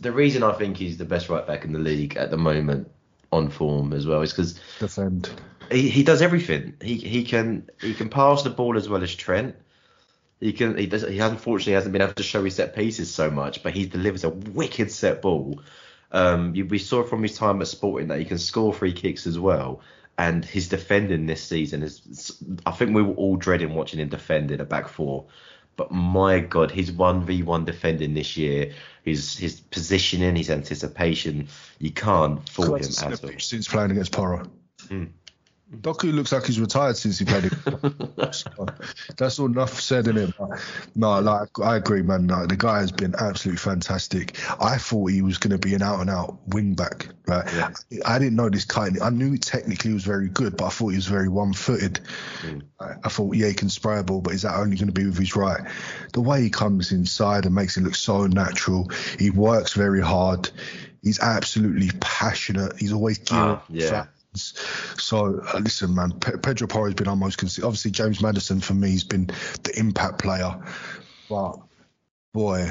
the 0.00 0.12
reason 0.12 0.42
I 0.42 0.52
think 0.52 0.76
he's 0.76 0.96
the 0.96 1.04
best 1.04 1.28
right 1.28 1.46
back 1.46 1.64
in 1.64 1.72
the 1.72 1.78
league 1.78 2.16
at 2.16 2.30
the 2.30 2.36
moment 2.36 2.88
on 3.32 3.50
form 3.50 3.92
as 3.92 4.06
well 4.06 4.22
is 4.22 4.32
because 4.32 4.60
defend. 4.78 5.30
He, 5.70 5.88
he 5.88 6.02
does 6.02 6.22
everything. 6.22 6.76
He 6.82 6.94
he 6.96 7.24
can 7.24 7.68
he 7.80 7.94
can 7.94 8.08
pass 8.08 8.42
the 8.42 8.50
ball 8.50 8.76
as 8.76 8.88
well 8.88 9.02
as 9.02 9.14
Trent. 9.14 9.56
He 10.40 10.52
can 10.52 10.76
he 10.76 10.86
does 10.86 11.02
he 11.02 11.18
unfortunately 11.18 11.74
hasn't 11.74 11.92
been 11.92 12.02
able 12.02 12.14
to 12.14 12.22
show 12.22 12.44
his 12.44 12.56
set 12.56 12.74
pieces 12.74 13.12
so 13.12 13.30
much, 13.30 13.62
but 13.62 13.74
he 13.74 13.86
delivers 13.86 14.24
a 14.24 14.30
wicked 14.30 14.90
set 14.90 15.22
ball. 15.22 15.62
Um, 16.10 16.54
you, 16.54 16.64
we 16.64 16.78
saw 16.78 17.04
from 17.04 17.22
his 17.22 17.36
time 17.36 17.60
at 17.60 17.68
Sporting 17.68 18.08
that 18.08 18.18
he 18.18 18.24
can 18.24 18.38
score 18.38 18.72
free 18.72 18.94
kicks 18.94 19.26
as 19.26 19.38
well 19.38 19.82
and 20.18 20.44
his 20.44 20.68
defending 20.68 21.26
this 21.26 21.42
season 21.42 21.82
is 21.82 22.42
I 22.66 22.72
think 22.72 22.94
we 22.94 23.02
were 23.02 23.14
all 23.14 23.36
dreading 23.36 23.74
watching 23.74 24.00
him 24.00 24.08
defend 24.08 24.50
in 24.50 24.60
a 24.60 24.64
back 24.64 24.88
four. 24.88 25.26
But 25.76 25.92
my 25.92 26.40
God, 26.40 26.72
his 26.72 26.90
one 26.90 27.24
v 27.24 27.44
one 27.44 27.64
defending 27.64 28.14
this 28.14 28.36
year, 28.36 28.72
his 29.04 29.38
his 29.38 29.60
positioning, 29.60 30.34
his 30.34 30.50
anticipation, 30.50 31.46
you 31.78 31.92
can't 31.92 32.46
fool 32.48 32.74
him 32.74 32.90
at 33.00 33.24
all. 33.24 33.30
Since 33.38 33.68
playing 33.68 33.92
against 33.92 34.10
Porro. 34.10 34.50
Mm. 34.88 35.10
Doku 35.70 36.14
looks 36.14 36.32
like 36.32 36.46
he's 36.46 36.58
retired 36.58 36.96
since 36.96 37.18
he 37.18 37.26
played 37.26 37.44
it. 37.44 37.52
That's 39.16 39.38
all 39.38 39.46
enough 39.46 39.78
said 39.80 40.08
in 40.08 40.16
it. 40.16 40.34
But 40.38 40.60
no, 40.94 41.20
like 41.20 41.48
I 41.62 41.76
agree, 41.76 42.00
man. 42.00 42.26
Like, 42.26 42.48
the 42.48 42.56
guy 42.56 42.78
has 42.80 42.90
been 42.90 43.14
absolutely 43.18 43.58
fantastic. 43.58 44.38
I 44.60 44.78
thought 44.78 45.10
he 45.10 45.20
was 45.20 45.36
going 45.36 45.50
to 45.50 45.58
be 45.58 45.74
an 45.74 45.82
out 45.82 46.00
and 46.00 46.08
out 46.08 46.38
wing 46.48 46.74
back. 46.74 47.08
Right? 47.26 47.46
Yeah. 47.52 47.70
I 48.06 48.18
didn't 48.18 48.36
know 48.36 48.48
this 48.48 48.64
kind. 48.64 48.98
I 49.02 49.10
knew 49.10 49.36
technically 49.36 49.90
he 49.90 49.94
was 49.94 50.04
very 50.04 50.28
good, 50.28 50.56
but 50.56 50.66
I 50.66 50.70
thought 50.70 50.88
he 50.88 50.96
was 50.96 51.06
very 51.06 51.28
one 51.28 51.52
footed. 51.52 52.00
Mm. 52.40 52.62
I, 52.80 52.94
I, 53.04 53.08
thought, 53.10 53.36
yeah, 53.36 53.48
he 53.48 53.54
can 53.54 53.68
spray 53.68 53.98
a 53.98 54.02
ball, 54.02 54.22
but 54.22 54.32
is 54.32 54.42
that 54.42 54.54
only 54.54 54.76
going 54.76 54.88
to 54.88 54.92
be 54.92 55.04
with 55.04 55.18
his 55.18 55.36
right? 55.36 55.60
The 56.14 56.22
way 56.22 56.42
he 56.42 56.50
comes 56.50 56.92
inside 56.92 57.44
and 57.44 57.54
makes 57.54 57.76
it 57.76 57.82
look 57.82 57.94
so 57.94 58.26
natural. 58.26 58.90
He 59.18 59.28
works 59.30 59.74
very 59.74 60.00
hard. 60.00 60.50
He's 61.02 61.20
absolutely 61.20 61.90
passionate. 62.00 62.78
He's 62.78 62.92
always 62.92 63.18
geared. 63.18 63.40
Uh, 63.40 63.60
yeah. 63.68 64.06
So 64.42 65.40
uh, 65.40 65.58
listen, 65.58 65.94
man, 65.94 66.12
Pe- 66.12 66.38
Pedro 66.38 66.66
Porro 66.66 66.86
has 66.86 66.94
been 66.94 67.08
our 67.08 67.16
most 67.16 67.38
consistent. 67.38 67.66
Obviously, 67.66 67.90
James 67.90 68.20
Maddison 68.20 68.60
for 68.60 68.74
me 68.74 68.92
has 68.92 69.04
been 69.04 69.26
the 69.62 69.72
impact 69.78 70.18
player, 70.18 70.58
but 71.28 71.58
boy, 72.32 72.70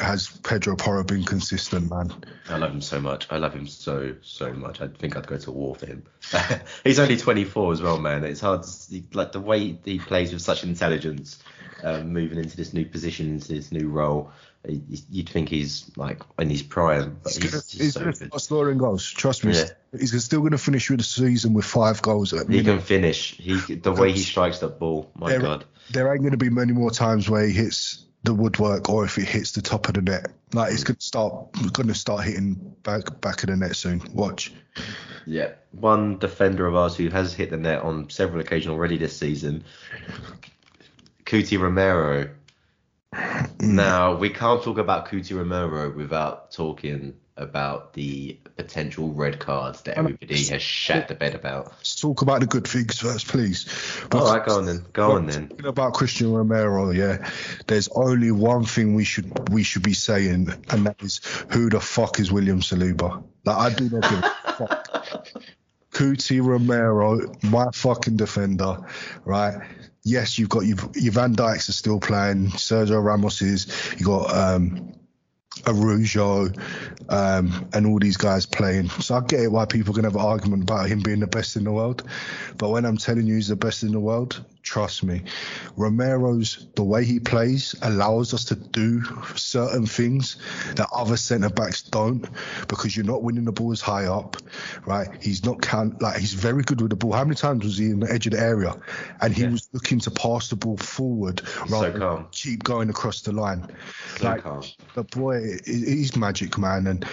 has 0.00 0.28
Pedro 0.42 0.76
Porro 0.76 1.04
been 1.04 1.24
consistent, 1.24 1.90
man. 1.90 2.12
I 2.48 2.56
love 2.56 2.72
him 2.72 2.80
so 2.80 3.00
much. 3.00 3.26
I 3.30 3.36
love 3.36 3.54
him 3.54 3.66
so 3.66 4.14
so 4.22 4.52
much. 4.52 4.80
I 4.80 4.88
think 4.88 5.16
I'd 5.16 5.26
go 5.26 5.38
to 5.38 5.50
war 5.50 5.74
for 5.74 5.86
him. 5.86 6.04
He's 6.84 6.98
only 6.98 7.16
24 7.16 7.72
as 7.72 7.82
well, 7.82 7.98
man. 7.98 8.24
It's 8.24 8.40
hard 8.40 8.62
to 8.62 8.68
see, 8.68 9.04
like 9.12 9.32
the 9.32 9.40
way 9.40 9.78
he 9.84 9.98
plays 9.98 10.32
with 10.32 10.42
such 10.42 10.64
intelligence, 10.64 11.42
um, 11.82 12.12
moving 12.12 12.38
into 12.38 12.56
this 12.56 12.72
new 12.72 12.86
position, 12.86 13.28
into 13.28 13.48
this 13.48 13.72
new 13.72 13.88
role 13.88 14.32
you'd 14.68 15.28
think 15.28 15.48
he's 15.48 15.90
like 15.96 16.22
in 16.38 16.48
his 16.48 16.62
prime, 16.62 17.18
but 17.22 17.32
he's, 17.32 17.52
he's, 17.52 17.72
he's 17.72 17.94
so 17.94 18.04
good. 18.04 18.40
scoring 18.40 18.78
goals. 18.78 19.10
Trust 19.10 19.44
me, 19.44 19.54
yeah. 19.54 19.64
he's 19.98 20.24
still 20.24 20.40
going 20.40 20.52
to 20.52 20.58
finish 20.58 20.88
with 20.88 21.00
the 21.00 21.04
season 21.04 21.52
with 21.52 21.64
five 21.64 22.00
goals. 22.00 22.30
he 22.30 22.44
minute. 22.44 22.64
can 22.64 22.80
finish. 22.80 23.36
He 23.36 23.56
the 23.56 23.92
way 23.92 24.12
he 24.12 24.20
strikes 24.20 24.60
that 24.60 24.78
ball, 24.78 25.10
my 25.16 25.30
there, 25.30 25.40
god. 25.40 25.64
There 25.90 26.12
ain't 26.12 26.22
going 26.22 26.32
to 26.32 26.36
be 26.36 26.50
many 26.50 26.72
more 26.72 26.90
times 26.90 27.28
where 27.28 27.44
he 27.44 27.52
hits 27.52 28.04
the 28.22 28.34
woodwork 28.34 28.88
or 28.88 29.04
if 29.04 29.18
it 29.18 29.26
hits 29.26 29.52
the 29.52 29.62
top 29.62 29.88
of 29.88 29.94
the 29.94 30.02
net. 30.02 30.30
Like 30.52 30.70
he's 30.70 30.84
going 30.84 30.96
to 30.96 31.04
start 31.04 31.52
to 31.54 31.94
start 31.94 32.24
hitting 32.24 32.54
back 32.82 33.20
back 33.20 33.42
of 33.42 33.48
the 33.48 33.56
net 33.56 33.74
soon. 33.74 34.00
Watch. 34.12 34.52
Yeah, 35.26 35.52
one 35.72 36.18
defender 36.18 36.66
of 36.66 36.76
ours 36.76 36.96
who 36.96 37.08
has 37.08 37.34
hit 37.34 37.50
the 37.50 37.56
net 37.56 37.82
on 37.82 38.10
several 38.10 38.40
occasions 38.40 38.72
already 38.72 38.96
this 38.96 39.16
season, 39.16 39.64
Cuti 41.24 41.58
Romero 41.60 42.28
Mm. 43.12 43.60
now, 43.60 44.14
we 44.14 44.30
can't 44.30 44.62
talk 44.62 44.78
about 44.78 45.08
Cuti 45.08 45.34
Romero 45.34 45.90
without 45.94 46.50
talking 46.50 47.14
about 47.36 47.92
the 47.94 48.38
potential 48.56 49.12
red 49.12 49.38
cards 49.38 49.82
that 49.82 49.96
everybody 49.96 50.44
has 50.44 50.62
shat 50.62 51.08
the 51.08 51.14
bed 51.14 51.34
about. 51.34 51.66
Let's 51.66 51.96
talk 51.96 52.22
about 52.22 52.40
the 52.40 52.46
good 52.46 52.66
things 52.66 52.98
first, 52.98 53.28
please. 53.28 53.66
All 54.12 54.32
right, 54.32 54.44
go 54.44 54.58
on 54.58 54.66
then. 54.66 54.84
Go 54.92 55.12
on 55.12 55.26
then. 55.26 55.52
About 55.64 55.94
Cristian 55.94 56.34
Romero, 56.34 56.90
yeah. 56.90 57.30
There's 57.66 57.88
only 57.88 58.30
one 58.30 58.64
thing 58.64 58.94
we 58.94 59.04
should 59.04 59.48
we 59.50 59.62
should 59.62 59.82
be 59.82 59.94
saying, 59.94 60.52
and 60.70 60.86
that 60.86 61.02
is 61.02 61.20
who 61.50 61.70
the 61.70 61.80
fuck 61.80 62.20
is 62.20 62.30
William 62.30 62.60
Saliba? 62.60 63.24
Like 63.44 63.56
I 63.56 63.74
do 63.74 63.88
not 63.88 64.02
give 64.02 64.24
a 64.24 64.52
fuck. 64.58 65.26
Cuti 65.92 66.40
Romero, 66.40 67.32
my 67.42 67.66
fucking 67.72 68.16
defender, 68.16 68.78
right? 69.24 69.62
Yes, 70.04 70.38
you've 70.38 70.48
got 70.48 70.66
your, 70.66 70.78
your 70.94 71.12
Van 71.12 71.34
Dijks 71.34 71.68
are 71.68 71.72
still 71.72 72.00
playing, 72.00 72.48
Sergio 72.48 73.02
Ramos 73.02 73.42
is, 73.42 73.66
you've 73.92 74.08
got 74.08 74.34
um, 74.34 74.92
Araujo, 75.66 76.48
um, 77.08 77.68
and 77.72 77.86
all 77.86 77.98
these 77.98 78.16
guys 78.16 78.46
playing. 78.46 78.88
So 78.88 79.14
I 79.16 79.20
get 79.20 79.40
it 79.40 79.52
why 79.52 79.66
people 79.66 79.94
can 79.94 80.04
have 80.04 80.16
an 80.16 80.20
argument 80.20 80.64
about 80.64 80.88
him 80.88 81.00
being 81.00 81.20
the 81.20 81.26
best 81.26 81.56
in 81.56 81.64
the 81.64 81.72
world. 81.72 82.02
But 82.58 82.70
when 82.70 82.84
I'm 82.84 82.96
telling 82.96 83.26
you 83.26 83.36
he's 83.36 83.48
the 83.48 83.56
best 83.56 83.82
in 83.82 83.92
the 83.92 84.00
world, 84.00 84.44
trust 84.62 85.02
me. 85.02 85.22
Romero's 85.76 86.68
the 86.76 86.82
way 86.82 87.04
he 87.04 87.18
plays 87.18 87.74
allows 87.82 88.32
us 88.32 88.44
to 88.46 88.54
do 88.54 89.02
certain 89.34 89.86
things 89.86 90.36
that 90.76 90.88
other 90.94 91.16
centre 91.16 91.50
backs 91.50 91.82
don't 91.82 92.26
because 92.68 92.96
you're 92.96 93.06
not 93.06 93.22
winning 93.22 93.44
the 93.44 93.52
balls 93.52 93.80
high 93.80 94.06
up, 94.06 94.36
right? 94.86 95.08
He's 95.20 95.44
not 95.44 95.60
count 95.60 96.00
like 96.00 96.18
he's 96.18 96.34
very 96.34 96.62
good 96.62 96.80
with 96.80 96.90
the 96.90 96.96
ball. 96.96 97.12
How 97.12 97.24
many 97.24 97.34
times 97.34 97.64
was 97.64 97.78
he 97.78 97.86
in 97.86 98.00
the 98.00 98.10
edge 98.10 98.26
of 98.26 98.32
the 98.32 98.40
area 98.40 98.76
and 99.20 99.34
he 99.34 99.42
yeah. 99.42 99.50
was 99.50 99.68
looking 99.72 99.98
to 100.00 100.10
pass 100.10 100.48
the 100.48 100.56
ball 100.56 100.76
forward 100.76 101.42
rather 101.68 101.92
so 101.92 101.98
than 101.98 102.26
keep 102.30 102.62
going 102.62 102.88
across 102.88 103.22
the 103.22 103.32
line? 103.32 103.66
So 104.16 104.24
like 104.24 104.42
calm. 104.42 104.62
the 104.94 105.04
boy, 105.04 105.58
he's 105.64 106.16
magic, 106.16 106.56
man. 106.56 106.86
And 106.86 107.04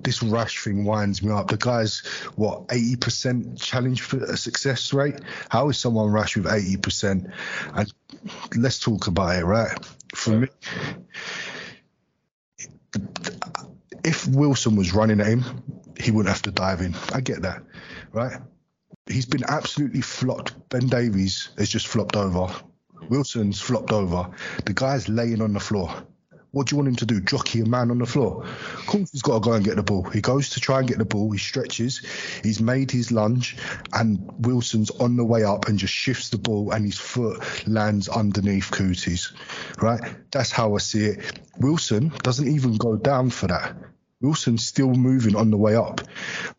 this 0.00 0.22
rash 0.22 0.64
thing 0.64 0.84
winds 0.84 1.22
me 1.22 1.32
up. 1.32 1.48
The 1.48 1.58
guy's 1.58 2.00
what 2.36 2.66
80% 2.68 3.60
challenge 3.60 4.02
for 4.02 4.22
a 4.24 4.36
success 4.36 4.92
rate. 4.92 5.20
How 5.50 5.68
is 5.68 5.78
someone 5.78 6.10
rash 6.10 6.36
with 6.36 6.46
80%? 6.46 6.93
Percent. 6.94 7.26
And 7.74 7.92
let's 8.56 8.78
talk 8.78 9.06
about 9.06 9.36
it, 9.36 9.44
right? 9.44 9.72
For 10.14 10.30
me, 10.30 10.48
if 14.04 14.26
Wilson 14.28 14.76
was 14.76 14.94
running 14.94 15.20
at 15.20 15.26
him, 15.26 15.44
he 15.98 16.10
wouldn't 16.10 16.32
have 16.32 16.42
to 16.42 16.50
dive 16.50 16.80
in. 16.80 16.94
I 17.12 17.20
get 17.20 17.42
that, 17.42 17.62
right? 18.12 18.38
He's 19.06 19.26
been 19.26 19.44
absolutely 19.48 20.00
flopped. 20.00 20.68
Ben 20.68 20.86
Davies 20.86 21.50
has 21.58 21.68
just 21.68 21.88
flopped 21.88 22.16
over. 22.16 22.48
Wilson's 23.08 23.60
flopped 23.60 23.92
over. 23.92 24.30
The 24.64 24.72
guy's 24.72 25.08
laying 25.08 25.42
on 25.42 25.52
the 25.52 25.60
floor. 25.60 25.92
What 26.54 26.68
do 26.68 26.74
you 26.74 26.76
want 26.76 26.88
him 26.88 26.96
to 26.96 27.06
do? 27.06 27.20
Jockey 27.20 27.62
a 27.62 27.66
man 27.66 27.90
on 27.90 27.98
the 27.98 28.06
floor? 28.06 28.44
Of 28.44 28.86
course, 28.86 29.10
he's 29.10 29.22
got 29.22 29.34
to 29.34 29.40
go 29.40 29.54
and 29.54 29.64
get 29.64 29.74
the 29.74 29.82
ball. 29.82 30.04
He 30.04 30.20
goes 30.20 30.50
to 30.50 30.60
try 30.60 30.78
and 30.78 30.86
get 30.86 30.98
the 30.98 31.04
ball. 31.04 31.32
He 31.32 31.38
stretches. 31.38 31.98
He's 32.44 32.60
made 32.60 32.92
his 32.92 33.10
lunge, 33.10 33.56
and 33.92 34.20
Wilson's 34.46 34.90
on 34.92 35.16
the 35.16 35.24
way 35.24 35.42
up 35.42 35.66
and 35.66 35.80
just 35.80 35.92
shifts 35.92 36.28
the 36.28 36.38
ball, 36.38 36.70
and 36.70 36.84
his 36.84 36.96
foot 36.96 37.66
lands 37.66 38.08
underneath 38.08 38.70
Cuti's. 38.70 39.32
Right? 39.82 40.00
That's 40.30 40.52
how 40.52 40.76
I 40.76 40.78
see 40.78 41.06
it. 41.06 41.40
Wilson 41.58 42.12
doesn't 42.22 42.46
even 42.46 42.76
go 42.76 42.96
down 42.96 43.30
for 43.30 43.48
that. 43.48 43.74
Wilson's 44.20 44.64
still 44.64 44.94
moving 44.94 45.34
on 45.34 45.50
the 45.50 45.56
way 45.56 45.74
up. 45.74 46.02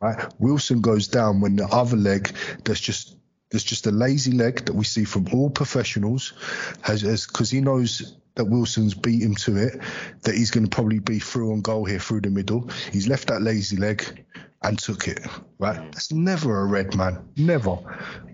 Right? 0.01 0.27
Wilson 0.39 0.81
goes 0.81 1.08
down 1.08 1.39
when 1.39 1.55
the 1.55 1.67
other 1.67 1.95
leg 1.95 2.36
that's 2.65 2.81
just 2.81 3.15
there's 3.49 3.63
just 3.63 3.88
a 3.88 3.91
lazy 3.91 4.34
leg 4.34 4.65
that 4.65 4.73
we 4.73 4.84
see 4.84 5.05
from 5.05 5.27
all 5.31 5.49
professionals 5.49 6.34
has 6.81 7.03
as 7.05 7.27
because 7.27 7.49
he 7.49 7.62
knows 7.62 8.17
that 8.35 8.45
Wilson's 8.45 8.93
beat 8.93 9.21
him 9.21 9.35
to 9.35 9.57
it, 9.57 9.79
that 10.21 10.35
he's 10.35 10.51
going 10.51 10.65
to 10.65 10.69
probably 10.69 10.99
be 10.99 11.19
through 11.19 11.53
on 11.53 11.61
goal 11.61 11.85
here 11.85 11.99
through 11.99 12.21
the 12.21 12.29
middle. 12.29 12.69
He's 12.91 13.07
left 13.07 13.27
that 13.27 13.41
lazy 13.41 13.77
leg 13.77 14.25
and 14.63 14.77
took 14.77 15.07
it. 15.07 15.19
Right? 15.57 15.77
Mm. 15.77 15.91
That's 15.93 16.11
never 16.11 16.61
a 16.61 16.65
red 16.65 16.95
man. 16.95 17.27
Never. 17.37 17.77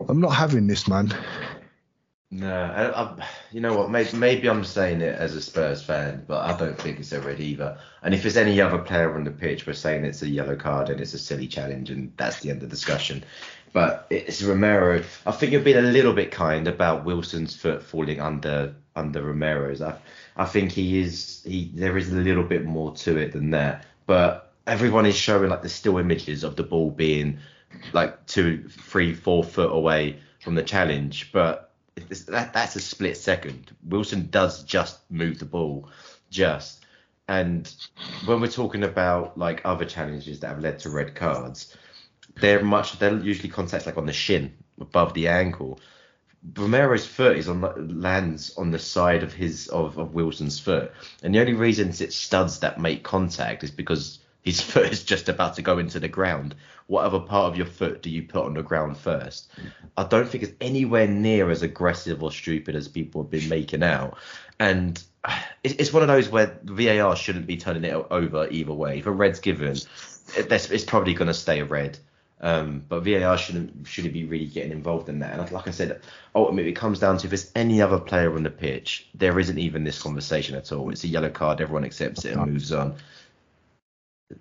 I'm 0.10 0.20
not 0.20 0.30
having 0.30 0.68
this, 0.68 0.88
man. 0.88 1.14
No, 2.34 2.50
I, 2.50 3.04
I, 3.04 3.28
you 3.52 3.60
know 3.60 3.78
what? 3.78 3.92
Maybe, 3.92 4.16
maybe 4.16 4.50
I'm 4.50 4.64
saying 4.64 5.02
it 5.02 5.16
as 5.16 5.36
a 5.36 5.42
Spurs 5.42 5.84
fan, 5.84 6.24
but 6.26 6.40
I 6.50 6.58
don't 6.58 6.80
think 6.80 6.98
it's 6.98 7.12
a 7.12 7.20
red 7.20 7.42
either. 7.42 7.78
And 8.04 8.14
if 8.14 8.22
there's 8.22 8.38
any 8.38 8.62
other 8.62 8.78
player 8.78 9.14
on 9.14 9.26
the 9.26 9.32
pitch, 9.32 9.68
we're 9.68 9.74
saying 9.74 10.06
it's 10.06 10.22
a 10.22 10.30
yellow 10.30 10.56
card 10.56 10.90
and 10.90 11.02
it's 11.02 11.14
a 11.14 11.20
silly 11.20 11.48
challenge, 11.48 11.90
and 11.90 12.14
that's 12.16 12.40
the 12.40 12.50
end 12.50 12.64
of 12.64 12.70
the 12.70 12.74
discussion. 12.74 13.26
But 13.74 14.08
it's 14.10 14.42
Romero. 14.42 15.04
I 15.26 15.32
think 15.32 15.52
you're 15.52 15.62
being 15.62 15.78
a 15.78 15.82
little 15.82 16.14
bit 16.14 16.32
kind 16.32 16.70
about 16.70 17.04
Wilson's 17.04 17.56
foot 17.56 17.84
falling 17.84 18.22
under 18.22 18.76
under 18.96 19.22
Romero's. 19.24 19.82
I, 19.82 19.98
I 20.36 20.46
think 20.46 20.72
he 20.72 21.00
is. 21.00 21.42
He 21.46 21.72
there 21.74 21.98
is 21.98 22.12
a 22.12 22.16
little 22.16 22.44
bit 22.44 22.66
more 22.66 22.94
to 22.96 23.18
it 23.18 23.32
than 23.32 23.52
that. 23.52 23.86
But 24.06 24.52
everyone 24.68 25.06
is 25.06 25.16
showing 25.16 25.50
like 25.50 25.62
the 25.62 25.70
still 25.70 25.98
images 25.98 26.44
of 26.44 26.56
the 26.56 26.64
ball 26.64 26.92
being 26.92 27.40
like 27.94 28.26
two, 28.26 28.68
three, 28.68 29.14
four 29.14 29.44
foot 29.44 29.72
away 29.72 30.20
from 30.40 30.56
the 30.56 30.64
challenge, 30.64 31.32
but 31.32 31.72
that, 31.96 32.54
that's 32.54 32.76
a 32.76 32.80
split 32.80 33.18
second. 33.18 33.72
Wilson 33.88 34.28
does 34.30 34.64
just 34.64 35.00
move 35.12 35.40
the 35.40 35.46
ball, 35.46 35.90
just. 36.30 36.86
And 37.28 37.72
when 38.26 38.42
we're 38.42 38.48
talking 38.48 38.84
about 38.84 39.38
like 39.38 39.62
other 39.64 39.86
challenges 39.86 40.40
that 40.40 40.48
have 40.48 40.60
led 40.60 40.80
to 40.80 40.90
red 40.90 41.16
cards, 41.16 41.76
they're 42.40 42.64
much 42.64 42.98
they're 43.00 43.18
usually 43.18 43.50
contacts 43.50 43.86
like 43.86 43.98
on 43.98 44.06
the 44.06 44.14
shin, 44.14 44.54
above 44.80 45.14
the 45.14 45.28
ankle. 45.28 45.80
Romero's 46.54 47.06
foot 47.06 47.38
is 47.38 47.48
on 47.48 48.02
lands 48.02 48.56
on 48.58 48.72
the 48.72 48.80
side 48.80 49.24
of 49.24 49.34
his 49.34 49.68
of, 49.68 49.98
of 49.98 50.14
Wilson's 50.14 50.60
foot, 50.60 50.92
and 51.22 51.36
the 51.36 51.40
only 51.40 51.54
reason 51.54 51.90
it's 51.90 52.16
studs 52.16 52.60
that 52.60 52.80
make 52.80 53.04
contact 53.04 53.64
is 53.64 53.72
because 53.72 54.20
his 54.42 54.60
foot 54.72 54.92
is 54.92 55.04
just 55.04 55.30
about 55.30 55.56
to 55.56 55.62
go 55.62 55.78
into 55.78 56.00
the 56.00 56.08
ground. 56.08 56.56
What 56.88 57.06
other 57.06 57.20
part 57.20 57.52
of 57.52 57.58
your 57.58 57.68
foot 57.68 58.02
do 58.02 58.10
you 58.10 58.24
put 58.24 58.46
on 58.46 58.56
the 58.56 58.64
ground 58.64 58.98
first? 58.98 59.52
I 59.96 60.04
don't 60.04 60.28
think 60.28 60.44
it's 60.44 60.54
anywhere 60.60 61.08
near 61.08 61.50
as 61.50 61.62
aggressive 61.62 62.22
or 62.22 62.32
stupid 62.32 62.76
as 62.76 62.88
people 62.88 63.22
have 63.22 63.32
been 63.32 63.48
making 63.48 63.84
out. 63.84 64.18
And 64.60 65.02
it's 65.64 65.94
one 65.94 66.02
of 66.02 66.10
those 66.10 66.30
where 66.30 66.60
VAR 66.64 67.16
shouldn't 67.16 67.48
be 67.48 67.58
turning 67.58 67.84
it 67.84 67.94
over 67.94 68.48
either 68.50 68.74
way. 68.74 69.00
If 69.00 69.06
a 69.06 69.12
red's 69.12 69.40
given, 69.40 69.78
it's 70.36 70.84
probably 70.86 71.14
going 71.14 71.28
to 71.28 71.34
stay 71.34 71.60
a 71.60 71.66
red. 71.66 71.98
Um, 72.44 72.84
but 72.90 73.02
VAR 73.02 73.38
shouldn't 73.38 73.88
shouldn't 73.88 74.16
be 74.16 74.26
really 74.26 74.48
getting 74.48 74.72
involved 74.72 75.10
in 75.10 75.20
that. 75.20 75.38
And 75.38 75.52
like 75.52 75.68
I 75.68 75.72
said, 75.72 76.02
ultimately 76.34 76.72
it 76.72 76.76
comes 76.76 77.00
down 77.00 77.18
to 77.18 77.28
if 77.28 77.30
there's 77.30 77.52
any 77.56 77.84
other 77.84 78.00
player 78.00 78.34
on 78.34 78.42
the 78.42 78.50
pitch, 78.50 79.08
there 79.14 79.40
isn't 79.40 79.60
even 79.60 79.84
this 79.84 80.02
conversation 80.02 80.56
at 80.56 80.72
all. 80.72 80.90
It's 80.90 81.04
a 81.04 81.08
yellow 81.08 81.30
card, 81.30 81.62
everyone 81.62 81.86
accepts 81.86 82.26
it 82.26 82.36
and 82.36 82.52
moves 82.52 82.72
on 82.72 82.96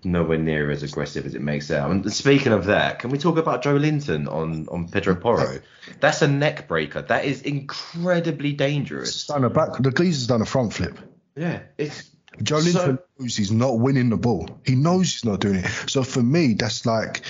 nowhere 0.04 0.38
near 0.38 0.70
as 0.70 0.82
aggressive 0.82 1.26
as 1.26 1.34
it 1.34 1.42
makes 1.42 1.70
out. 1.70 1.90
And 1.90 2.12
speaking 2.12 2.52
of 2.52 2.66
that, 2.66 3.00
can 3.00 3.10
we 3.10 3.18
talk 3.18 3.36
about 3.36 3.62
Joelinton 3.62 4.30
on 4.30 4.68
on 4.68 4.88
Pedro 4.88 5.14
Porro? 5.16 5.60
That's 6.00 6.22
a 6.22 6.28
neck 6.28 6.68
breaker. 6.68 7.02
That 7.02 7.24
is 7.24 7.42
incredibly 7.42 8.52
dangerous. 8.52 9.26
Done 9.26 9.44
a 9.44 9.50
back. 9.50 9.76
The 9.78 9.90
Gleezer's 9.90 10.26
done 10.26 10.42
a 10.42 10.46
front 10.46 10.72
flip. 10.72 10.98
Yeah, 11.36 11.60
it's. 11.78 12.10
Joelinton 12.38 12.72
so, 12.72 12.98
knows 13.18 13.36
he's 13.36 13.52
not 13.52 13.78
winning 13.78 14.08
the 14.08 14.16
ball. 14.16 14.60
He 14.64 14.74
knows 14.74 15.12
he's 15.12 15.24
not 15.24 15.40
doing 15.40 15.56
it. 15.56 15.90
So 15.90 16.02
for 16.02 16.22
me, 16.22 16.54
that's 16.54 16.86
like. 16.86 17.22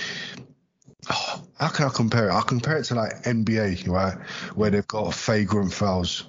Oh, 1.09 1.43
how 1.59 1.69
can 1.69 1.85
I 1.85 1.89
compare 1.89 2.29
it? 2.29 2.33
I 2.33 2.41
compare 2.41 2.77
it 2.77 2.85
to 2.85 2.95
like 2.95 3.23
NBA, 3.23 3.87
right, 3.87 4.17
where 4.55 4.69
they've 4.69 4.87
got 4.87 5.13
flagrant 5.13 5.73
fouls. 5.73 6.25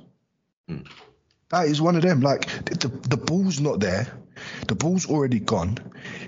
Hmm. 0.68 0.78
That 1.50 1.66
is 1.66 1.82
one 1.82 1.96
of 1.96 2.02
them. 2.02 2.20
Like 2.20 2.46
the 2.64 2.88
the 2.88 3.18
ball's 3.18 3.60
not 3.60 3.80
there. 3.80 4.06
The 4.66 4.74
ball's 4.74 5.06
already 5.06 5.38
gone. 5.38 5.76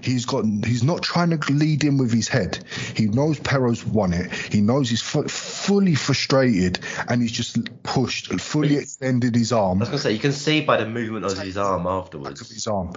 He's 0.03 0.27
got. 0.27 0.45
He's 0.45 0.83
not 0.83 1.03
trying 1.03 1.31
to 1.31 1.53
lead 1.53 1.85
in 1.85 1.97
with 1.97 2.13
his 2.13 2.29
head. 2.29 2.63
He 2.95 3.07
knows 3.07 3.39
Porro's 3.41 3.85
won 3.85 4.13
it. 4.13 4.31
He 4.31 4.61
knows 4.61 4.91
he's 4.91 5.03
f- 5.03 5.31
fully 5.31 5.95
frustrated, 5.95 6.81
and 7.09 7.23
he's 7.23 7.33
just 7.33 7.83
pushed, 7.83 8.39
fully 8.39 8.77
extended 8.77 9.35
his 9.35 9.53
arm. 9.53 9.79
I 9.79 9.81
was 9.81 9.89
gonna 9.89 9.99
say 9.99 10.13
you 10.13 10.19
can 10.19 10.33
see 10.33 10.61
by 10.61 10.77
the 10.77 10.87
movement 10.87 11.25
of 11.25 11.39
his 11.39 11.57
arm 11.57 11.87
afterwards. 11.87 12.43
Of 12.43 12.49
his 12.49 12.67
arm. 12.67 12.93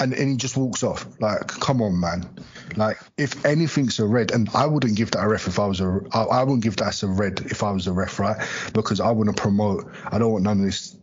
And, 0.00 0.12
and 0.12 0.30
he 0.30 0.36
just 0.36 0.56
walks 0.56 0.82
off. 0.84 1.06
Like, 1.20 1.48
come 1.48 1.82
on, 1.82 1.98
man. 1.98 2.28
Like, 2.76 2.98
if 3.16 3.44
anything's 3.44 3.98
a 3.98 4.06
red, 4.06 4.30
and 4.30 4.48
I 4.54 4.64
wouldn't 4.66 4.96
give 4.96 5.10
that 5.12 5.24
a 5.24 5.28
ref 5.28 5.48
if 5.48 5.58
I 5.58 5.66
was 5.66 5.80
a, 5.80 6.00
I, 6.12 6.22
I 6.22 6.42
wouldn't 6.44 6.62
give 6.62 6.76
that 6.76 6.88
as 6.88 7.02
a 7.02 7.08
red 7.08 7.40
if 7.46 7.62
I 7.62 7.72
was 7.72 7.86
a 7.88 7.92
ref, 7.92 8.18
right? 8.20 8.36
Because 8.72 9.00
I 9.00 9.10
want 9.10 9.34
to 9.34 9.40
promote. 9.40 9.90
I 10.04 10.18
don't 10.18 10.32
want 10.32 10.44
none 10.44 10.60
of 10.60 10.64
this 10.64 10.96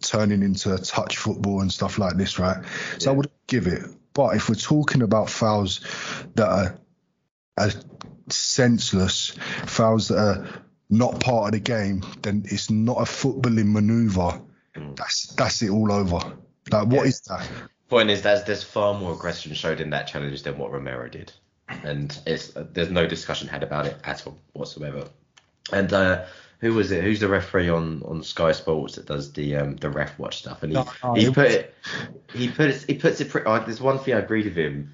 turning 0.00 0.42
into 0.42 0.76
touch 0.78 1.16
football 1.16 1.60
and 1.60 1.72
stuff 1.72 1.98
like 1.98 2.16
this, 2.16 2.38
right? 2.38 2.64
So 2.98 3.10
yeah. 3.10 3.14
I 3.14 3.16
would 3.16 3.30
give 3.46 3.66
it. 3.66 3.82
But 4.12 4.36
if 4.36 4.48
we're 4.48 4.54
talking 4.54 5.02
about 5.02 5.28
fouls 5.28 5.80
that 6.34 6.48
are, 6.48 6.78
are 7.58 7.70
senseless, 8.28 9.36
fouls 9.66 10.08
that 10.08 10.18
are 10.18 10.48
not 10.90 11.20
part 11.20 11.46
of 11.46 11.52
the 11.52 11.60
game, 11.60 12.02
then 12.22 12.44
it's 12.46 12.70
not 12.70 12.98
a 12.98 13.04
footballing 13.04 13.72
manoeuvre. 13.72 14.42
Mm. 14.76 14.96
That's 14.96 15.34
that's 15.34 15.62
it 15.62 15.70
all 15.70 15.92
over. 15.92 16.18
Like 16.70 16.86
what 16.86 16.92
yeah. 16.92 17.02
is 17.02 17.20
that? 17.22 17.48
Point 17.88 18.10
is, 18.10 18.22
there's 18.22 18.44
there's 18.44 18.62
far 18.62 18.94
more 18.94 19.12
aggression 19.12 19.54
showed 19.54 19.80
in 19.80 19.90
that 19.90 20.06
challenge 20.06 20.42
than 20.42 20.58
what 20.58 20.72
Romero 20.72 21.08
did, 21.08 21.32
and 21.68 22.18
it's 22.26 22.52
there's 22.54 22.90
no 22.90 23.06
discussion 23.06 23.48
had 23.48 23.62
about 23.62 23.86
it 23.86 23.96
at 24.04 24.26
all 24.26 24.38
whatsoever. 24.52 25.08
And 25.72 25.92
uh, 25.92 26.24
who 26.60 26.72
was 26.72 26.90
it? 26.92 27.04
Who's 27.04 27.20
the 27.20 27.28
referee 27.28 27.68
on, 27.68 28.02
on 28.06 28.22
Sky 28.22 28.52
Sports 28.52 28.96
that 28.96 29.06
does 29.06 29.32
the 29.32 29.56
um, 29.56 29.76
the 29.76 29.90
ref 29.90 30.18
watch 30.18 30.38
stuff? 30.38 30.62
And 30.62 30.72
he, 30.72 30.78
oh, 31.02 31.14
he 31.14 31.30
put 31.30 31.50
it 31.50 31.74
he 32.32 32.48
put 32.48 32.70
it 32.70 32.84
he 32.86 32.94
puts 32.94 33.20
it 33.20 33.28
pretty. 33.28 33.46
Uh, 33.46 33.58
there's 33.60 33.80
one 33.80 33.98
thing 33.98 34.14
I 34.14 34.18
agreed 34.18 34.46
with 34.46 34.56
him 34.56 34.92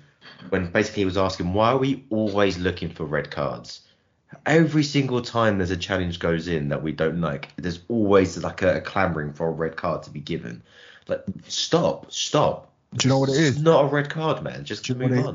when 0.48 0.70
basically 0.70 1.02
he 1.02 1.04
was 1.04 1.16
asking 1.16 1.52
why 1.52 1.70
are 1.70 1.78
we 1.78 2.04
always 2.10 2.58
looking 2.58 2.90
for 2.90 3.04
red 3.04 3.30
cards? 3.30 3.82
Every 4.46 4.82
single 4.82 5.22
time 5.22 5.58
there's 5.58 5.70
a 5.70 5.76
challenge 5.76 6.18
goes 6.18 6.48
in 6.48 6.68
that 6.68 6.82
we 6.82 6.92
don't 6.92 7.20
like, 7.20 7.50
there's 7.56 7.80
always 7.88 8.42
like 8.42 8.62
a, 8.62 8.76
a 8.76 8.80
clamoring 8.80 9.32
for 9.32 9.48
a 9.48 9.52
red 9.52 9.76
card 9.76 10.04
to 10.04 10.10
be 10.10 10.20
given. 10.20 10.62
Like 11.08 11.24
stop, 11.46 12.10
stop. 12.10 12.69
Do 12.94 13.06
you 13.06 13.14
know 13.14 13.20
what 13.20 13.28
it 13.28 13.36
is? 13.36 13.56
It's 13.56 13.60
not 13.60 13.84
a 13.84 13.88
red 13.88 14.10
card, 14.10 14.42
man. 14.42 14.64
Just 14.64 14.88
move 14.94 15.12
on. 15.12 15.34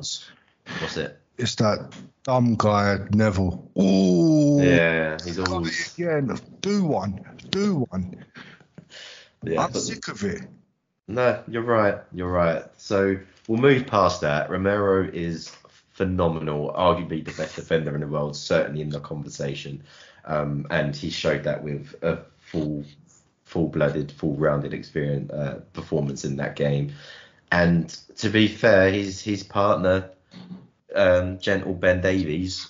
What's 0.79 0.97
it? 0.97 1.19
it's 1.37 1.55
that 1.55 1.93
dumb 2.23 2.55
guy 2.55 2.99
Neville. 3.11 3.69
Oh, 3.75 4.61
yeah, 4.61 5.17
he's 5.23 5.39
always 5.39 5.97
yeah. 5.97 6.21
Do 6.61 6.85
one, 6.85 7.23
do 7.49 7.85
one. 7.89 8.25
Yeah, 9.43 9.63
I'm 9.63 9.73
sick 9.73 10.07
of 10.07 10.23
it. 10.23 10.41
No, 11.07 11.43
you're 11.47 11.61
right. 11.61 11.99
You're 12.13 12.31
right. 12.31 12.63
So 12.77 13.17
we'll 13.47 13.59
move 13.59 13.85
past 13.85 14.21
that. 14.21 14.49
Romero 14.49 15.03
is 15.03 15.49
phenomenal, 15.91 16.73
arguably 16.75 17.23
the 17.23 17.31
best 17.33 17.55
defender 17.55 17.93
in 17.93 18.01
the 18.01 18.07
world, 18.07 18.35
certainly 18.35 18.81
in 18.81 18.89
the 18.89 18.99
conversation. 18.99 19.83
Um, 20.25 20.65
and 20.71 20.95
he 20.95 21.11
showed 21.11 21.43
that 21.43 21.63
with 21.63 21.93
a 22.01 22.19
full, 22.39 22.83
full-blooded, 23.43 24.11
full-rounded 24.13 24.73
experience 24.73 25.31
uh, 25.31 25.61
performance 25.73 26.25
in 26.25 26.37
that 26.37 26.55
game. 26.55 26.93
And 27.51 27.89
to 28.17 28.29
be 28.29 28.47
fair, 28.47 28.91
his 28.91 29.21
his 29.21 29.43
partner 29.43 30.09
um, 30.95 31.39
gentle 31.39 31.73
Ben 31.73 32.01
Davies, 32.01 32.69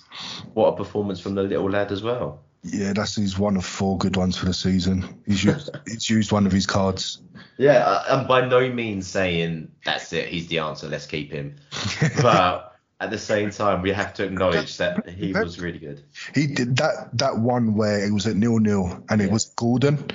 what 0.54 0.68
a 0.68 0.76
performance 0.76 1.20
from 1.20 1.34
the 1.34 1.42
little 1.42 1.70
lad 1.70 1.92
as 1.92 2.02
well. 2.02 2.40
Yeah, 2.62 2.92
that's 2.92 3.14
he's 3.14 3.38
one 3.38 3.56
of 3.56 3.64
four 3.64 3.96
good 3.96 4.16
ones 4.16 4.36
for 4.36 4.46
the 4.46 4.54
season. 4.54 5.22
He's 5.26 5.44
used 5.44 5.70
he's 5.86 6.10
used 6.10 6.32
one 6.32 6.46
of 6.46 6.52
his 6.52 6.66
cards. 6.66 7.20
Yeah, 7.58 8.02
I'm 8.08 8.26
by 8.26 8.46
no 8.46 8.68
means 8.70 9.06
saying 9.06 9.70
that's 9.84 10.12
it. 10.12 10.28
He's 10.28 10.48
the 10.48 10.58
answer. 10.58 10.88
Let's 10.88 11.06
keep 11.06 11.30
him. 11.30 11.56
but 12.22 12.76
at 13.00 13.10
the 13.10 13.18
same 13.18 13.50
time, 13.50 13.82
we 13.82 13.92
have 13.92 14.14
to 14.14 14.24
acknowledge 14.24 14.76
that 14.78 15.08
he 15.08 15.32
was 15.32 15.60
really 15.60 15.78
good. 15.78 16.02
He 16.34 16.46
did 16.46 16.76
that 16.76 17.10
that 17.14 17.38
one 17.38 17.74
where 17.74 18.04
it 18.04 18.12
was 18.12 18.26
at 18.26 18.36
nil 18.36 18.58
nil 18.58 19.02
and 19.08 19.22
it 19.22 19.30
was 19.30 19.46
Gordon, 19.56 20.10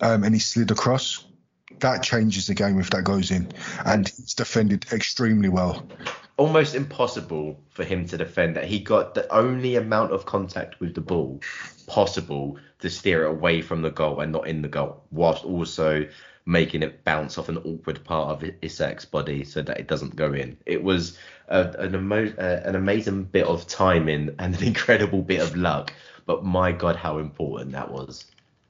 um, 0.00 0.24
and 0.24 0.34
he 0.34 0.40
slid 0.40 0.70
across. 0.70 1.24
That 1.80 2.02
changes 2.02 2.46
the 2.46 2.54
game 2.54 2.78
if 2.78 2.90
that 2.90 3.04
goes 3.04 3.30
in, 3.30 3.52
and 3.84 4.08
he's 4.08 4.34
defended 4.34 4.86
extremely 4.92 5.48
well 5.48 5.84
almost 6.36 6.74
impossible 6.74 7.60
for 7.70 7.84
him 7.84 8.06
to 8.08 8.16
defend 8.16 8.56
that. 8.56 8.64
He 8.64 8.80
got 8.80 9.14
the 9.14 9.32
only 9.32 9.76
amount 9.76 10.12
of 10.12 10.26
contact 10.26 10.80
with 10.80 10.94
the 10.94 11.00
ball 11.00 11.40
possible 11.86 12.58
to 12.80 12.90
steer 12.90 13.24
it 13.24 13.30
away 13.30 13.62
from 13.62 13.82
the 13.82 13.90
goal 13.90 14.20
and 14.20 14.32
not 14.32 14.48
in 14.48 14.62
the 14.62 14.68
goal, 14.68 15.02
whilst 15.10 15.44
also 15.44 16.06
making 16.44 16.82
it 16.82 17.04
bounce 17.04 17.38
off 17.38 17.48
an 17.48 17.58
awkward 17.58 18.02
part 18.02 18.30
of 18.30 18.50
Isak's 18.62 19.04
body 19.04 19.44
so 19.44 19.62
that 19.62 19.78
it 19.78 19.86
doesn't 19.86 20.16
go 20.16 20.32
in. 20.32 20.56
It 20.66 20.82
was 20.82 21.16
a, 21.48 21.68
an, 21.78 21.94
emo- 21.94 22.34
uh, 22.36 22.62
an 22.64 22.74
amazing 22.74 23.24
bit 23.24 23.46
of 23.46 23.66
timing 23.68 24.34
and 24.38 24.54
an 24.56 24.64
incredible 24.66 25.22
bit 25.22 25.40
of 25.40 25.54
luck, 25.54 25.92
but 26.26 26.44
my 26.44 26.72
God, 26.72 26.96
how 26.96 27.18
important 27.18 27.72
that 27.72 27.92
was. 27.92 28.24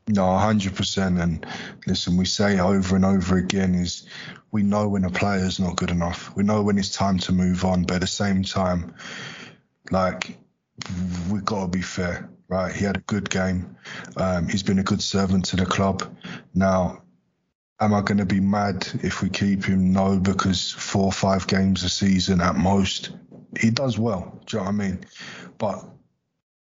No, 0.08 0.22
100%. 0.22 1.22
And 1.22 1.46
listen, 1.86 2.16
we 2.16 2.24
say 2.24 2.58
over 2.58 2.96
and 2.96 3.04
over 3.04 3.36
again 3.36 3.74
is 3.74 4.06
we 4.50 4.62
know 4.62 4.88
when 4.88 5.04
a 5.04 5.10
player's 5.10 5.60
not 5.60 5.76
good 5.76 5.90
enough. 5.90 6.34
We 6.36 6.42
know 6.42 6.62
when 6.62 6.78
it's 6.78 6.90
time 6.90 7.18
to 7.20 7.32
move 7.32 7.64
on. 7.64 7.82
But 7.84 7.96
at 7.96 8.00
the 8.02 8.06
same 8.06 8.42
time, 8.42 8.94
like, 9.90 10.38
we've 11.30 11.44
got 11.44 11.62
to 11.62 11.68
be 11.68 11.82
fair, 11.82 12.28
right? 12.48 12.74
He 12.74 12.84
had 12.84 12.96
a 12.96 13.00
good 13.00 13.30
game. 13.30 13.76
Um, 14.16 14.48
he's 14.48 14.62
been 14.62 14.78
a 14.78 14.84
good 14.84 15.02
servant 15.02 15.44
to 15.46 15.56
the 15.56 15.66
club. 15.66 16.02
Now, 16.54 17.02
am 17.80 17.94
I 17.94 18.00
going 18.00 18.18
to 18.18 18.26
be 18.26 18.40
mad 18.40 18.86
if 19.02 19.22
we 19.22 19.28
keep 19.28 19.64
him? 19.64 19.92
No, 19.92 20.18
because 20.18 20.70
four 20.70 21.04
or 21.04 21.12
five 21.12 21.46
games 21.46 21.82
a 21.84 21.88
season 21.88 22.40
at 22.40 22.56
most, 22.56 23.10
he 23.58 23.70
does 23.70 23.98
well. 23.98 24.40
Do 24.46 24.56
you 24.56 24.60
know 24.60 24.70
what 24.70 24.74
I 24.74 24.76
mean? 24.76 25.04
But 25.58 25.84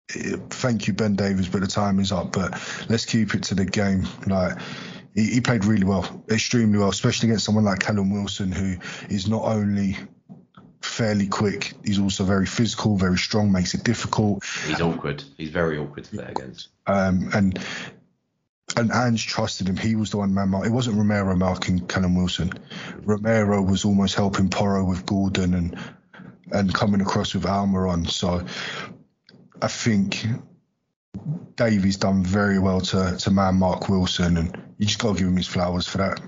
thank 0.09 0.87
you, 0.87 0.93
Ben 0.93 1.15
Davies, 1.15 1.47
but 1.47 1.61
the 1.61 1.67
time 1.67 1.99
is 1.99 2.11
up. 2.11 2.31
But 2.31 2.53
let's 2.89 3.05
keep 3.05 3.33
it 3.35 3.43
to 3.43 3.55
the 3.55 3.65
game. 3.65 4.07
Like 4.27 4.57
he, 5.13 5.25
he 5.25 5.41
played 5.41 5.65
really 5.65 5.85
well, 5.85 6.23
extremely 6.29 6.77
well, 6.77 6.89
especially 6.89 7.29
against 7.29 7.45
someone 7.45 7.63
like 7.63 7.79
Callum 7.79 8.11
Wilson, 8.13 8.51
who 8.51 8.77
is 9.09 9.27
not 9.27 9.43
only 9.43 9.97
fairly 10.81 11.27
quick. 11.27 11.73
He's 11.83 11.99
also 11.99 12.23
very 12.23 12.45
physical, 12.45 12.97
very 12.97 13.17
strong, 13.17 13.51
makes 13.51 13.73
it 13.73 13.83
difficult. 13.83 14.43
He's 14.67 14.81
awkward. 14.81 15.23
He's 15.37 15.49
very 15.49 15.77
awkward 15.77 16.05
to 16.05 16.17
play 16.17 16.25
against. 16.25 16.69
Um, 16.87 17.29
and 17.33 17.59
and 18.77 18.91
Ange 18.91 19.25
trusted 19.27 19.69
him. 19.69 19.77
He 19.77 19.95
was 19.95 20.11
the 20.11 20.17
one 20.17 20.33
man 20.33 20.49
mark. 20.49 20.65
It 20.65 20.71
wasn't 20.71 20.97
Romero 20.97 21.35
marking 21.35 21.85
Callum 21.87 22.15
Wilson. 22.15 22.51
Romero 23.03 23.61
was 23.61 23.85
almost 23.85 24.15
helping 24.15 24.49
Porro 24.49 24.83
with 24.85 25.05
Gordon 25.05 25.53
and 25.53 25.79
and 26.51 26.73
coming 26.73 27.01
across 27.01 27.33
with 27.33 27.43
Almiron. 27.43 28.09
So 28.09 28.45
I 29.61 29.67
think 29.67 30.25
Davey's 31.55 31.97
done 31.97 32.23
very 32.23 32.59
well 32.59 32.81
to 32.81 33.17
to 33.17 33.31
man 33.31 33.55
mark 33.55 33.89
Wilson, 33.89 34.37
and 34.37 34.57
you 34.77 34.85
just 34.85 34.99
got 34.99 35.13
to 35.13 35.19
give 35.19 35.27
him 35.27 35.37
his 35.37 35.47
flowers 35.47 35.87
for 35.87 35.99
that. 35.99 36.21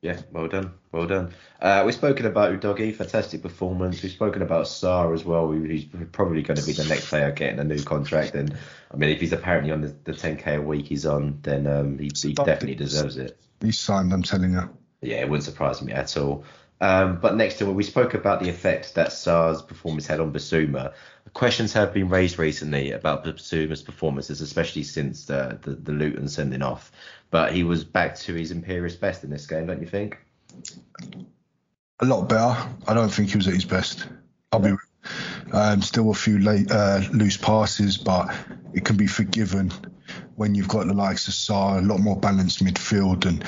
Yeah, 0.00 0.20
well 0.30 0.46
done, 0.46 0.72
well 0.92 1.08
done. 1.08 1.34
Uh, 1.60 1.82
we've 1.84 1.94
spoken 1.94 2.26
about 2.26 2.52
Udogie, 2.52 2.94
fantastic 2.94 3.42
performance. 3.42 4.00
We've 4.00 4.12
spoken 4.12 4.42
about 4.42 4.66
Sarr 4.66 5.12
as 5.12 5.24
well. 5.24 5.50
He's 5.50 5.86
probably 6.12 6.42
going 6.42 6.58
to 6.58 6.64
be 6.64 6.72
the 6.72 6.84
next 6.84 7.08
player 7.08 7.32
getting 7.32 7.58
a 7.58 7.64
new 7.64 7.82
contract. 7.82 8.36
And 8.36 8.56
I 8.92 8.96
mean, 8.96 9.10
if 9.10 9.20
he's 9.20 9.32
apparently 9.32 9.72
on 9.72 9.80
the, 9.80 9.88
the 10.04 10.12
10k 10.12 10.58
a 10.58 10.62
week 10.62 10.86
he's 10.86 11.04
on, 11.04 11.40
then 11.42 11.66
um, 11.66 11.98
he, 11.98 12.12
he 12.14 12.32
definitely 12.32 12.76
deserves 12.76 13.16
it. 13.16 13.40
He's 13.60 13.80
signed, 13.80 14.12
I'm 14.12 14.22
telling 14.22 14.52
you. 14.52 14.70
Yeah, 15.02 15.16
it 15.16 15.28
wouldn't 15.28 15.44
surprise 15.44 15.82
me 15.82 15.92
at 15.92 16.16
all. 16.16 16.44
Um, 16.80 17.18
but 17.20 17.36
next 17.36 17.58
to 17.58 17.68
it, 17.68 17.72
we 17.72 17.82
spoke 17.82 18.14
about 18.14 18.40
the 18.40 18.48
effect 18.48 18.94
that 18.94 19.12
Sarr's 19.12 19.62
performance 19.62 20.06
had 20.06 20.20
on 20.20 20.32
Bissouma. 20.32 20.94
Questions 21.34 21.72
have 21.72 21.92
been 21.92 22.08
raised 22.08 22.38
recently 22.38 22.92
about 22.92 23.24
Bissouma's 23.24 23.82
performances, 23.82 24.40
especially 24.40 24.84
since 24.84 25.24
the, 25.24 25.58
the, 25.62 25.72
the 25.72 25.92
Luton 25.92 26.28
sending 26.28 26.62
off. 26.62 26.92
But 27.30 27.52
he 27.52 27.64
was 27.64 27.84
back 27.84 28.16
to 28.20 28.34
his 28.34 28.50
imperious 28.50 28.94
best 28.94 29.24
in 29.24 29.30
this 29.30 29.46
game, 29.46 29.66
don't 29.66 29.80
you 29.80 29.88
think? 29.88 30.18
A 32.00 32.04
lot 32.04 32.28
better. 32.28 32.56
I 32.86 32.94
don't 32.94 33.10
think 33.10 33.30
he 33.30 33.36
was 33.36 33.48
at 33.48 33.54
his 33.54 33.64
best. 33.64 34.06
I'll 34.52 34.60
be 34.60 34.72
um, 35.52 35.82
still 35.82 36.10
a 36.10 36.14
few 36.14 36.38
late, 36.38 36.70
uh, 36.70 37.00
loose 37.12 37.36
passes, 37.36 37.98
but 37.98 38.34
it 38.72 38.84
can 38.84 38.96
be 38.96 39.06
forgiven 39.06 39.72
when 40.36 40.54
you've 40.54 40.68
got 40.68 40.86
the 40.86 40.94
likes 40.94 41.28
of 41.28 41.34
Sarr, 41.34 41.78
a 41.78 41.82
lot 41.82 42.00
more 42.00 42.16
balanced 42.16 42.64
midfield, 42.64 43.26
and 43.26 43.44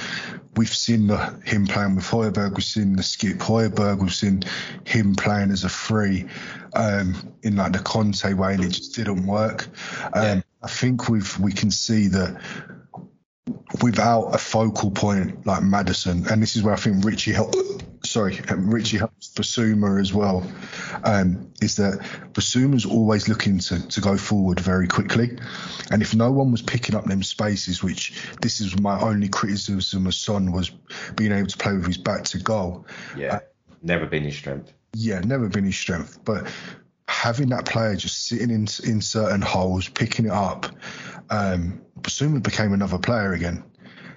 we've 0.57 0.73
seen 0.73 1.07
the, 1.07 1.19
him 1.45 1.67
playing 1.67 1.97
with 1.97 2.05
Højbjerg, 2.05 2.55
we've 2.55 2.65
seen 2.65 2.97
the 2.97 3.03
skip 3.03 3.39
Højbjerg, 3.39 4.01
we've 4.01 4.15
seen 4.15 4.43
him 4.85 5.15
playing 5.15 5.51
as 5.51 5.65
a 5.65 5.69
free 5.69 6.27
um, 6.75 7.35
in 7.43 7.57
like 7.57 7.73
the 7.73 7.79
Conte 7.79 8.33
way, 8.35 8.55
and 8.55 8.65
it 8.65 8.71
just 8.71 8.95
didn't 8.95 9.27
work. 9.27 9.69
Um, 10.13 10.23
yeah. 10.23 10.41
I 10.63 10.69
think 10.69 11.09
we've 11.09 11.39
we 11.39 11.53
can 11.53 11.71
see 11.71 12.09
that 12.09 12.41
without 13.83 14.29
a 14.35 14.39
focal 14.39 14.91
point 14.91 15.47
like 15.47 15.63
Maddison, 15.63 16.27
and 16.31 16.43
this 16.43 16.57
is 16.57 16.63
where 16.63 16.75
I 16.75 16.77
think 16.77 17.05
Richie 17.05 17.33
helped. 17.33 17.57
Sorry, 18.03 18.41
Richie 18.51 18.99
helps 18.99 19.29
Bissouma 19.29 20.01
as 20.01 20.13
well. 20.13 20.51
Um, 21.05 21.53
is 21.61 21.77
that 21.77 22.01
Bissouma's 22.33 22.87
always 22.87 23.29
looking 23.29 23.59
to, 23.59 23.87
to 23.89 24.01
go 24.01 24.17
forward 24.17 24.59
very 24.59 24.89
quickly, 24.89 25.39
and 25.91 26.01
if 26.01 26.15
no 26.15 26.33
one 26.33 26.51
was 26.51 26.63
picking 26.63 26.95
up 26.95 27.05
them 27.05 27.23
spaces, 27.23 27.83
which 27.83 28.19
this 28.41 28.61
is 28.61 28.79
my 28.81 28.99
only 29.01 29.29
criticism 29.29 30.07
of 30.07 30.15
Son 30.15 30.53
was 30.53 30.71
being 31.15 31.33
able 31.33 31.49
to 31.49 31.59
play 31.59 31.75
with 31.75 31.87
his 31.87 31.99
back 31.99 32.25
to 32.25 32.39
goal. 32.39 32.87
Yeah, 33.17 33.37
uh, 33.37 33.41
never 33.83 34.07
been 34.07 34.25
his 34.25 34.37
strength. 34.37 34.73
Yeah, 34.95 35.21
never 35.21 35.49
been 35.49 35.65
his 35.65 35.77
strength, 35.77 36.19
but 36.25 36.51
having 37.07 37.51
that 37.51 37.67
player 37.67 37.97
just 37.97 38.27
sitting 38.27 38.51
in 38.51 38.67
in 38.85 39.03
certain 39.03 39.43
holes, 39.43 39.89
picking 39.89 40.27
it 40.27 40.33
up, 40.33 40.67
um, 41.29 41.83
Bissouma 42.01 42.43
became 42.43 42.73
another 42.73 42.99
player 42.99 43.33
again. 43.35 43.63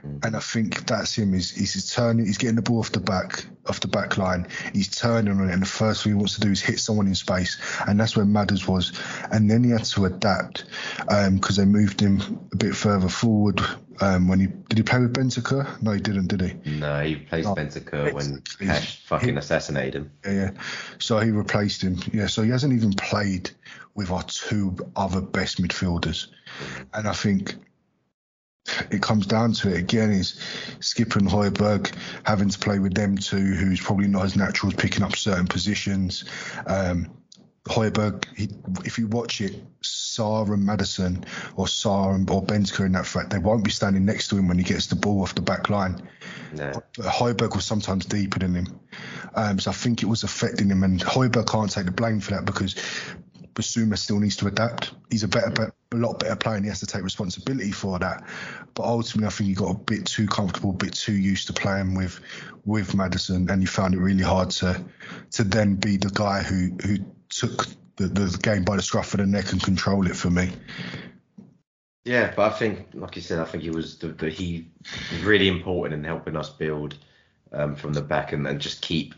Mm. 0.06 0.26
And 0.26 0.36
I 0.36 0.40
think 0.40 0.86
that's 0.86 1.18
him. 1.18 1.34
He's, 1.34 1.52
he's 1.52 1.94
turning. 1.94 2.26
He's 2.26 2.38
getting 2.38 2.56
the 2.56 2.62
ball 2.62 2.80
off 2.80 2.92
the 2.92 3.00
back, 3.00 3.46
off 3.68 3.80
the 3.80 3.88
back 3.88 4.18
line. 4.18 4.48
He's 4.74 4.90
turning 4.90 5.34
on 5.34 5.50
it, 5.50 5.54
and 5.54 5.62
the 5.62 5.68
first 5.68 6.04
thing 6.04 6.14
he 6.14 6.18
wants 6.18 6.36
to 6.36 6.42
do 6.42 6.52
is 6.52 6.62
hit 6.62 6.80
someone 6.80 7.08
in 7.08 7.16
space, 7.16 7.58
and 7.88 8.00
that's 8.00 8.18
where 8.18 8.26
Madders 8.26 8.68
was. 8.68 8.92
And 9.32 9.50
then 9.50 9.64
he 9.64 9.72
had 9.72 9.86
to 9.86 10.06
adapt 10.06 10.66
because 11.00 11.60
um, 11.60 11.66
they 11.66 11.66
moved 11.66 12.02
him 12.02 12.48
a 12.52 12.58
bit 12.58 12.76
further 12.76 13.10
forward. 13.10 13.62
Um, 14.02 14.28
when 14.28 14.40
he 14.40 14.48
did 14.48 14.80
he 14.80 14.84
play 14.84 15.00
with 15.00 15.14
Bentancur? 15.14 15.82
No, 15.82 15.92
he 15.92 16.00
didn't, 16.00 16.28
did 16.28 16.42
he? 16.42 16.72
No, 16.80 17.04
he 17.04 17.16
placed 17.16 17.48
oh, 17.48 17.56
Bentancur 17.56 18.12
when 18.12 18.42
Cash 18.60 19.00
fucking 19.06 19.30
he, 19.30 19.36
assassinated 19.36 19.96
him. 19.96 20.12
Yeah, 20.26 20.32
yeah. 20.32 20.52
So 20.98 21.20
he 21.20 21.30
replaced 21.30 21.84
him. 21.84 22.00
Yeah, 22.12 22.26
so 22.26 22.42
he 22.42 22.50
hasn't 22.50 22.74
even 22.74 22.94
played 22.94 23.52
with 23.94 24.10
our 24.10 24.24
two 24.24 24.76
other 24.96 25.22
best 25.22 25.62
midfielders, 25.62 26.28
and 26.94 27.08
I 27.08 27.14
think 27.14 27.56
it 28.92 29.02
comes 29.02 29.26
down 29.26 29.54
to 29.54 29.70
it 29.70 29.78
again 29.78 30.12
is 30.12 30.40
Skipper 30.80 31.20
and 31.20 31.28
Højbjerg 31.28 31.94
having 32.24 32.50
to 32.50 32.60
play 32.60 32.80
with 32.80 32.94
them 32.94 33.18
too, 33.18 33.38
who's 33.38 33.82
probably 33.82 34.08
not 34.08 34.26
as 34.26 34.36
natural 34.36 34.72
as 34.72 34.78
picking 34.78 35.04
up 35.04 35.16
certain 35.16 35.48
positions. 35.48 36.26
Um, 36.66 37.12
Højbjerg, 37.66 38.26
he, 38.36 38.50
if 38.84 38.98
you 38.98 39.08
watch 39.08 39.40
it, 39.40 39.56
Sarr 39.82 40.54
and 40.54 40.66
Maddison 40.66 41.26
or 41.56 41.66
Sarr 41.66 42.14
and, 42.16 42.30
or 42.30 42.44
Bentancur 42.44 42.86
in 42.86 42.92
that 42.94 43.06
fact, 43.06 43.30
they 43.30 43.38
won't 43.38 43.64
be 43.64 43.72
standing 43.72 44.06
next 44.06 44.28
to 44.30 44.38
him 44.38 44.48
when 44.48 44.58
he 44.58 44.64
gets 44.64 44.88
the 44.88 44.96
ball 44.96 45.22
off 45.24 45.36
the 45.36 45.42
back 45.42 45.70
line. 45.70 46.02
No. 46.54 46.72
Højbjerg 46.98 47.56
was 47.56 47.66
sometimes 47.66 48.06
deeper 48.06 48.40
than 48.40 48.56
him. 48.56 48.80
Um, 49.36 49.60
so 49.60 49.72
I 49.72 49.74
think 49.74 50.04
it 50.04 50.08
was 50.08 50.24
affecting 50.24 50.70
him, 50.70 50.84
and 50.84 51.00
Højbjerg 51.02 51.48
can't 51.48 51.72
take 51.72 51.86
the 51.86 51.92
blame 51.92 52.20
for 52.20 52.32
that 52.32 52.46
because 52.46 52.76
Bissouma 53.54 53.98
still 53.98 54.20
needs 54.20 54.36
to 54.38 54.48
adapt. 54.48 54.94
He's 55.10 55.24
a 55.24 55.28
better, 55.28 55.74
a 55.92 55.96
lot 55.96 56.20
better 56.20 56.36
player, 56.36 56.56
and 56.56 56.66
he 56.66 56.70
has 56.70 56.80
to 56.80 56.88
take 56.88 57.04
responsibility 57.04 57.72
for 57.72 58.00
that. 58.00 58.24
But 58.74 58.84
ultimately, 58.84 59.28
I 59.28 59.30
think 59.30 59.48
he 59.50 59.54
got 59.54 59.76
a 59.76 59.80
bit 59.80 60.06
too 60.06 60.28
comfortable, 60.28 60.72
a 60.72 60.74
bit 60.74 60.94
too 60.94 61.14
used 61.14 61.48
to 61.48 61.54
playing 61.54 61.96
with 61.96 62.20
with 62.66 62.96
Maddison, 62.96 63.50
and 63.50 63.62
he 63.62 63.66
found 63.66 63.94
it 63.94 64.00
really 64.00 64.24
hard 64.24 64.50
to 64.52 64.84
to 65.32 65.44
then 65.44 65.76
be 65.76 65.98
the 65.98 66.10
guy 66.10 66.42
who 66.42 66.72
who 66.86 66.98
took 67.30 67.68
the, 67.98 68.08
the 68.08 68.38
game 68.42 68.64
by 68.64 68.76
the 68.76 68.82
scruff 68.82 69.14
of 69.14 69.20
the 69.20 69.26
neck 69.26 69.52
and 69.52 69.62
control 69.62 70.08
it 70.08 70.16
for 70.16 70.30
me. 70.30 70.52
Yeah, 72.06 72.34
but 72.36 72.52
I 72.52 72.56
think, 72.56 72.88
like 72.94 73.16
you 73.16 73.22
said, 73.22 73.40
I 73.40 73.46
think 73.46 73.64
he 73.64 73.70
was 73.70 73.98
the, 73.98 74.10
the 74.10 74.30
he 74.30 74.72
was 75.12 75.24
really 75.24 75.48
important 75.48 75.94
in 75.94 76.04
helping 76.04 76.36
us 76.36 76.50
build 76.50 76.96
um, 77.54 77.76
from 77.76 77.94
the 77.94 78.02
back 78.02 78.34
and, 78.34 78.46
and 78.46 78.60
just 78.60 78.82
keep 78.82 79.14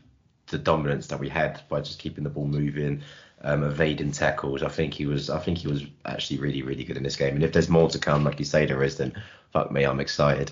the 0.47 0.58
dominance 0.58 1.08
that 1.08 1.19
we 1.19 1.29
had 1.29 1.62
by 1.69 1.81
just 1.81 1.99
keeping 1.99 2.23
the 2.23 2.29
ball 2.29 2.47
moving 2.47 3.01
um, 3.41 3.63
evading 3.63 4.12
tackles. 4.12 4.63
I 4.63 4.69
think 4.69 4.93
he 4.93 5.05
was 5.05 5.29
I 5.29 5.39
think 5.39 5.60
he 5.60 5.67
was 5.67 5.84
actually 6.05 6.39
really 6.39 6.62
really 6.62 6.84
good 6.84 6.97
in 6.97 7.03
this 7.03 7.15
game. 7.15 7.36
And 7.36 7.43
if 7.43 7.53
there's 7.53 7.69
more 7.69 7.89
to 7.89 7.99
come, 7.99 8.23
like 8.23 8.39
you 8.39 8.45
say 8.45 8.65
there 8.65 8.84
is, 8.84 8.97
then 8.97 9.21
fuck 9.51 9.71
me, 9.71 9.84
I'm 9.84 9.99
excited. 9.99 10.51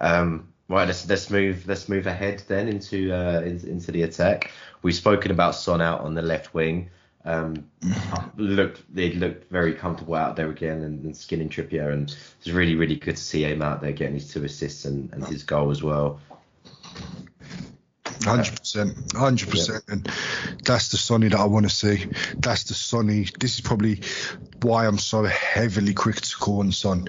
Um, 0.00 0.48
right, 0.68 0.86
let's 0.86 1.08
let's 1.08 1.30
move 1.30 1.66
let's 1.66 1.88
move 1.88 2.06
ahead 2.06 2.42
then 2.46 2.68
into 2.68 3.12
uh, 3.12 3.40
into 3.42 3.92
the 3.92 4.02
attack. 4.02 4.52
We've 4.82 4.94
spoken 4.94 5.30
about 5.30 5.54
Son 5.54 5.80
out 5.80 6.00
on 6.00 6.14
the 6.14 6.22
left 6.22 6.54
wing. 6.54 6.90
Um, 7.26 7.70
looked 8.36 8.82
they 8.94 9.12
looked 9.12 9.50
very 9.50 9.72
comfortable 9.72 10.14
out 10.14 10.36
there 10.36 10.50
again 10.50 10.82
and, 10.82 11.02
and 11.04 11.16
skinning 11.16 11.48
Trippier 11.48 11.90
and 11.90 12.14
it's 12.38 12.48
really 12.48 12.74
really 12.74 12.96
good 12.96 13.16
to 13.16 13.22
see 13.22 13.44
him 13.44 13.62
out 13.62 13.80
there 13.80 13.92
getting 13.92 14.16
his 14.16 14.30
two 14.30 14.44
assists 14.44 14.84
and, 14.84 15.10
and 15.14 15.26
his 15.26 15.42
goal 15.42 15.70
as 15.70 15.82
well. 15.82 16.20
Hundred 18.22 18.56
percent, 18.56 19.12
hundred 19.12 19.50
percent, 19.50 19.84
and 19.88 20.08
that's 20.64 20.88
the 20.90 20.96
Sonny 20.96 21.28
that 21.28 21.38
I 21.38 21.44
want 21.44 21.68
to 21.68 21.74
see. 21.74 22.06
That's 22.38 22.64
the 22.64 22.74
Sonny. 22.74 23.28
This 23.38 23.54
is 23.54 23.60
probably 23.60 24.00
why 24.62 24.86
I'm 24.86 24.98
so 24.98 25.24
heavily 25.24 25.92
critical 25.92 26.60
on 26.60 26.72
Son, 26.72 27.08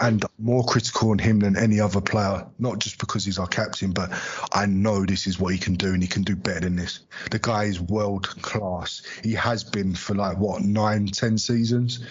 and 0.00 0.24
more 0.38 0.64
critical 0.64 1.10
on 1.10 1.18
him 1.18 1.38
than 1.38 1.56
any 1.56 1.80
other 1.80 2.00
player. 2.00 2.46
Not 2.58 2.78
just 2.78 2.98
because 2.98 3.24
he's 3.24 3.38
our 3.38 3.46
captain, 3.46 3.92
but 3.92 4.10
I 4.52 4.66
know 4.66 5.06
this 5.06 5.26
is 5.26 5.38
what 5.38 5.52
he 5.54 5.58
can 5.58 5.74
do, 5.74 5.94
and 5.94 6.02
he 6.02 6.08
can 6.08 6.22
do 6.24 6.36
better 6.36 6.60
than 6.60 6.76
this. 6.76 7.00
The 7.30 7.38
guy 7.38 7.64
is 7.64 7.80
world 7.80 8.28
class. 8.42 9.02
He 9.22 9.32
has 9.34 9.64
been 9.64 9.94
for 9.94 10.14
like 10.14 10.36
what 10.36 10.62
nine, 10.62 11.06
ten 11.06 11.38
seasons. 11.38 12.04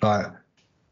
Like 0.00 0.26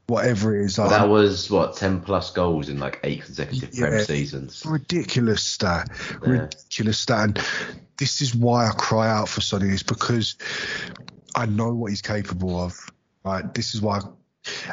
whatever 0.09 0.57
it 0.57 0.65
is. 0.65 0.77
That 0.77 1.09
was 1.09 1.51
what 1.51 1.77
ten 1.77 2.01
plus 2.01 2.31
goals 2.33 2.69
in 2.69 2.81
like 2.81 2.99
eight 3.05 3.25
consecutive 3.25 3.71
yeah, 3.73 3.89
Prem 3.89 4.05
seasons. 4.05 4.65
Ridiculous 4.67 5.43
stat, 5.43 5.89
yeah. 6.23 6.29
ridiculous 6.29 6.99
stat. 6.99 7.25
And 7.25 7.41
this 7.99 8.21
is 8.21 8.35
why 8.35 8.69
I 8.69 8.73
cry 8.73 9.09
out 9.09 9.29
for 9.29 9.41
Sonny 9.41 9.69
is 9.69 9.83
because 9.83 10.37
I 11.37 11.47
know 11.47 11.73
what 11.73 11.91
he's 11.91 12.03
capable 12.03 12.59
of. 12.61 12.77
Right, 13.25 13.53
this 13.55 13.75
is 13.75 13.81
why. 13.81 13.99
I, 13.99 14.03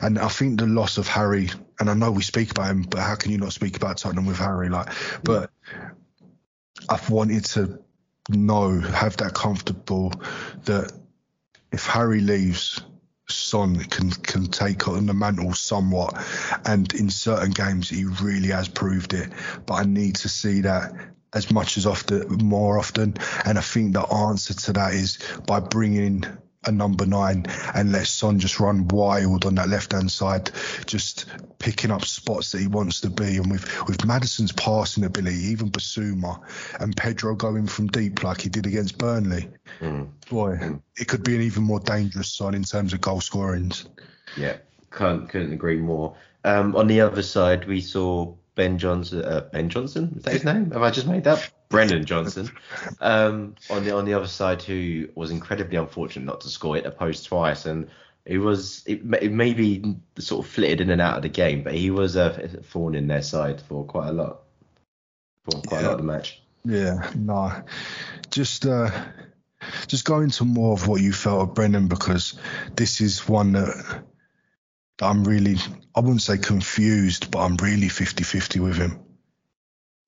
and 0.01 0.17
I 0.17 0.29
think 0.29 0.59
the 0.59 0.67
loss 0.67 0.97
of 0.97 1.07
Harry, 1.07 1.49
and 1.79 1.89
I 1.89 1.93
know 1.93 2.11
we 2.11 2.23
speak 2.23 2.51
about 2.51 2.71
him, 2.71 2.83
but 2.83 3.01
how 3.01 3.15
can 3.15 3.31
you 3.31 3.37
not 3.37 3.51
speak 3.51 3.75
about 3.75 3.97
Tottenham 3.97 4.25
with 4.25 4.37
Harry? 4.37 4.69
Like, 4.69 4.89
but 5.23 5.51
I've 6.87 7.09
wanted 7.09 7.43
to 7.45 7.79
know, 8.29 8.79
have 8.79 9.17
that 9.17 9.33
comfortable 9.33 10.13
that 10.63 10.93
if 11.73 11.85
Harry 11.87 12.21
leaves, 12.21 12.81
Son 13.35 13.75
can 13.75 14.11
can 14.11 14.45
take 14.47 14.87
on 14.87 15.05
the 15.05 15.13
mantle 15.13 15.53
somewhat, 15.53 16.15
and 16.65 16.93
in 16.93 17.09
certain 17.09 17.51
games 17.51 17.89
he 17.89 18.05
really 18.05 18.49
has 18.49 18.67
proved 18.67 19.13
it. 19.13 19.31
But 19.65 19.75
I 19.75 19.83
need 19.83 20.15
to 20.17 20.29
see 20.29 20.61
that 20.61 20.93
as 21.33 21.51
much 21.51 21.77
as 21.77 21.85
often, 21.85 22.27
more 22.43 22.79
often, 22.79 23.15
and 23.45 23.57
I 23.57 23.61
think 23.61 23.93
the 23.93 24.01
answer 24.01 24.53
to 24.53 24.73
that 24.73 24.93
is 24.93 25.19
by 25.45 25.59
bringing 25.59 26.05
in 26.05 26.37
a 26.65 26.71
number 26.71 27.05
nine 27.05 27.45
and 27.73 27.91
let 27.91 28.07
Son 28.07 28.39
just 28.39 28.59
run 28.59 28.87
wild 28.87 29.45
on 29.45 29.55
that 29.55 29.69
left 29.69 29.91
hand 29.91 30.11
side, 30.11 30.51
just 30.85 31.25
picking 31.65 31.89
up 31.89 32.05
spots 32.05 32.51
that 32.51 32.61
he 32.61 32.67
wants 32.67 33.01
to 33.01 33.09
be. 33.09 33.37
And 33.37 33.49
with 33.49 33.87
with 33.87 34.05
Maddison's 34.05 34.51
passing 34.51 35.03
ability, 35.03 35.35
even 35.35 35.71
Bissouma 35.71 36.39
and 36.79 36.95
Pedro 36.95 37.33
going 37.33 37.65
from 37.65 37.87
deep 37.87 38.23
like 38.23 38.41
he 38.41 38.49
did 38.49 38.67
against 38.67 38.99
Burnley, 38.99 39.49
mm. 39.81 40.07
boy, 40.29 40.57
mm. 40.57 40.79
it 40.95 41.07
could 41.07 41.23
be 41.23 41.35
an 41.35 41.41
even 41.41 41.63
more 41.63 41.79
dangerous 41.79 42.31
side 42.31 42.53
in 42.53 42.63
terms 42.63 42.93
of 42.93 43.01
goal 43.01 43.19
scorings. 43.19 43.87
Yeah, 44.37 44.57
can't 44.91 45.27
couldn't 45.27 45.53
agree 45.53 45.81
more. 45.81 46.15
Um, 46.43 46.75
on 46.75 46.85
the 46.85 47.01
other 47.01 47.23
side, 47.23 47.67
we 47.67 47.81
saw 47.81 48.35
Ben 48.53 48.77
Johnson. 48.77 49.25
Uh, 49.25 49.49
ben 49.51 49.69
Johnson 49.69 50.13
is 50.17 50.23
that 50.23 50.33
his 50.33 50.45
name? 50.45 50.69
Have 50.69 50.83
I 50.83 50.91
just 50.91 51.07
made 51.07 51.23
that? 51.23 51.49
Brennan 51.69 52.05
Johnson. 52.05 52.51
Um, 53.01 53.55
on 53.71 53.83
the 53.83 53.95
on 53.95 54.05
the 54.05 54.13
other 54.13 54.27
side, 54.27 54.61
who 54.61 55.09
was 55.15 55.31
incredibly 55.31 55.77
unfortunate 55.77 56.25
not 56.25 56.41
to 56.41 56.49
score 56.49 56.77
it 56.77 56.85
a 56.85 56.91
post 56.91 57.25
twice, 57.25 57.65
and 57.65 57.89
he 58.25 58.37
was 58.37 58.83
it, 58.87 59.01
it 59.21 59.31
maybe 59.31 59.95
sort 60.17 60.45
of 60.45 60.51
flitted 60.51 60.81
in 60.81 60.89
and 60.89 61.01
out 61.01 61.17
of 61.17 61.23
the 61.23 61.29
game, 61.29 61.63
but 61.63 61.73
he 61.73 61.91
was 61.91 62.15
a 62.15 62.31
thorn 62.63 62.95
in 62.95 63.07
their 63.07 63.21
side 63.21 63.61
for 63.61 63.85
quite 63.85 64.09
a 64.09 64.13
lot, 64.13 64.41
for 65.43 65.61
quite 65.61 65.81
yeah. 65.81 65.87
a 65.87 65.89
lot 65.89 65.91
of 65.93 65.97
the 65.99 66.03
match. 66.03 66.41
Yeah, 66.63 67.11
no, 67.15 67.53
just 68.31 68.65
uh, 68.65 68.89
just 69.87 70.05
go 70.05 70.21
into 70.21 70.43
more 70.45 70.73
of 70.73 70.87
what 70.87 71.01
you 71.01 71.13
felt 71.13 71.49
of 71.49 71.53
Brennan 71.53 71.87
because 71.87 72.39
this 72.75 73.01
is 73.01 73.27
one 73.27 73.51
that 73.53 74.03
I'm 75.01 75.23
really, 75.23 75.57
I 75.95 75.99
wouldn't 75.99 76.21
say 76.21 76.37
confused, 76.37 77.29
but 77.29 77.39
I'm 77.39 77.57
really 77.57 77.87
50-50 77.87 78.63
with 78.63 78.77
him. 78.77 78.99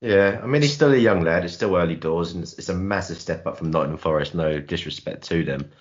Yeah, 0.01 0.39
I 0.43 0.45
mean 0.45 0.61
he's 0.61 0.73
still 0.73 0.93
a 0.93 0.97
young 0.97 1.23
lad. 1.23 1.43
It's 1.43 1.55
still 1.55 1.75
early 1.75 1.95
doors, 1.95 2.33
and 2.33 2.43
it's, 2.43 2.53
it's 2.53 2.69
a 2.69 2.75
massive 2.75 3.19
step 3.19 3.47
up 3.47 3.57
from 3.57 3.71
Nottingham 3.71 3.97
Forest. 3.97 4.35
No 4.35 4.59
disrespect 4.59 5.23
to 5.25 5.43
them, 5.43 5.71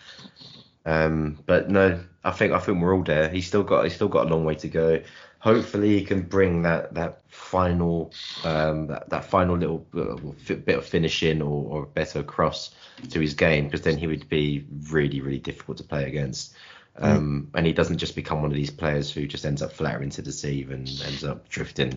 um, 0.86 1.38
but 1.44 1.68
no, 1.68 2.00
I 2.26 2.32
think 2.32 2.52
I 2.52 2.58
think 2.58 2.82
we're 2.82 2.94
all 2.94 3.04
there. 3.04 3.28
He's 3.28 3.46
still 3.46 3.62
got 3.62 3.84
he's 3.84 3.94
still 3.94 4.08
got 4.08 4.26
a 4.26 4.28
long 4.28 4.44
way 4.44 4.56
to 4.56 4.68
go. 4.68 5.00
Hopefully, 5.38 5.96
he 5.96 6.04
can 6.04 6.22
bring 6.22 6.62
that 6.62 6.92
that 6.94 7.20
final 7.28 8.12
um, 8.44 8.88
that, 8.88 9.08
that 9.10 9.24
final 9.24 9.56
little 9.56 9.86
uh, 9.96 10.16
bit 10.54 10.76
of 10.76 10.84
finishing 10.84 11.40
or, 11.40 11.64
or 11.70 11.86
better 11.86 12.24
cross 12.24 12.74
to 13.10 13.20
his 13.20 13.34
game, 13.34 13.66
because 13.66 13.82
then 13.82 13.96
he 13.96 14.08
would 14.08 14.28
be 14.28 14.66
really 14.90 15.20
really 15.20 15.38
difficult 15.38 15.78
to 15.78 15.84
play 15.84 16.04
against. 16.04 16.54
Um, 16.98 17.48
mm. 17.52 17.58
And 17.58 17.66
he 17.66 17.72
doesn't 17.72 17.98
just 17.98 18.16
become 18.16 18.40
one 18.42 18.50
of 18.50 18.56
these 18.56 18.70
players 18.70 19.12
who 19.12 19.26
just 19.26 19.44
ends 19.44 19.62
up 19.62 19.70
flattering 19.70 20.10
to 20.10 20.22
deceive 20.22 20.70
and 20.70 20.88
ends 21.04 21.24
up 21.24 21.48
drifting 21.48 21.96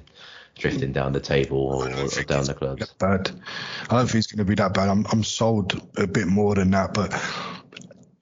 drifting 0.55 0.91
down 0.91 1.13
the 1.13 1.21
table 1.21 1.57
or, 1.57 1.85
or 1.85 2.23
down 2.23 2.43
the 2.43 2.53
clubs. 2.53 2.93
Bad. 2.99 3.31
I 3.89 3.95
don't 3.95 4.05
think 4.05 4.15
he's 4.15 4.27
going 4.27 4.39
to 4.39 4.45
be 4.45 4.55
that 4.55 4.73
bad. 4.73 4.89
I'm 4.89 5.07
I'm 5.11 5.23
sold 5.23 5.81
a 5.97 6.05
bit 6.05 6.27
more 6.27 6.53
than 6.53 6.69
that, 6.71 6.93
but 6.93 7.13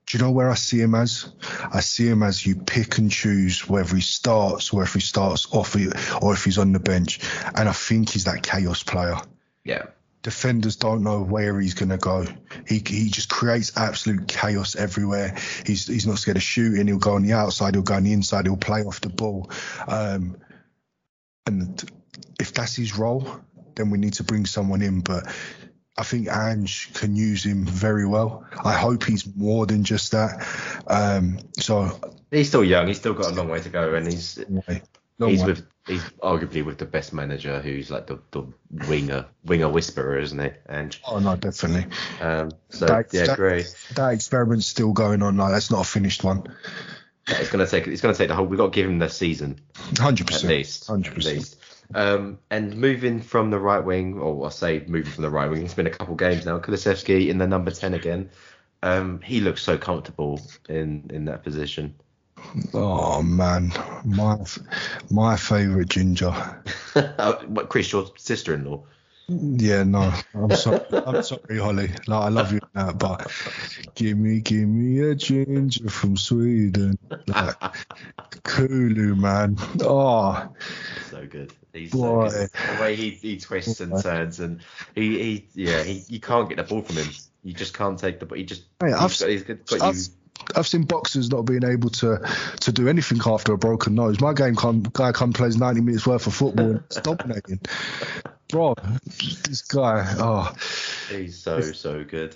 do 0.07 0.17
you 0.17 0.23
know 0.23 0.31
where 0.31 0.49
I 0.49 0.55
see 0.55 0.79
him 0.79 0.95
as? 0.95 1.29
I 1.71 1.81
see 1.81 2.07
him 2.07 2.23
as 2.23 2.45
you 2.45 2.55
pick 2.55 2.97
and 2.97 3.11
choose 3.11 3.67
whether 3.67 3.95
he 3.95 4.01
starts 4.01 4.73
or 4.73 4.81
if 4.83 4.93
he 4.93 5.01
starts 5.01 5.53
off 5.53 5.75
or 6.21 6.33
if 6.33 6.43
he's 6.43 6.57
on 6.57 6.71
the 6.71 6.79
bench, 6.79 7.19
and 7.55 7.69
I 7.69 7.73
think 7.73 8.09
he's 8.09 8.23
that 8.23 8.41
chaos 8.41 8.83
player. 8.83 9.17
Yeah 9.63 9.83
defenders 10.27 10.75
don't 10.75 11.03
know 11.03 11.23
where 11.23 11.57
he's 11.57 11.73
going 11.73 11.87
to 11.87 11.97
go. 11.97 12.25
He 12.67 12.83
he 12.85 13.09
just 13.09 13.29
creates 13.29 13.77
absolute 13.77 14.27
chaos 14.27 14.75
everywhere. 14.75 15.37
He's 15.65 15.87
he's 15.87 16.05
not 16.05 16.17
scared 16.17 16.35
of 16.35 16.43
shooting. 16.43 16.85
He'll 16.87 16.97
go 16.97 17.13
on 17.13 17.23
the 17.23 17.31
outside. 17.31 17.75
He'll 17.75 17.81
go 17.81 17.93
on 17.93 18.03
the 18.03 18.11
inside. 18.11 18.45
He'll 18.45 18.57
play 18.57 18.83
off 18.83 18.99
the 18.99 19.07
ball. 19.07 19.49
Um, 19.87 20.35
and 21.45 21.81
if 22.41 22.53
that's 22.53 22.75
his 22.75 22.97
role, 22.97 23.39
then 23.75 23.89
we 23.89 23.97
need 23.97 24.15
to 24.15 24.25
bring 24.25 24.45
someone 24.45 24.81
in. 24.81 24.99
But 24.99 25.33
I 25.97 26.03
think 26.03 26.27
Ange 26.27 26.93
can 26.93 27.15
use 27.15 27.43
him 27.43 27.65
very 27.65 28.05
well. 28.05 28.45
I 28.63 28.73
hope 28.73 29.03
he's 29.03 29.25
more 29.35 29.65
than 29.65 29.83
just 29.83 30.11
that. 30.11 30.47
Um, 30.85 31.39
so 31.57 31.99
he's 32.29 32.49
still 32.49 32.63
young. 32.63 32.87
He's 32.87 32.97
still 32.97 33.13
got 33.13 33.31
a 33.31 33.35
long 33.35 33.49
way 33.49 33.61
to 33.61 33.69
go, 33.69 33.95
and 33.95 34.05
he's 34.05 34.39
he's 35.17 35.43
with 35.43 35.65
he's 35.87 36.03
arguably 36.21 36.63
with 36.63 36.77
the 36.77 36.85
best 36.85 37.13
manager 37.13 37.59
who's 37.59 37.89
like 37.89 38.05
the, 38.07 38.19
the 38.31 38.45
winger 38.87 39.25
winger 39.43 39.69
whisperer, 39.69 40.19
isn't 40.19 40.39
he? 40.39 40.51
And 40.67 40.95
oh 41.07 41.17
no, 41.19 41.35
definitely. 41.35 41.91
Um, 42.21 42.51
so 42.69 42.85
that, 42.85 43.07
yeah, 43.11 43.25
that, 43.25 43.37
great. 43.37 43.75
That 43.95 44.13
experiment's 44.13 44.67
still 44.67 44.93
going 44.93 45.23
on. 45.23 45.37
Like 45.37 45.51
that's 45.51 45.71
not 45.71 45.81
a 45.81 45.89
finished 45.89 46.23
one. 46.23 46.43
Yeah, 47.27 47.39
it's 47.39 47.49
gonna 47.49 47.67
take 47.67 47.87
it's 47.87 48.01
gonna 48.01 48.13
take 48.13 48.27
the 48.27 48.35
whole. 48.35 48.45
We've 48.45 48.59
got 48.59 48.71
to 48.71 48.75
give 48.75 48.87
him 48.87 48.99
the 48.99 49.09
season. 49.09 49.59
Hundred 49.97 50.27
percent. 50.27 50.51
At 50.51 50.57
least. 50.57 50.87
Hundred 50.87 51.15
percent. 51.15 51.55
Um, 51.93 52.39
and 52.49 52.75
moving 52.75 53.21
from 53.21 53.49
the 53.49 53.59
right 53.59 53.83
wing, 53.83 54.19
or 54.19 54.45
I 54.45 54.49
say 54.49 54.83
moving 54.87 55.11
from 55.11 55.23
the 55.23 55.29
right 55.29 55.49
wing, 55.49 55.63
it's 55.63 55.73
been 55.73 55.87
a 55.87 55.91
couple 55.91 56.15
games 56.15 56.45
now. 56.45 56.59
Kulusevski 56.59 57.29
in 57.29 57.37
the 57.37 57.47
number 57.47 57.71
ten 57.71 57.93
again. 57.93 58.29
Um, 58.83 59.21
he 59.21 59.39
looks 59.39 59.61
so 59.61 59.77
comfortable 59.77 60.41
in 60.69 61.09
in 61.13 61.25
that 61.25 61.43
position. 61.43 61.95
Oh 62.73 63.21
man, 63.23 63.71
my 64.05 64.37
my 65.09 65.37
favourite 65.37 65.89
ginger. 65.89 66.33
Chris, 67.69 67.91
your 67.91 68.07
sister-in-law? 68.17 68.83
Yeah, 69.29 69.83
no, 69.83 70.13
I'm 70.33 70.55
sorry, 70.55 70.79
I'm 70.93 71.21
sorry, 71.21 71.59
Holly. 71.59 71.89
Like, 72.07 72.21
I 72.21 72.29
love 72.29 72.53
you 72.53 72.61
now, 72.73 72.93
but 72.93 73.29
give 73.93 74.17
me, 74.17 74.39
give 74.39 74.69
me 74.69 75.01
a 75.01 75.15
ginger 75.15 75.89
from 75.89 76.15
Sweden, 76.15 76.97
like 77.27 77.55
Kulu, 78.43 79.15
man. 79.15 79.57
Oh, 79.81 80.55
so 81.09 81.27
good. 81.27 81.51
He's 81.73 81.91
boy. 81.91 82.29
So 82.29 82.37
good. 82.37 82.49
the 82.51 82.81
way 82.81 82.95
he, 82.95 83.09
he 83.09 83.37
twists 83.37 83.81
and 83.81 84.01
turns, 84.01 84.39
and 84.39 84.61
he, 84.95 85.19
he 85.19 85.47
yeah, 85.55 85.83
he, 85.83 86.03
you 86.07 86.21
can't 86.21 86.47
get 86.47 86.55
the 86.55 86.63
ball 86.63 86.81
from 86.81 86.95
him. 86.95 87.09
You 87.43 87.53
just 87.53 87.73
can't 87.73 87.99
take 87.99 88.21
the 88.21 88.25
ball. 88.25 88.37
He 88.37 88.45
just 88.45 88.63
hey, 88.79 88.93
I've, 88.93 89.19
got, 89.19 89.29
he's 89.29 89.43
got 89.43 89.81
I've, 89.81 89.95
you 89.95 90.03
I've 90.55 90.67
seen 90.67 90.83
boxers 90.83 91.29
not 91.29 91.41
being 91.41 91.63
able 91.63 91.89
to 91.89 92.19
to 92.61 92.71
do 92.71 92.87
anything 92.87 93.19
after 93.25 93.53
a 93.53 93.57
broken 93.57 93.95
nose. 93.95 94.21
My 94.21 94.33
game 94.33 94.55
come, 94.55 94.83
guy 94.83 95.11
come 95.11 95.33
plays 95.33 95.57
90 95.57 95.81
minutes 95.81 96.07
worth 96.07 96.27
of 96.27 96.33
football 96.33 96.65
and 96.65 96.83
it's 96.85 97.01
dominating. 97.01 97.59
Bro, 98.49 98.75
this 99.17 99.61
guy, 99.61 100.05
oh, 100.17 100.53
he's 101.09 101.37
so 101.37 101.59
so 101.61 102.03
good. 102.03 102.35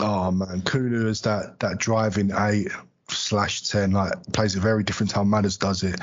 Oh 0.00 0.30
man, 0.30 0.62
Kulu 0.62 1.08
is 1.08 1.22
that 1.22 1.58
that 1.60 1.78
driving 1.78 2.30
eight 2.32 2.68
slash 3.08 3.62
ten, 3.68 3.90
like 3.90 4.12
plays 4.32 4.54
a 4.54 4.60
very 4.60 4.84
different 4.84 5.12
how 5.12 5.24
Madders 5.24 5.56
does 5.56 5.82
it, 5.82 6.00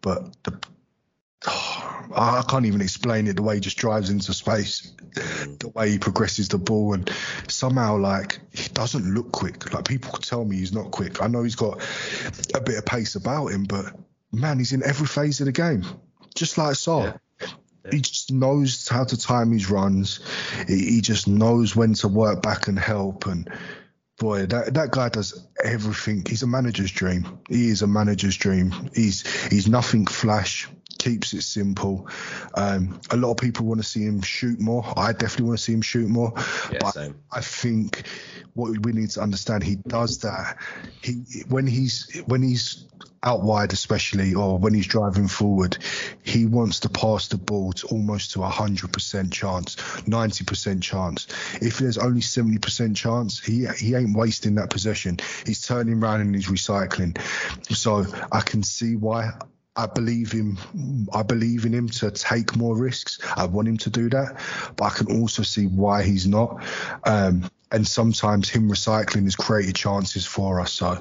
but 0.00 0.34
the 0.44 0.58
oh, 1.46 2.06
I 2.14 2.42
can't 2.48 2.66
even 2.66 2.80
explain 2.80 3.26
it. 3.26 3.36
The 3.36 3.42
way 3.42 3.56
he 3.56 3.60
just 3.60 3.76
drives 3.76 4.10
into 4.10 4.32
space, 4.32 4.92
mm. 5.12 5.58
the 5.58 5.68
way 5.68 5.90
he 5.90 5.98
progresses 5.98 6.48
the 6.48 6.58
ball, 6.58 6.94
and 6.94 7.10
somehow 7.48 7.98
like 7.98 8.40
he 8.52 8.68
doesn't 8.70 9.14
look 9.14 9.30
quick. 9.30 9.72
Like 9.72 9.84
people 9.84 10.12
tell 10.12 10.44
me 10.44 10.56
he's 10.56 10.72
not 10.72 10.90
quick. 10.90 11.22
I 11.22 11.26
know 11.26 11.42
he's 11.42 11.56
got 11.56 11.80
a 12.54 12.60
bit 12.60 12.78
of 12.78 12.86
pace 12.86 13.14
about 13.14 13.48
him, 13.48 13.64
but 13.64 13.94
man, 14.32 14.58
he's 14.58 14.72
in 14.72 14.82
every 14.82 15.06
phase 15.06 15.40
of 15.40 15.46
the 15.46 15.52
game, 15.52 15.84
just 16.34 16.58
like 16.58 16.74
Sarr. 16.74 17.04
Yeah. 17.04 17.16
He 17.90 18.00
just 18.00 18.32
knows 18.32 18.88
how 18.88 19.04
to 19.04 19.16
time 19.16 19.52
his 19.52 19.70
runs. 19.70 20.20
He, 20.66 20.94
he 20.94 21.00
just 21.00 21.28
knows 21.28 21.74
when 21.74 21.94
to 21.94 22.08
work 22.08 22.42
back 22.42 22.68
and 22.68 22.78
help. 22.78 23.26
And 23.26 23.48
boy, 24.18 24.46
that 24.46 24.74
that 24.74 24.90
guy 24.90 25.08
does 25.08 25.46
everything. 25.62 26.24
He's 26.28 26.42
a 26.42 26.46
manager's 26.46 26.92
dream. 26.92 27.40
He 27.48 27.68
is 27.68 27.82
a 27.82 27.86
manager's 27.86 28.36
dream. 28.36 28.90
He's 28.94 29.26
he's 29.46 29.68
nothing 29.68 30.06
flash 30.06 30.68
keeps 30.98 31.32
it 31.32 31.42
simple. 31.42 32.08
Um, 32.54 33.00
a 33.10 33.16
lot 33.16 33.32
of 33.32 33.36
people 33.38 33.66
want 33.66 33.80
to 33.80 33.86
see 33.86 34.04
him 34.04 34.20
shoot 34.22 34.60
more. 34.60 34.84
I 34.96 35.12
definitely 35.12 35.46
want 35.46 35.58
to 35.58 35.64
see 35.64 35.72
him 35.72 35.82
shoot 35.82 36.08
more. 36.08 36.32
Yeah, 36.70 36.78
but 36.80 36.94
same. 36.94 37.20
I 37.32 37.40
think 37.40 38.06
what 38.54 38.78
we 38.84 38.92
need 38.92 39.10
to 39.10 39.20
understand, 39.20 39.62
he 39.62 39.76
does 39.76 40.18
that. 40.18 40.56
He 41.02 41.44
when 41.48 41.66
he's 41.66 42.22
when 42.26 42.42
he's 42.42 42.86
out 43.22 43.42
wide, 43.42 43.72
especially, 43.72 44.34
or 44.34 44.58
when 44.58 44.72
he's 44.72 44.86
driving 44.86 45.28
forward, 45.28 45.76
he 46.22 46.46
wants 46.46 46.80
to 46.80 46.88
pass 46.88 47.28
the 47.28 47.36
ball 47.36 47.72
to 47.72 47.86
almost 47.88 48.32
to 48.32 48.42
a 48.42 48.48
hundred 48.48 48.92
percent 48.92 49.32
chance, 49.32 49.76
ninety 50.06 50.44
percent 50.44 50.82
chance. 50.82 51.26
If 51.60 51.78
there's 51.78 51.98
only 51.98 52.22
seventy 52.22 52.58
percent 52.58 52.96
chance, 52.96 53.38
he 53.38 53.66
he 53.78 53.94
ain't 53.94 54.16
wasting 54.16 54.54
that 54.56 54.70
possession. 54.70 55.18
He's 55.46 55.66
turning 55.66 56.02
around 56.02 56.22
and 56.22 56.34
he's 56.34 56.48
recycling. 56.48 57.20
So 57.74 58.06
I 58.32 58.40
can 58.40 58.62
see 58.62 58.96
why 58.96 59.32
I 59.76 59.86
believe 59.86 60.32
him. 60.32 60.58
I 61.12 61.22
believe 61.22 61.64
in 61.64 61.72
him 61.72 61.88
to 61.88 62.10
take 62.10 62.56
more 62.56 62.76
risks. 62.76 63.18
I 63.36 63.46
want 63.46 63.68
him 63.68 63.76
to 63.78 63.90
do 63.90 64.08
that, 64.10 64.40
but 64.76 64.84
I 64.84 64.90
can 64.90 65.20
also 65.20 65.42
see 65.42 65.66
why 65.66 66.02
he's 66.02 66.26
not. 66.26 66.64
Um, 67.04 67.48
and 67.72 67.86
sometimes 67.86 68.48
him 68.48 68.68
recycling 68.68 69.24
has 69.24 69.36
created 69.36 69.76
chances 69.76 70.26
for 70.26 70.60
us. 70.60 70.72
So 70.72 71.00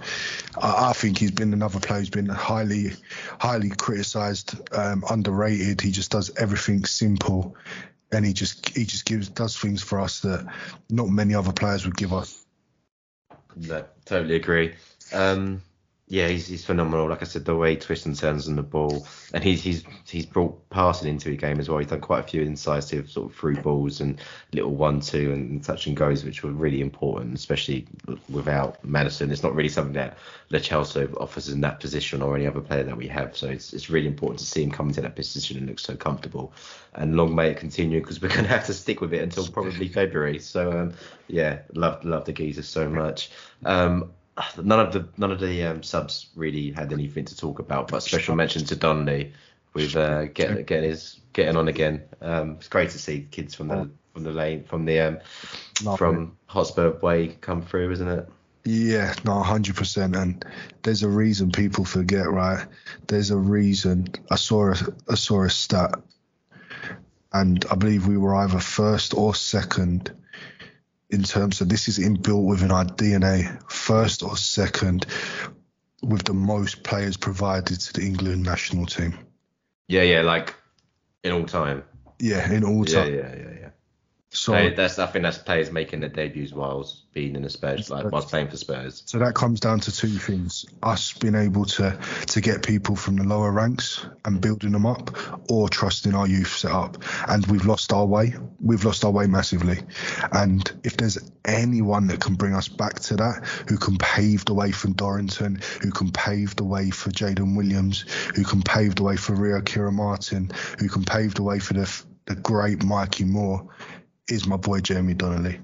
I, 0.61 0.89
I 0.89 0.93
think 0.93 1.17
he's 1.17 1.31
been 1.31 1.53
another 1.53 1.79
player 1.79 1.99
who's 1.99 2.09
been 2.11 2.27
highly, 2.27 2.91
highly 3.39 3.69
criticised, 3.69 4.55
um, 4.77 5.03
underrated. 5.09 5.81
He 5.81 5.91
just 5.91 6.11
does 6.11 6.35
everything 6.37 6.85
simple, 6.85 7.55
and 8.11 8.25
he 8.25 8.33
just 8.33 8.69
he 8.77 8.85
just 8.85 9.05
gives 9.05 9.29
does 9.29 9.57
things 9.57 9.81
for 9.81 9.99
us 9.99 10.19
that 10.21 10.45
not 10.89 11.09
many 11.09 11.33
other 11.33 11.53
players 11.53 11.85
would 11.85 11.97
give 11.97 12.13
us. 12.13 12.45
No, 13.55 13.83
totally 14.05 14.35
agree. 14.35 14.75
Um, 15.11 15.63
Yeah, 16.11 16.27
he's, 16.27 16.47
he's 16.47 16.65
phenomenal. 16.65 17.07
Like 17.07 17.21
I 17.21 17.25
said, 17.25 17.45
the 17.45 17.55
way 17.55 17.71
he 17.71 17.77
twists 17.77 18.07
and 18.07 18.17
turns 18.17 18.47
on 18.47 18.55
the 18.55 18.63
ball, 18.63 19.05
and 19.31 19.43
he's 19.43 19.61
he's 19.61 19.83
he's 20.07 20.25
brought 20.25 20.67
passing 20.71 21.07
into 21.07 21.29
the 21.29 21.37
game 21.37 21.59
as 21.59 21.69
well. 21.69 21.77
He's 21.77 21.89
done 21.89 22.01
quite 22.01 22.21
a 22.21 22.27
few 22.27 22.41
incisive 22.41 23.11
sort 23.11 23.29
of 23.29 23.37
through 23.37 23.57
balls 23.57 24.01
and 24.01 24.19
little 24.51 24.73
one 24.73 25.01
two 25.01 25.31
and 25.31 25.63
touch 25.63 25.85
and 25.85 25.95
goes, 25.95 26.25
which 26.25 26.41
were 26.41 26.49
really 26.49 26.81
important, 26.81 27.35
especially 27.35 27.85
without 28.27 28.83
Maddison. 28.83 29.29
It's 29.29 29.43
not 29.43 29.53
really 29.53 29.69
something 29.69 29.93
that 29.93 30.17
Lo 30.49 30.57
Celso 30.57 31.15
offers 31.21 31.49
in 31.49 31.61
that 31.61 31.79
position 31.79 32.23
or 32.23 32.35
any 32.35 32.47
other 32.47 32.61
player 32.61 32.81
that 32.81 32.97
we 32.97 33.07
have. 33.07 33.37
So 33.37 33.47
it's 33.47 33.71
it's 33.71 33.91
really 33.91 34.07
important 34.07 34.39
to 34.39 34.45
see 34.47 34.63
him 34.63 34.71
come 34.71 34.87
into 34.87 35.01
that 35.01 35.15
position 35.15 35.57
and 35.57 35.67
look 35.67 35.77
so 35.77 35.95
comfortable. 35.95 36.53
And 36.95 37.15
long 37.15 37.35
may 37.35 37.51
it 37.51 37.57
continue 37.57 37.99
because 37.99 38.19
we're 38.19 38.29
going 38.35 38.45
to 38.45 38.49
have 38.49 38.65
to 38.65 38.73
stick 38.73 38.99
with 38.99 39.13
it 39.13 39.21
until 39.21 39.45
probably 39.47 39.87
February. 39.87 40.39
So 40.39 40.71
um, 40.71 40.93
yeah, 41.27 41.59
love 41.75 42.03
love 42.03 42.25
the 42.25 42.33
geezer 42.33 42.63
so 42.63 42.89
much. 42.89 43.29
Um, 43.63 44.11
none 44.61 44.79
of 44.79 44.93
the 44.93 45.07
none 45.17 45.31
of 45.31 45.39
the 45.39 45.63
um, 45.63 45.83
subs 45.83 46.27
really 46.35 46.71
had 46.71 46.93
anything 46.93 47.25
to 47.25 47.35
talk 47.35 47.59
about, 47.59 47.89
but 47.89 48.03
special 48.03 48.35
mention 48.35 48.65
to 48.65 48.75
Donley 48.75 49.33
with 49.73 49.95
uh, 49.95 50.25
getting 50.25 50.63
getting 50.63 50.89
his 50.89 51.19
getting 51.33 51.55
on 51.55 51.67
again. 51.67 52.03
Um, 52.21 52.51
it's 52.51 52.67
great 52.67 52.89
to 52.91 52.99
see 52.99 53.27
kids 53.31 53.55
from 53.55 53.67
the 53.67 53.89
from 54.13 54.23
the 54.23 54.31
lane 54.31 54.63
from 54.63 54.85
the 54.85 54.99
um, 54.99 55.19
from 55.97 56.37
Hotspur 56.47 56.99
way 56.99 57.37
come 57.41 57.61
through, 57.61 57.91
isn't 57.91 58.07
it? 58.07 58.29
Yeah, 58.65 59.13
no, 59.23 59.41
hundred 59.41 59.75
percent. 59.75 60.15
And 60.15 60.43
there's 60.83 61.03
a 61.03 61.09
reason 61.09 61.51
people 61.51 61.85
forget, 61.85 62.29
right? 62.29 62.65
There's 63.07 63.31
a 63.31 63.37
reason. 63.37 64.07
I 64.29 64.35
saw 64.35 64.71
a 64.71 64.75
I 65.09 65.15
saw 65.15 65.43
a 65.43 65.49
stat, 65.49 65.95
and 67.33 67.65
I 67.71 67.75
believe 67.75 68.07
we 68.07 68.17
were 68.17 68.35
either 68.35 68.59
first 68.59 69.13
or 69.13 69.33
second 69.33 70.13
in 71.09 71.23
terms 71.23 71.61
of 71.61 71.69
this 71.69 71.87
is 71.87 71.99
inbuilt 71.99 72.45
within 72.45 72.71
our 72.71 72.85
DNA, 72.85 73.59
first 73.71 74.23
or 74.23 74.37
second, 74.37 75.05
with 76.01 76.23
the 76.23 76.33
most 76.33 76.83
players 76.83 77.17
provided 77.17 77.79
to 77.79 77.93
the 77.93 78.05
England 78.05 78.43
national 78.43 78.85
team. 78.85 79.17
Yeah, 79.87 80.03
yeah, 80.03 80.21
like 80.21 80.55
in 81.23 81.31
all 81.31 81.45
time. 81.45 81.83
Yeah, 82.19 82.51
in 82.51 82.63
all 82.63 82.85
time. 82.85 83.13
Yeah, 83.13 83.19
yeah, 83.19 83.35
yeah, 83.35 83.59
yeah. 83.61 83.69
So 84.31 84.53
no, 84.53 84.69
that's 84.69 84.99
I 84.99 85.07
think 85.07 85.23
that's 85.23 85.39
players 85.39 85.71
making 85.71 86.01
their 86.01 86.09
debuts 86.09 86.53
whilst 86.53 87.11
being 87.13 87.35
in 87.35 87.41
the 87.41 87.49
Spurs, 87.49 87.89
like 87.89 88.11
whilst 88.11 88.29
playing 88.29 88.49
for 88.49 88.57
Spurs. 88.57 89.01
So 89.07 89.17
that 89.17 89.33
comes 89.33 89.59
down 89.59 89.79
to 89.81 89.91
two 89.91 90.07
things: 90.07 90.67
us 90.83 91.13
being 91.13 91.33
able 91.33 91.65
to 91.65 91.99
to 92.27 92.41
get 92.41 92.61
people 92.61 92.95
from 92.95 93.15
the 93.15 93.23
lower 93.23 93.51
ranks 93.51 94.05
and 94.25 94.37
mm. 94.37 94.41
building 94.41 94.71
them 94.71 94.85
up, 94.85 95.17
or 95.49 95.67
trusting 95.67 96.13
our 96.13 96.27
youth 96.27 96.55
set 96.55 96.71
up. 96.71 97.03
And 97.27 97.43
we've 97.47 97.65
lost 97.65 97.91
our 97.91 98.05
way. 98.05 98.35
We've 98.61 98.85
lost 98.85 99.03
our 99.03 99.09
way 99.09 99.25
massively. 99.25 99.79
And 100.31 100.71
if 100.83 100.95
there's 100.97 101.17
anyone 101.45 102.05
that 102.07 102.19
can 102.19 102.35
bring 102.35 102.53
us 102.53 102.67
back 102.67 102.99
to 102.99 103.15
that, 103.15 103.43
who 103.67 103.77
can 103.77 103.97
pave 103.97 104.45
the 104.45 104.53
way 104.53 104.71
for 104.71 104.89
Dorrington, 104.89 105.59
who 105.81 105.89
can 105.89 106.11
pave 106.11 106.55
the 106.55 106.65
way 106.65 106.91
for 106.91 107.09
Jaden 107.09 107.57
Williams, 107.57 108.05
who 108.35 108.43
can 108.43 108.61
pave 108.61 108.93
the 108.93 109.03
way 109.03 109.15
for 109.15 109.33
Rio 109.33 109.59
Kyerematen, 109.61 110.55
who 110.79 110.87
can 110.87 111.03
pave 111.03 111.33
the 111.33 111.43
way 111.43 111.57
for 111.57 111.73
the 111.73 112.03
the 112.25 112.35
great 112.35 112.83
Mikey 112.83 113.25
Moore 113.25 113.67
is 114.29 114.47
my 114.47 114.57
boy 114.57 114.79
Jamie 114.79 115.13
Donley. 115.13 115.59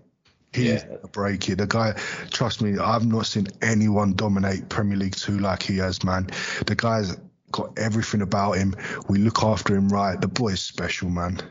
He's 0.53 0.83
yeah. 0.83 0.97
a 1.03 1.07
break 1.07 1.49
it. 1.49 1.57
The 1.57 1.67
guy, 1.67 1.93
trust 2.31 2.61
me, 2.61 2.77
I've 2.77 3.05
not 3.05 3.25
seen 3.25 3.47
anyone 3.61 4.13
dominate 4.13 4.69
Premier 4.69 4.97
League 4.97 5.15
two 5.15 5.39
like 5.39 5.61
he 5.61 5.77
has, 5.77 6.03
man. 6.03 6.29
The 6.65 6.75
guy's 6.75 7.17
got 7.51 7.77
everything 7.77 8.21
about 8.21 8.53
him. 8.53 8.75
We 9.09 9.19
look 9.19 9.43
after 9.43 9.75
him 9.75 9.89
right. 9.89 10.19
The 10.19 10.27
boy 10.27 10.49
is 10.49 10.61
special, 10.61 11.09
man. 11.09 11.41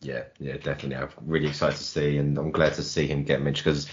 Yeah, 0.00 0.24
yeah, 0.38 0.58
definitely. 0.58 0.96
I'm 0.96 1.08
really 1.24 1.48
excited 1.48 1.78
to 1.78 1.82
see, 1.82 2.18
and 2.18 2.36
I'm 2.38 2.50
glad 2.50 2.74
to 2.74 2.82
see 2.82 3.06
him 3.06 3.24
get 3.24 3.42
mentioned 3.42 3.64
because 3.64 3.88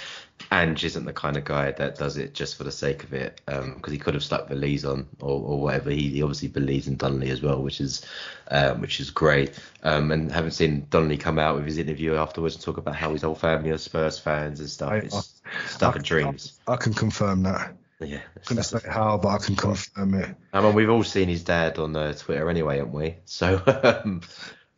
Ange 0.52 0.86
isn't 0.86 1.06
the 1.06 1.14
kind 1.14 1.38
of 1.38 1.44
guy 1.44 1.72
that 1.72 1.98
does 1.98 2.18
it 2.18 2.34
just 2.34 2.56
for 2.56 2.64
the 2.64 2.72
sake 2.72 3.04
of 3.04 3.14
it, 3.14 3.42
because 3.46 3.64
um, 3.64 3.92
he 3.92 3.98
could 3.98 4.14
have 4.14 4.24
stuck 4.24 4.48
the 4.48 4.56
Lees 4.56 4.86
on 4.86 5.08
or, 5.20 5.42
or 5.42 5.62
whatever. 5.62 5.90
He, 5.90 6.10
he, 6.10 6.22
obviously 6.22 6.48
believes 6.48 6.88
in 6.88 6.96
Donley 6.96 7.30
as 7.30 7.42
well, 7.42 7.62
which 7.62 7.82
is 7.82 8.06
um, 8.50 8.82
which 8.82 9.00
is 9.00 9.10
great. 9.10 9.60
Um, 9.84 10.12
and 10.12 10.32
having 10.32 10.52
seen 10.52 10.88
Donley 10.90 11.18
come 11.18 11.40
out 11.40 11.56
with 11.56 11.66
his 11.66 11.78
interview 11.78 12.16
afterwards 12.16 12.56
and 12.56 12.64
talk 12.64 12.78
about 12.78 12.96
how 12.96 13.12
his 13.12 13.22
whole 13.22 13.36
family 13.36 13.72
are 13.72 13.78
Spurs 13.78 14.20
fans 14.20 14.60
and 14.60 14.70
stuff, 14.70 14.94
it's 14.94 15.42
I, 15.46 15.68
stuff 15.68 15.96
I, 15.96 15.98
of 15.98 16.04
dreams. 16.04 16.60
I, 16.68 16.74
I, 16.74 16.78
can 16.78 16.94
confirm 16.94 17.44
that. 17.44 17.76
Yeah, 18.00 18.22
I'm 18.36 18.42
gonna 18.48 18.64
say 18.64 18.80
how, 18.88 19.18
but 19.18 19.30
I 19.30 19.38
can 19.38 19.56
confirm 19.56 20.16
it. 20.16 20.36
I 20.54 20.62
mean, 20.62 20.74
we've 20.74 20.90
all 20.90 21.04
seen 21.04 21.30
his 21.30 21.44
dad 21.44 21.78
on 21.78 21.96
uh, 21.96 22.14
Twitter 22.14 22.50
anyway, 22.50 22.78
haven't 22.78 22.94
we? 22.94 23.18
So, 23.26 23.62
um, 24.06 24.22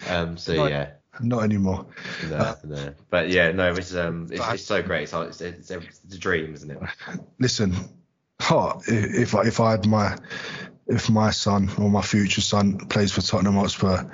um, 0.10 0.38
so 0.38 0.68
yeah. 0.68 0.92
Not 1.22 1.44
anymore. 1.44 1.86
No, 2.30 2.36
uh, 2.36 2.56
no. 2.64 2.94
But 3.10 3.30
yeah, 3.30 3.52
no, 3.52 3.72
it's 3.72 3.94
um, 3.96 4.28
it's, 4.32 4.54
it's 4.54 4.66
so 4.66 4.82
great. 4.82 5.04
It's, 5.14 5.42
it's, 5.42 5.70
it's, 5.70 6.16
a 6.16 6.18
dream, 6.18 6.54
isn't 6.54 6.72
it? 6.72 6.80
Listen, 7.40 7.76
oh, 8.50 8.82
if 8.88 9.36
I 9.36 9.44
if 9.44 9.60
I 9.60 9.72
had 9.72 9.88
my 9.88 10.18
if 10.88 11.10
my 11.10 11.32
son 11.32 11.70
or 11.78 11.90
my 11.90 12.02
future 12.02 12.42
son 12.42 12.78
plays 12.78 13.12
for 13.12 13.22
Tottenham 13.22 13.56
Hotspur, 13.56 14.06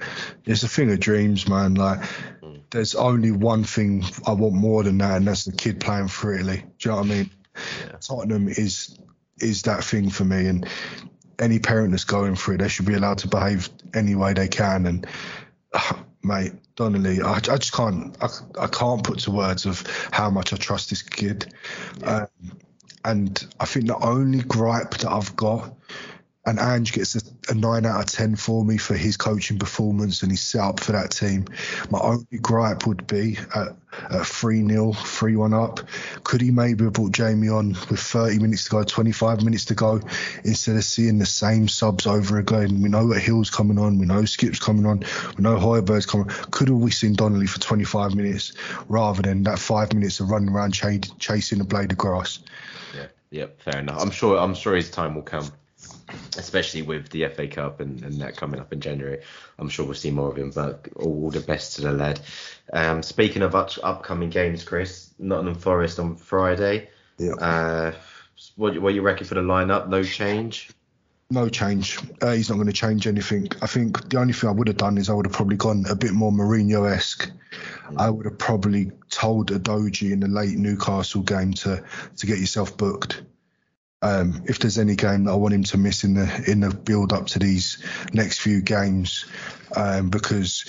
it's 0.45 0.63
a 0.63 0.67
thing 0.67 0.91
of 0.91 0.99
dreams, 0.99 1.47
man. 1.47 1.75
Like, 1.75 1.99
mm. 2.41 2.61
there's 2.69 2.95
only 2.95 3.31
one 3.31 3.63
thing 3.63 4.03
I 4.27 4.33
want 4.33 4.55
more 4.55 4.83
than 4.83 4.97
that, 4.99 5.17
and 5.17 5.27
that's 5.27 5.45
the 5.45 5.53
kid 5.53 5.79
playing 5.79 6.09
for 6.09 6.33
Italy. 6.33 6.65
Do 6.77 6.89
you 6.89 6.91
know 6.91 7.01
what 7.01 7.05
I 7.05 7.09
mean? 7.09 7.29
Yeah. 7.55 7.97
Tottenham 8.01 8.47
is 8.49 8.97
is 9.39 9.63
that 9.63 9.83
thing 9.83 10.09
for 10.09 10.25
me, 10.25 10.47
and 10.47 10.67
any 11.39 11.59
parent 11.59 11.91
that's 11.91 12.03
going 12.03 12.35
for 12.35 12.53
it, 12.53 12.57
they 12.57 12.67
should 12.67 12.85
be 12.85 12.93
allowed 12.93 13.19
to 13.19 13.27
behave 13.27 13.69
any 13.93 14.15
way 14.15 14.33
they 14.33 14.47
can. 14.47 14.85
And 14.85 15.07
uh, 15.73 15.93
mate, 16.23 16.53
Donley, 16.79 17.21
I, 17.21 17.33
I 17.33 17.57
just 17.57 17.73
can't, 17.73 18.15
I, 18.21 18.29
I 18.57 18.67
can't 18.67 19.03
put 19.03 19.19
to 19.19 19.31
words 19.31 19.65
of 19.65 19.83
how 20.11 20.29
much 20.29 20.53
I 20.53 20.55
trust 20.55 20.89
this 20.89 21.01
kid. 21.01 21.53
Yeah. 21.99 22.27
Um, 22.41 22.57
and 23.03 23.53
I 23.59 23.65
think 23.65 23.87
the 23.87 23.97
only 23.97 24.39
gripe 24.39 24.91
that 24.91 25.11
I've 25.11 25.35
got 25.35 25.75
and 26.45 26.57
Ange 26.57 26.93
gets 26.93 27.15
a, 27.15 27.51
a, 27.51 27.53
nine 27.53 27.85
out 27.85 27.99
of 27.99 28.05
ten 28.05 28.35
for 28.35 28.63
me 28.63 28.77
for 28.77 28.95
his 28.95 29.17
coaching 29.17 29.59
performance 29.59 30.23
and 30.23 30.31
his 30.31 30.41
setup 30.41 30.79
for 30.79 30.93
that 30.93 31.11
team. 31.11 31.45
My 31.89 31.99
only 31.99 32.25
gripe 32.41 32.87
would 32.87 33.05
be 33.07 33.37
at, 33.53 33.75
at 34.09 34.25
3 34.25 34.65
0, 34.65 34.93
3 34.93 35.35
1 35.35 35.53
up. 35.53 35.81
Could 36.23 36.39
he 36.39 36.51
maybe 36.51 36.85
have 36.85 36.93
brought 36.93 37.11
Jamie 37.11 37.49
on 37.49 37.69
with 37.89 37.99
30 37.99 38.39
minutes 38.39 38.63
to 38.65 38.69
go, 38.69 38.83
25 38.83 39.43
minutes 39.43 39.65
to 39.65 39.75
go, 39.75 39.99
instead 40.45 40.77
of 40.77 40.83
seeing 40.85 41.19
the 41.19 41.25
same 41.25 41.67
subs 41.67 42.07
over 42.07 42.37
again? 42.37 42.81
We 42.81 42.87
know 42.87 43.07
what 43.07 43.21
Hill's 43.21 43.49
coming 43.49 43.77
on, 43.77 43.99
we 43.99 44.05
know 44.05 44.23
Skip's 44.23 44.59
coming 44.59 44.85
on, 44.85 45.03
we 45.37 45.43
know 45.43 45.57
Højbjerg's 45.57 46.05
coming 46.05 46.27
Could 46.51 46.69
have 46.69 46.77
we 46.77 46.91
seen 46.91 47.15
Donley 47.15 47.47
for 47.47 47.59
25 47.59 48.15
minutes 48.15 48.53
rather 48.87 49.21
than 49.21 49.43
that 49.43 49.59
five 49.59 49.93
minutes 49.93 50.21
of 50.21 50.29
running 50.29 50.49
around 50.49 50.71
ch- 50.71 51.19
chasing 51.19 51.59
a 51.59 51.65
blade 51.65 51.91
of 51.91 51.97
grass? 51.97 52.39
Yeah, 52.95 53.07
yeah, 53.29 53.45
fair 53.57 53.81
enough. 53.81 54.01
I'm 54.01 54.11
sure. 54.11 54.37
I'm 54.39 54.55
sure 54.55 54.75
his 54.75 54.89
time 54.89 55.15
will 55.15 55.21
come 55.21 55.51
especially 56.37 56.81
with 56.81 57.09
the 57.09 57.27
FA 57.27 57.47
Cup 57.47 57.79
and, 57.79 58.03
and, 58.03 58.21
that 58.21 58.37
coming 58.37 58.59
up 58.59 58.73
in 58.73 58.81
January. 58.81 59.21
I'm 59.57 59.69
sure 59.69 59.85
we'll 59.85 59.95
see 59.95 60.11
more 60.11 60.29
of 60.29 60.37
him, 60.37 60.51
but 60.51 60.87
all 60.95 61.29
the 61.29 61.39
best 61.39 61.75
to 61.75 61.81
the 61.81 61.91
lad. 61.91 62.19
Um, 62.73 63.03
speaking 63.03 63.41
of 63.41 63.55
up, 63.55 63.71
upcoming 63.83 64.29
games, 64.29 64.63
Chris, 64.63 65.13
Nottingham 65.19 65.55
Forest 65.55 65.99
on 65.99 66.15
Friday. 66.15 66.89
Yeah. 67.17 67.33
Uh, 67.33 67.93
what, 68.55 68.79
what 68.79 68.93
you 68.93 69.01
reckon 69.01 69.27
for 69.27 69.35
the 69.35 69.41
lineup? 69.41 69.89
No 69.89 70.03
change? 70.03 70.69
No 71.31 71.47
change. 71.47 71.99
Uh, 72.21 72.31
he's 72.31 72.49
not 72.49 72.55
going 72.55 72.67
to 72.67 72.73
change 72.73 73.05
anything. 73.05 73.49
I 73.61 73.67
think 73.67 74.09
the 74.09 74.17
only 74.17 74.33
thing 74.33 74.49
I 74.49 74.53
would 74.53 74.67
have 74.67 74.77
done 74.77 74.97
is 74.97 75.09
I 75.09 75.13
would 75.13 75.27
have 75.27 75.33
probably 75.33 75.57
gone 75.57 75.85
a 75.87 75.95
bit 75.95 76.11
more 76.11 76.31
Mourinho 76.31 76.91
esque. 76.91 77.29
I 77.97 78.09
would 78.09 78.25
have 78.25 78.37
probably 78.39 78.91
told 79.09 79.51
Udogie 79.51 80.11
in 80.11 80.21
the 80.21 80.27
late 80.27 80.57
Newcastle 80.57 81.21
game 81.21 81.53
to 81.53 81.83
to 82.17 82.25
get 82.25 82.39
yourself 82.39 82.75
booked 82.77 83.21
um, 84.01 84.43
if 84.45 84.59
there's 84.59 84.77
any 84.77 84.95
game 84.95 85.25
that 85.25 85.31
I 85.31 85.35
want 85.35 85.53
him 85.53 85.63
to 85.63 85.77
miss 85.77 86.03
in 86.03 86.13
the 86.13 86.43
in 86.47 86.61
the 86.61 86.69
build 86.69 87.11
up 87.11 87.27
to 87.27 87.39
these 87.39 87.83
next 88.13 88.39
few 88.39 88.61
games, 88.61 89.25
um, 89.75 90.09
because 90.09 90.65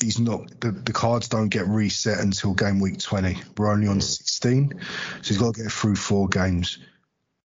he's 0.00 0.18
not 0.18 0.60
the, 0.60 0.70
the 0.70 0.92
cards 0.92 1.28
don't 1.28 1.48
get 1.48 1.66
reset 1.66 2.18
until 2.18 2.54
game 2.54 2.80
week 2.80 2.98
20. 2.98 3.36
We're 3.56 3.70
only 3.70 3.88
on 3.88 4.00
16, 4.00 4.80
so 4.80 5.28
he's 5.28 5.38
got 5.38 5.54
to 5.54 5.62
get 5.62 5.72
through 5.72 5.96
four 5.96 6.28
games. 6.28 6.78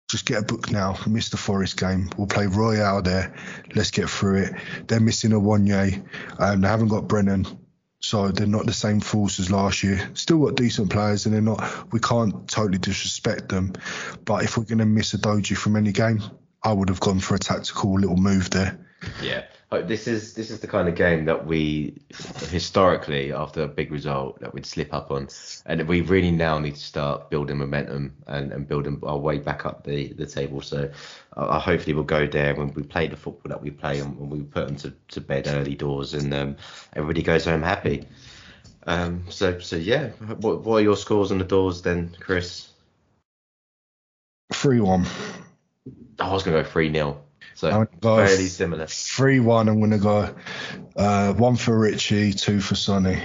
Just 0.08 0.26
get 0.26 0.42
a 0.42 0.44
book 0.44 0.70
now. 0.70 0.98
Miss 1.06 1.30
the 1.30 1.38
Forest 1.38 1.78
game. 1.78 2.10
We'll 2.18 2.26
play 2.26 2.46
Royal 2.46 3.00
there. 3.00 3.34
Let's 3.74 3.90
get 3.90 4.10
through 4.10 4.42
it. 4.42 4.52
They're 4.86 5.00
missing 5.00 5.32
a 5.32 5.40
Awoniyi. 5.40 6.04
Um, 6.38 6.60
they 6.60 6.68
haven't 6.68 6.88
got 6.88 7.08
Brennan 7.08 7.46
so 8.02 8.28
they're 8.28 8.46
not 8.46 8.66
the 8.66 8.72
same 8.72 9.00
force 9.00 9.38
as 9.38 9.50
last 9.50 9.82
year. 9.82 10.10
Still 10.14 10.44
got 10.44 10.56
decent 10.56 10.90
players, 10.90 11.24
and 11.24 11.34
they're 11.34 11.40
not. 11.40 11.92
We 11.92 12.00
can't 12.00 12.48
totally 12.48 12.78
disrespect 12.78 13.48
them, 13.48 13.72
but 14.24 14.42
if 14.44 14.58
we're 14.58 14.64
going 14.64 14.78
to 14.78 14.86
miss 14.86 15.14
Udogie 15.14 15.56
from 15.56 15.76
any 15.76 15.92
game, 15.92 16.22
I 16.62 16.72
would 16.72 16.88
have 16.88 17.00
gone 17.00 17.20
for 17.20 17.34
a 17.34 17.38
tactical 17.38 17.94
little 17.94 18.16
move 18.16 18.50
there. 18.50 18.81
Yeah, 19.20 19.44
this 19.80 20.06
is 20.06 20.34
this 20.34 20.50
is 20.50 20.60
the 20.60 20.66
kind 20.66 20.88
of 20.88 20.94
game 20.94 21.24
that 21.24 21.46
we 21.46 22.02
historically 22.50 23.32
after 23.32 23.62
a 23.62 23.68
big 23.68 23.90
result 23.90 24.38
that 24.40 24.52
we'd 24.52 24.66
slip 24.66 24.92
up 24.92 25.10
on, 25.10 25.28
and 25.66 25.88
we 25.88 26.02
really 26.02 26.30
now 26.30 26.58
need 26.58 26.74
to 26.74 26.80
start 26.80 27.30
building 27.30 27.58
momentum 27.58 28.14
and, 28.26 28.52
and 28.52 28.68
building 28.68 29.00
our 29.02 29.18
way 29.18 29.38
back 29.38 29.64
up 29.66 29.84
the, 29.84 30.12
the 30.12 30.26
table. 30.26 30.60
So 30.60 30.90
uh, 31.36 31.58
hopefully 31.58 31.94
we'll 31.94 32.04
go 32.04 32.26
there 32.26 32.54
when 32.54 32.72
we 32.74 32.82
play 32.82 33.08
the 33.08 33.16
football 33.16 33.50
that 33.50 33.62
we 33.62 33.70
play 33.70 33.98
and 34.00 34.18
when 34.18 34.30
we 34.30 34.42
put 34.42 34.66
them 34.66 34.76
to, 34.76 34.92
to 35.08 35.20
bed 35.20 35.46
early 35.48 35.74
doors 35.74 36.14
and 36.14 36.32
um, 36.34 36.56
everybody 36.94 37.22
goes 37.22 37.44
home 37.44 37.62
happy. 37.62 38.06
Um, 38.86 39.24
so 39.30 39.58
so 39.58 39.76
yeah, 39.76 40.08
what, 40.40 40.62
what 40.62 40.76
are 40.76 40.82
your 40.82 40.96
scores 40.96 41.32
on 41.32 41.38
the 41.38 41.44
doors 41.44 41.82
then, 41.82 42.14
Chris? 42.20 42.68
Three 44.52 44.80
one. 44.80 45.06
I 46.18 46.32
was 46.32 46.42
gonna 46.42 46.62
go 46.62 46.68
three 46.68 46.92
0 46.92 47.20
So 47.54 47.70
I'm 47.70 47.88
go 48.00 48.16
fairly 48.16 48.46
similar. 48.46 48.86
Three 48.86 49.40
one. 49.40 49.68
I'm 49.68 49.80
gonna 49.80 49.98
go 49.98 50.34
uh, 50.96 51.32
one 51.34 51.56
for 51.56 51.78
Richie, 51.78 52.32
two 52.32 52.60
for 52.60 52.74
Sonny. 52.74 53.22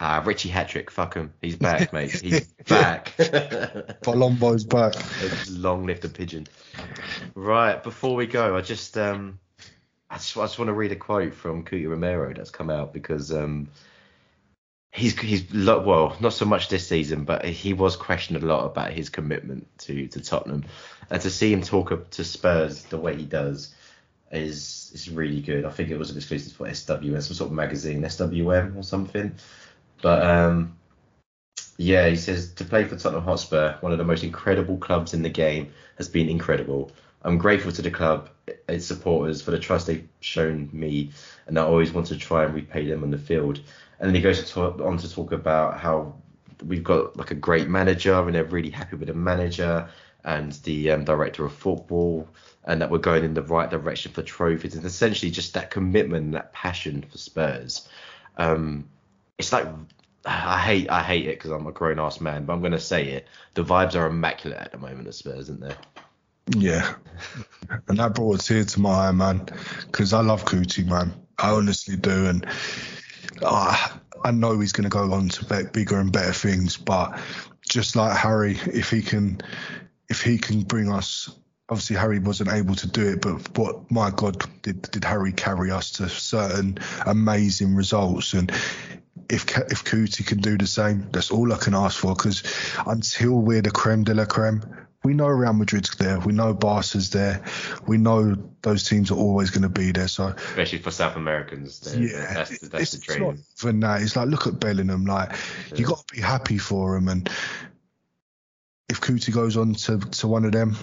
Ah, 0.00 0.22
Richie 0.24 0.48
Hattrick, 0.48 0.90
fuck 0.90 1.14
him. 1.14 1.32
He's 1.42 1.56
back, 1.68 1.92
mate. 1.92 2.12
He's 2.12 2.46
back. 2.68 3.16
Pombo's 4.02 4.64
back. 4.64 4.94
Long 5.50 5.86
live 5.86 6.00
the 6.00 6.08
pigeon. 6.08 6.46
Right, 7.34 7.82
before 7.82 8.14
we 8.14 8.26
go, 8.26 8.56
I 8.56 8.60
just 8.60 8.96
um, 8.96 9.40
I 10.08 10.16
just, 10.16 10.36
I 10.36 10.42
just 10.42 10.58
want 10.58 10.68
to 10.68 10.74
read 10.74 10.92
a 10.92 10.96
quote 10.96 11.34
from 11.34 11.64
Cuti 11.64 11.86
Romero 11.86 12.32
that's 12.32 12.50
come 12.50 12.70
out 12.70 12.92
because 12.92 13.32
um, 13.32 13.68
he's 14.98 15.18
he's 15.18 15.52
well, 15.52 16.16
not 16.20 16.32
so 16.32 16.44
much 16.44 16.68
this 16.68 16.86
season, 16.86 17.24
but 17.24 17.44
he 17.44 17.72
was 17.72 17.96
questioned 17.96 18.42
a 18.42 18.46
lot 18.46 18.64
about 18.66 18.92
his 18.92 19.08
commitment 19.08 19.66
to 19.78 20.08
to 20.08 20.20
Tottenham, 20.20 20.64
and 21.10 21.22
to 21.22 21.30
see 21.30 21.52
him 21.52 21.62
talk 21.62 22.10
to 22.10 22.24
Spurs 22.24 22.84
the 22.84 22.98
way 22.98 23.16
he 23.16 23.24
does 23.24 23.74
is 24.30 24.90
is 24.94 25.08
really 25.10 25.40
good. 25.40 25.64
I 25.64 25.70
think 25.70 25.90
it 25.90 25.98
was 25.98 26.10
an 26.10 26.16
exclusive 26.16 26.52
for 26.52 26.66
SWM, 26.66 27.22
some 27.22 27.34
sort 27.34 27.50
of 27.50 27.54
magazine, 27.54 28.02
SWM 28.02 28.76
or 28.76 28.82
something. 28.82 29.34
But 30.02 30.24
um, 30.24 30.76
yeah, 31.76 32.08
he 32.08 32.16
says 32.16 32.52
to 32.54 32.64
play 32.64 32.84
for 32.84 32.96
Tottenham 32.96 33.24
Hotspur, 33.24 33.76
one 33.80 33.92
of 33.92 33.98
the 33.98 34.04
most 34.04 34.24
incredible 34.24 34.76
clubs 34.76 35.14
in 35.14 35.22
the 35.22 35.30
game, 35.30 35.72
has 35.96 36.08
been 36.08 36.28
incredible. 36.28 36.90
I'm 37.22 37.38
grateful 37.38 37.72
to 37.72 37.82
the 37.82 37.90
club, 37.90 38.30
its 38.68 38.86
supporters, 38.86 39.42
for 39.42 39.50
the 39.50 39.58
trust 39.58 39.86
they've 39.86 40.08
shown 40.20 40.68
me, 40.72 41.10
and 41.46 41.58
I 41.58 41.62
always 41.62 41.92
want 41.92 42.06
to 42.08 42.16
try 42.16 42.44
and 42.44 42.54
repay 42.54 42.86
them 42.86 43.02
on 43.02 43.10
the 43.10 43.18
field. 43.18 43.60
And 44.00 44.08
then 44.08 44.14
he 44.14 44.20
goes 44.20 44.42
to 44.42 44.46
talk, 44.46 44.80
on 44.80 44.98
to 44.98 45.12
talk 45.12 45.32
about 45.32 45.78
how 45.78 46.14
we've 46.64 46.84
got 46.84 47.16
like 47.16 47.30
a 47.30 47.34
great 47.34 47.68
manager, 47.68 48.14
and 48.14 48.34
they're 48.34 48.44
really 48.44 48.70
happy 48.70 48.96
with 48.96 49.08
the 49.08 49.14
manager 49.14 49.88
and 50.24 50.52
the 50.64 50.90
um, 50.90 51.04
director 51.04 51.44
of 51.44 51.52
football, 51.52 52.28
and 52.64 52.80
that 52.80 52.90
we're 52.90 52.98
going 52.98 53.24
in 53.24 53.34
the 53.34 53.42
right 53.42 53.70
direction 53.70 54.12
for 54.12 54.22
trophies, 54.22 54.74
and 54.74 54.84
essentially 54.84 55.30
just 55.30 55.54
that 55.54 55.70
commitment, 55.70 56.24
and 56.26 56.34
that 56.34 56.52
passion 56.52 57.04
for 57.10 57.18
Spurs. 57.18 57.88
Um, 58.36 58.88
it's 59.38 59.52
like 59.52 59.66
I 60.24 60.58
hate 60.58 60.90
I 60.90 61.02
hate 61.02 61.26
it 61.26 61.38
because 61.38 61.50
I'm 61.50 61.66
a 61.66 61.72
grown 61.72 61.98
ass 61.98 62.20
man, 62.20 62.44
but 62.44 62.52
I'm 62.52 62.62
gonna 62.62 62.78
say 62.78 63.08
it. 63.08 63.28
The 63.54 63.64
vibes 63.64 63.94
are 63.94 64.06
immaculate 64.06 64.58
at 64.58 64.72
the 64.72 64.78
moment 64.78 65.08
at 65.08 65.14
Spurs, 65.14 65.40
isn't 65.40 65.60
there? 65.60 65.76
Yeah, 66.56 66.94
and 67.88 67.98
that 67.98 68.14
brought 68.14 68.40
a 68.40 68.44
tear 68.44 68.64
to 68.64 68.80
my 68.80 69.08
eye, 69.08 69.12
man, 69.12 69.48
because 69.86 70.12
I 70.12 70.20
love 70.20 70.44
Cuti, 70.44 70.84
man. 70.84 71.12
I 71.38 71.50
honestly 71.50 71.96
do, 71.96 72.26
and 72.26 72.46
uh, 73.42 73.88
I 74.24 74.30
know 74.30 74.58
he's 74.60 74.72
gonna 74.72 74.88
go 74.88 75.12
on 75.12 75.28
to 75.30 75.64
bigger 75.72 75.98
and 75.98 76.12
better 76.12 76.32
things. 76.32 76.76
But 76.76 77.20
just 77.68 77.96
like 77.96 78.16
Harry, 78.16 78.58
if 78.66 78.90
he 78.90 79.02
can, 79.02 79.40
if 80.08 80.22
he 80.22 80.38
can 80.38 80.62
bring 80.62 80.90
us 80.90 81.30
obviously 81.70 81.96
Harry 81.96 82.18
wasn't 82.18 82.50
able 82.50 82.74
to 82.74 82.88
do 82.88 83.06
it, 83.08 83.20
but 83.20 83.58
what 83.58 83.90
my 83.90 84.10
God 84.10 84.42
did 84.62 84.82
did 84.90 85.04
Harry 85.04 85.32
carry 85.32 85.70
us 85.70 85.90
to 85.92 86.08
certain 86.08 86.78
amazing 87.06 87.74
results 87.74 88.32
and 88.32 88.50
if 89.28 89.46
if 89.70 89.84
Cuti 89.84 90.24
can 90.24 90.38
do 90.38 90.56
the 90.56 90.66
same, 90.66 91.08
that's 91.12 91.30
all 91.30 91.52
I 91.52 91.58
can 91.58 91.74
ask 91.74 91.98
for. 91.98 92.14
Because 92.14 92.42
until 92.86 93.32
we're 93.32 93.62
the 93.62 93.70
creme 93.70 94.04
de 94.04 94.14
la 94.14 94.24
creme, 94.24 94.62
we 95.04 95.14
know 95.14 95.28
Real 95.28 95.52
Madrid's 95.52 95.90
there, 95.96 96.18
we 96.18 96.32
know 96.32 96.52
Barca's 96.52 97.10
there, 97.10 97.44
we 97.86 97.98
know 97.98 98.36
those 98.62 98.88
teams 98.88 99.10
are 99.10 99.18
always 99.18 99.50
going 99.50 99.62
to 99.62 99.68
be 99.68 99.92
there. 99.92 100.08
So 100.08 100.28
especially 100.28 100.78
for 100.78 100.90
South 100.90 101.16
Americans, 101.16 101.96
yeah, 101.96 102.34
that's, 102.34 102.58
that's 102.60 102.94
it's, 102.94 103.06
the 103.06 103.14
dream. 103.14 103.44
It's 103.52 103.64
not 103.64 103.80
that. 103.80 104.02
It's 104.02 104.16
like 104.16 104.28
look 104.28 104.46
at 104.46 104.58
Bellingham, 104.58 105.06
like 105.06 105.30
yeah. 105.70 105.76
you 105.76 105.86
got 105.86 106.06
to 106.06 106.14
be 106.14 106.20
happy 106.20 106.58
for 106.58 106.96
him, 106.96 107.08
and 107.08 107.28
if 108.88 109.00
Cuti 109.00 109.32
goes 109.32 109.56
on 109.56 109.74
to 109.74 109.98
to 109.98 110.28
one 110.28 110.44
of 110.44 110.52
them, 110.52 110.76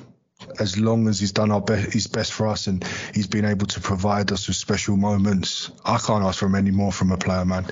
as 0.60 0.80
long 0.80 1.08
as 1.08 1.20
he's 1.20 1.32
done 1.32 1.52
our 1.52 1.62
be- 1.62 1.76
his 1.76 2.08
best 2.08 2.34
for 2.34 2.48
us 2.48 2.68
and 2.68 2.84
he's 3.14 3.28
been 3.28 3.46
able 3.46 3.68
to 3.68 3.80
provide 3.80 4.32
us 4.32 4.48
with 4.48 4.56
special 4.56 4.98
moments, 4.98 5.72
I 5.84 5.98
can't 5.98 6.24
ask 6.24 6.40
for 6.40 6.56
any 6.56 6.72
more 6.72 6.92
from 6.92 7.12
a 7.12 7.18
player, 7.18 7.46
man. 7.46 7.66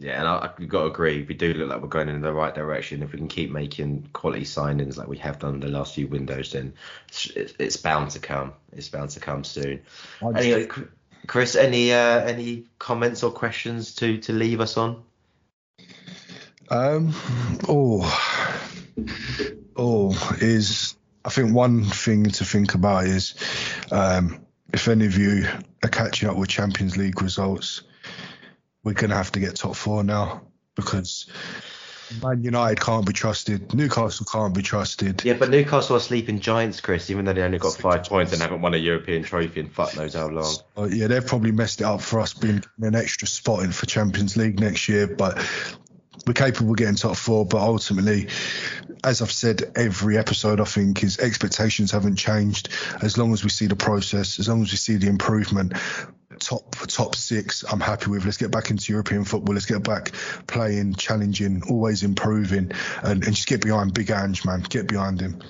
Yeah. 0.00 0.18
And 0.18 0.26
I, 0.26 0.50
have 0.58 0.68
got 0.68 0.80
to 0.80 0.86
agree. 0.86 1.26
We 1.28 1.34
do 1.34 1.52
look 1.52 1.68
like 1.68 1.82
we're 1.82 1.88
going 1.88 2.08
in 2.08 2.22
the 2.22 2.32
right 2.32 2.54
direction. 2.54 3.02
If 3.02 3.12
we 3.12 3.18
can 3.18 3.28
keep 3.28 3.50
making 3.50 4.08
quality 4.14 4.44
signings 4.44 4.96
like 4.96 5.08
we 5.08 5.18
have 5.18 5.38
done 5.38 5.60
the 5.60 5.68
last 5.68 5.94
few 5.94 6.08
windows, 6.08 6.52
then 6.52 6.72
it's, 7.08 7.26
it's 7.58 7.76
bound 7.76 8.10
to 8.12 8.18
come. 8.18 8.54
It's 8.72 8.88
bound 8.88 9.10
to 9.10 9.20
come 9.20 9.44
soon. 9.44 9.82
Anyway, 10.22 10.68
Chris, 11.26 11.54
any 11.54 11.92
uh, 11.92 12.20
any 12.20 12.64
comments 12.78 13.22
or 13.22 13.30
questions 13.30 13.94
to 13.96 14.16
to 14.18 14.32
leave 14.32 14.60
us 14.60 14.78
on? 14.78 15.02
Um. 16.70 17.14
Oh. 17.68 18.00
Oh, 19.76 20.36
is 20.40 20.96
I 21.24 21.28
think 21.28 21.54
one 21.54 21.84
thing 21.84 22.24
to 22.24 22.44
think 22.44 22.74
about 22.74 23.04
is 23.04 23.34
um, 23.90 24.44
if 24.72 24.88
any 24.88 25.06
of 25.06 25.18
you 25.18 25.46
are 25.82 25.88
catching 25.88 26.28
up 26.28 26.36
with 26.36 26.48
Champions 26.48 26.96
League 26.96 27.20
results, 27.20 27.82
we're 28.82 28.94
going 28.94 29.10
to 29.10 29.16
have 29.16 29.32
to 29.32 29.40
get 29.40 29.56
top 29.56 29.76
four 29.76 30.02
now 30.04 30.42
because 30.74 31.26
Man 32.22 32.42
United 32.42 32.80
can't 32.80 33.06
be 33.06 33.12
trusted. 33.12 33.72
Newcastle 33.74 34.26
can't 34.30 34.54
be 34.54 34.62
trusted. 34.62 35.24
Yeah, 35.24 35.34
but 35.34 35.50
Newcastle 35.50 35.96
are 35.96 36.00
sleeping 36.00 36.40
giants, 36.40 36.80
Chris, 36.80 37.10
even 37.10 37.24
though 37.24 37.32
they 37.32 37.42
only 37.42 37.58
got 37.58 37.74
five 37.74 38.04
points 38.04 38.32
and 38.32 38.42
haven't 38.42 38.62
won 38.62 38.74
a 38.74 38.78
European 38.78 39.22
trophy 39.22 39.60
in 39.60 39.68
fuck 39.68 39.96
knows 39.96 40.14
how 40.14 40.28
long. 40.28 40.54
Uh, 40.76 40.88
yeah, 40.90 41.06
they've 41.06 41.26
probably 41.26 41.52
messed 41.52 41.80
it 41.80 41.84
up 41.84 42.00
for 42.00 42.20
us 42.20 42.34
being 42.34 42.62
an 42.80 42.94
extra 42.94 43.28
spot 43.28 43.62
in 43.62 43.72
for 43.72 43.86
Champions 43.86 44.36
League 44.36 44.58
next 44.58 44.88
year, 44.88 45.06
but 45.06 45.38
we're 46.26 46.32
capable 46.32 46.72
of 46.72 46.76
getting 46.76 46.96
top 46.96 47.16
four. 47.16 47.46
But 47.46 47.60
ultimately, 47.60 48.28
as 49.04 49.22
I've 49.22 49.32
said 49.32 49.72
every 49.76 50.18
episode, 50.18 50.60
I 50.60 50.64
think 50.64 50.98
his 50.98 51.18
expectations 51.18 51.92
haven't 51.92 52.16
changed. 52.16 52.70
As 53.02 53.16
long 53.16 53.32
as 53.32 53.44
we 53.44 53.50
see 53.50 53.66
the 53.66 53.76
process, 53.76 54.38
as 54.38 54.48
long 54.48 54.62
as 54.62 54.70
we 54.72 54.76
see 54.76 54.96
the 54.96 55.08
improvement, 55.08 55.74
top 56.38 56.76
top 56.86 57.14
six, 57.14 57.64
I'm 57.70 57.80
happy 57.80 58.10
with. 58.10 58.24
Let's 58.24 58.36
get 58.36 58.50
back 58.50 58.70
into 58.70 58.92
European 58.92 59.24
football. 59.24 59.54
Let's 59.54 59.66
get 59.66 59.82
back 59.82 60.12
playing, 60.46 60.94
challenging, 60.94 61.62
always 61.68 62.02
improving, 62.02 62.72
and, 63.02 63.24
and 63.24 63.34
just 63.34 63.48
get 63.48 63.62
behind 63.62 63.94
Big 63.94 64.10
Ange, 64.10 64.44
man. 64.44 64.60
Get 64.62 64.86
behind 64.86 65.20
him. 65.20 65.40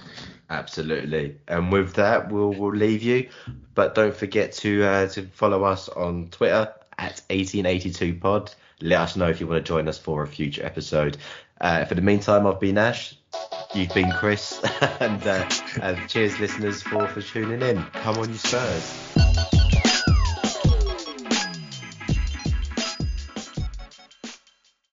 Absolutely. 0.49 1.37
And 1.47 1.71
with 1.71 1.95
that, 1.95 2.31
we'll 2.31 2.53
we'll 2.53 2.75
leave 2.75 3.03
you. 3.03 3.29
But 3.75 3.95
don't 3.95 4.15
forget 4.15 4.53
to 4.55 4.85
uh, 4.85 5.09
to 5.09 5.23
follow 5.29 5.65
us 5.65 5.89
on 5.89 6.29
Twitter 6.29 6.73
at 6.99 7.23
1882pod. 7.31 8.55
Let 8.83 9.01
us 9.01 9.17
know 9.17 9.29
if 9.29 9.41
you 9.41 9.47
want 9.47 9.65
to 9.65 9.69
join 9.69 9.89
us 9.89 9.99
for 9.99 10.23
a 10.23 10.27
future 10.27 10.65
episode. 10.65 11.19
Uh, 11.61 11.85
for 11.85 11.95
the 11.95 12.03
meantime, 12.03 12.47
I've 12.47 12.59
been 12.59 12.79
Ash. 12.79 13.15
You've 13.75 13.95
been 13.95 14.11
Chris, 14.13 14.61
and, 15.01 15.25
uh, 15.27 15.49
and 15.81 16.09
cheers, 16.09 16.41
listeners, 16.41 16.83
for 16.83 17.07
for 17.07 17.23
tuning 17.23 17.63
in. 17.63 17.83
Come 17.93 18.17
on, 18.19 18.31
you 18.31 18.39
Spurs. 18.39 19.70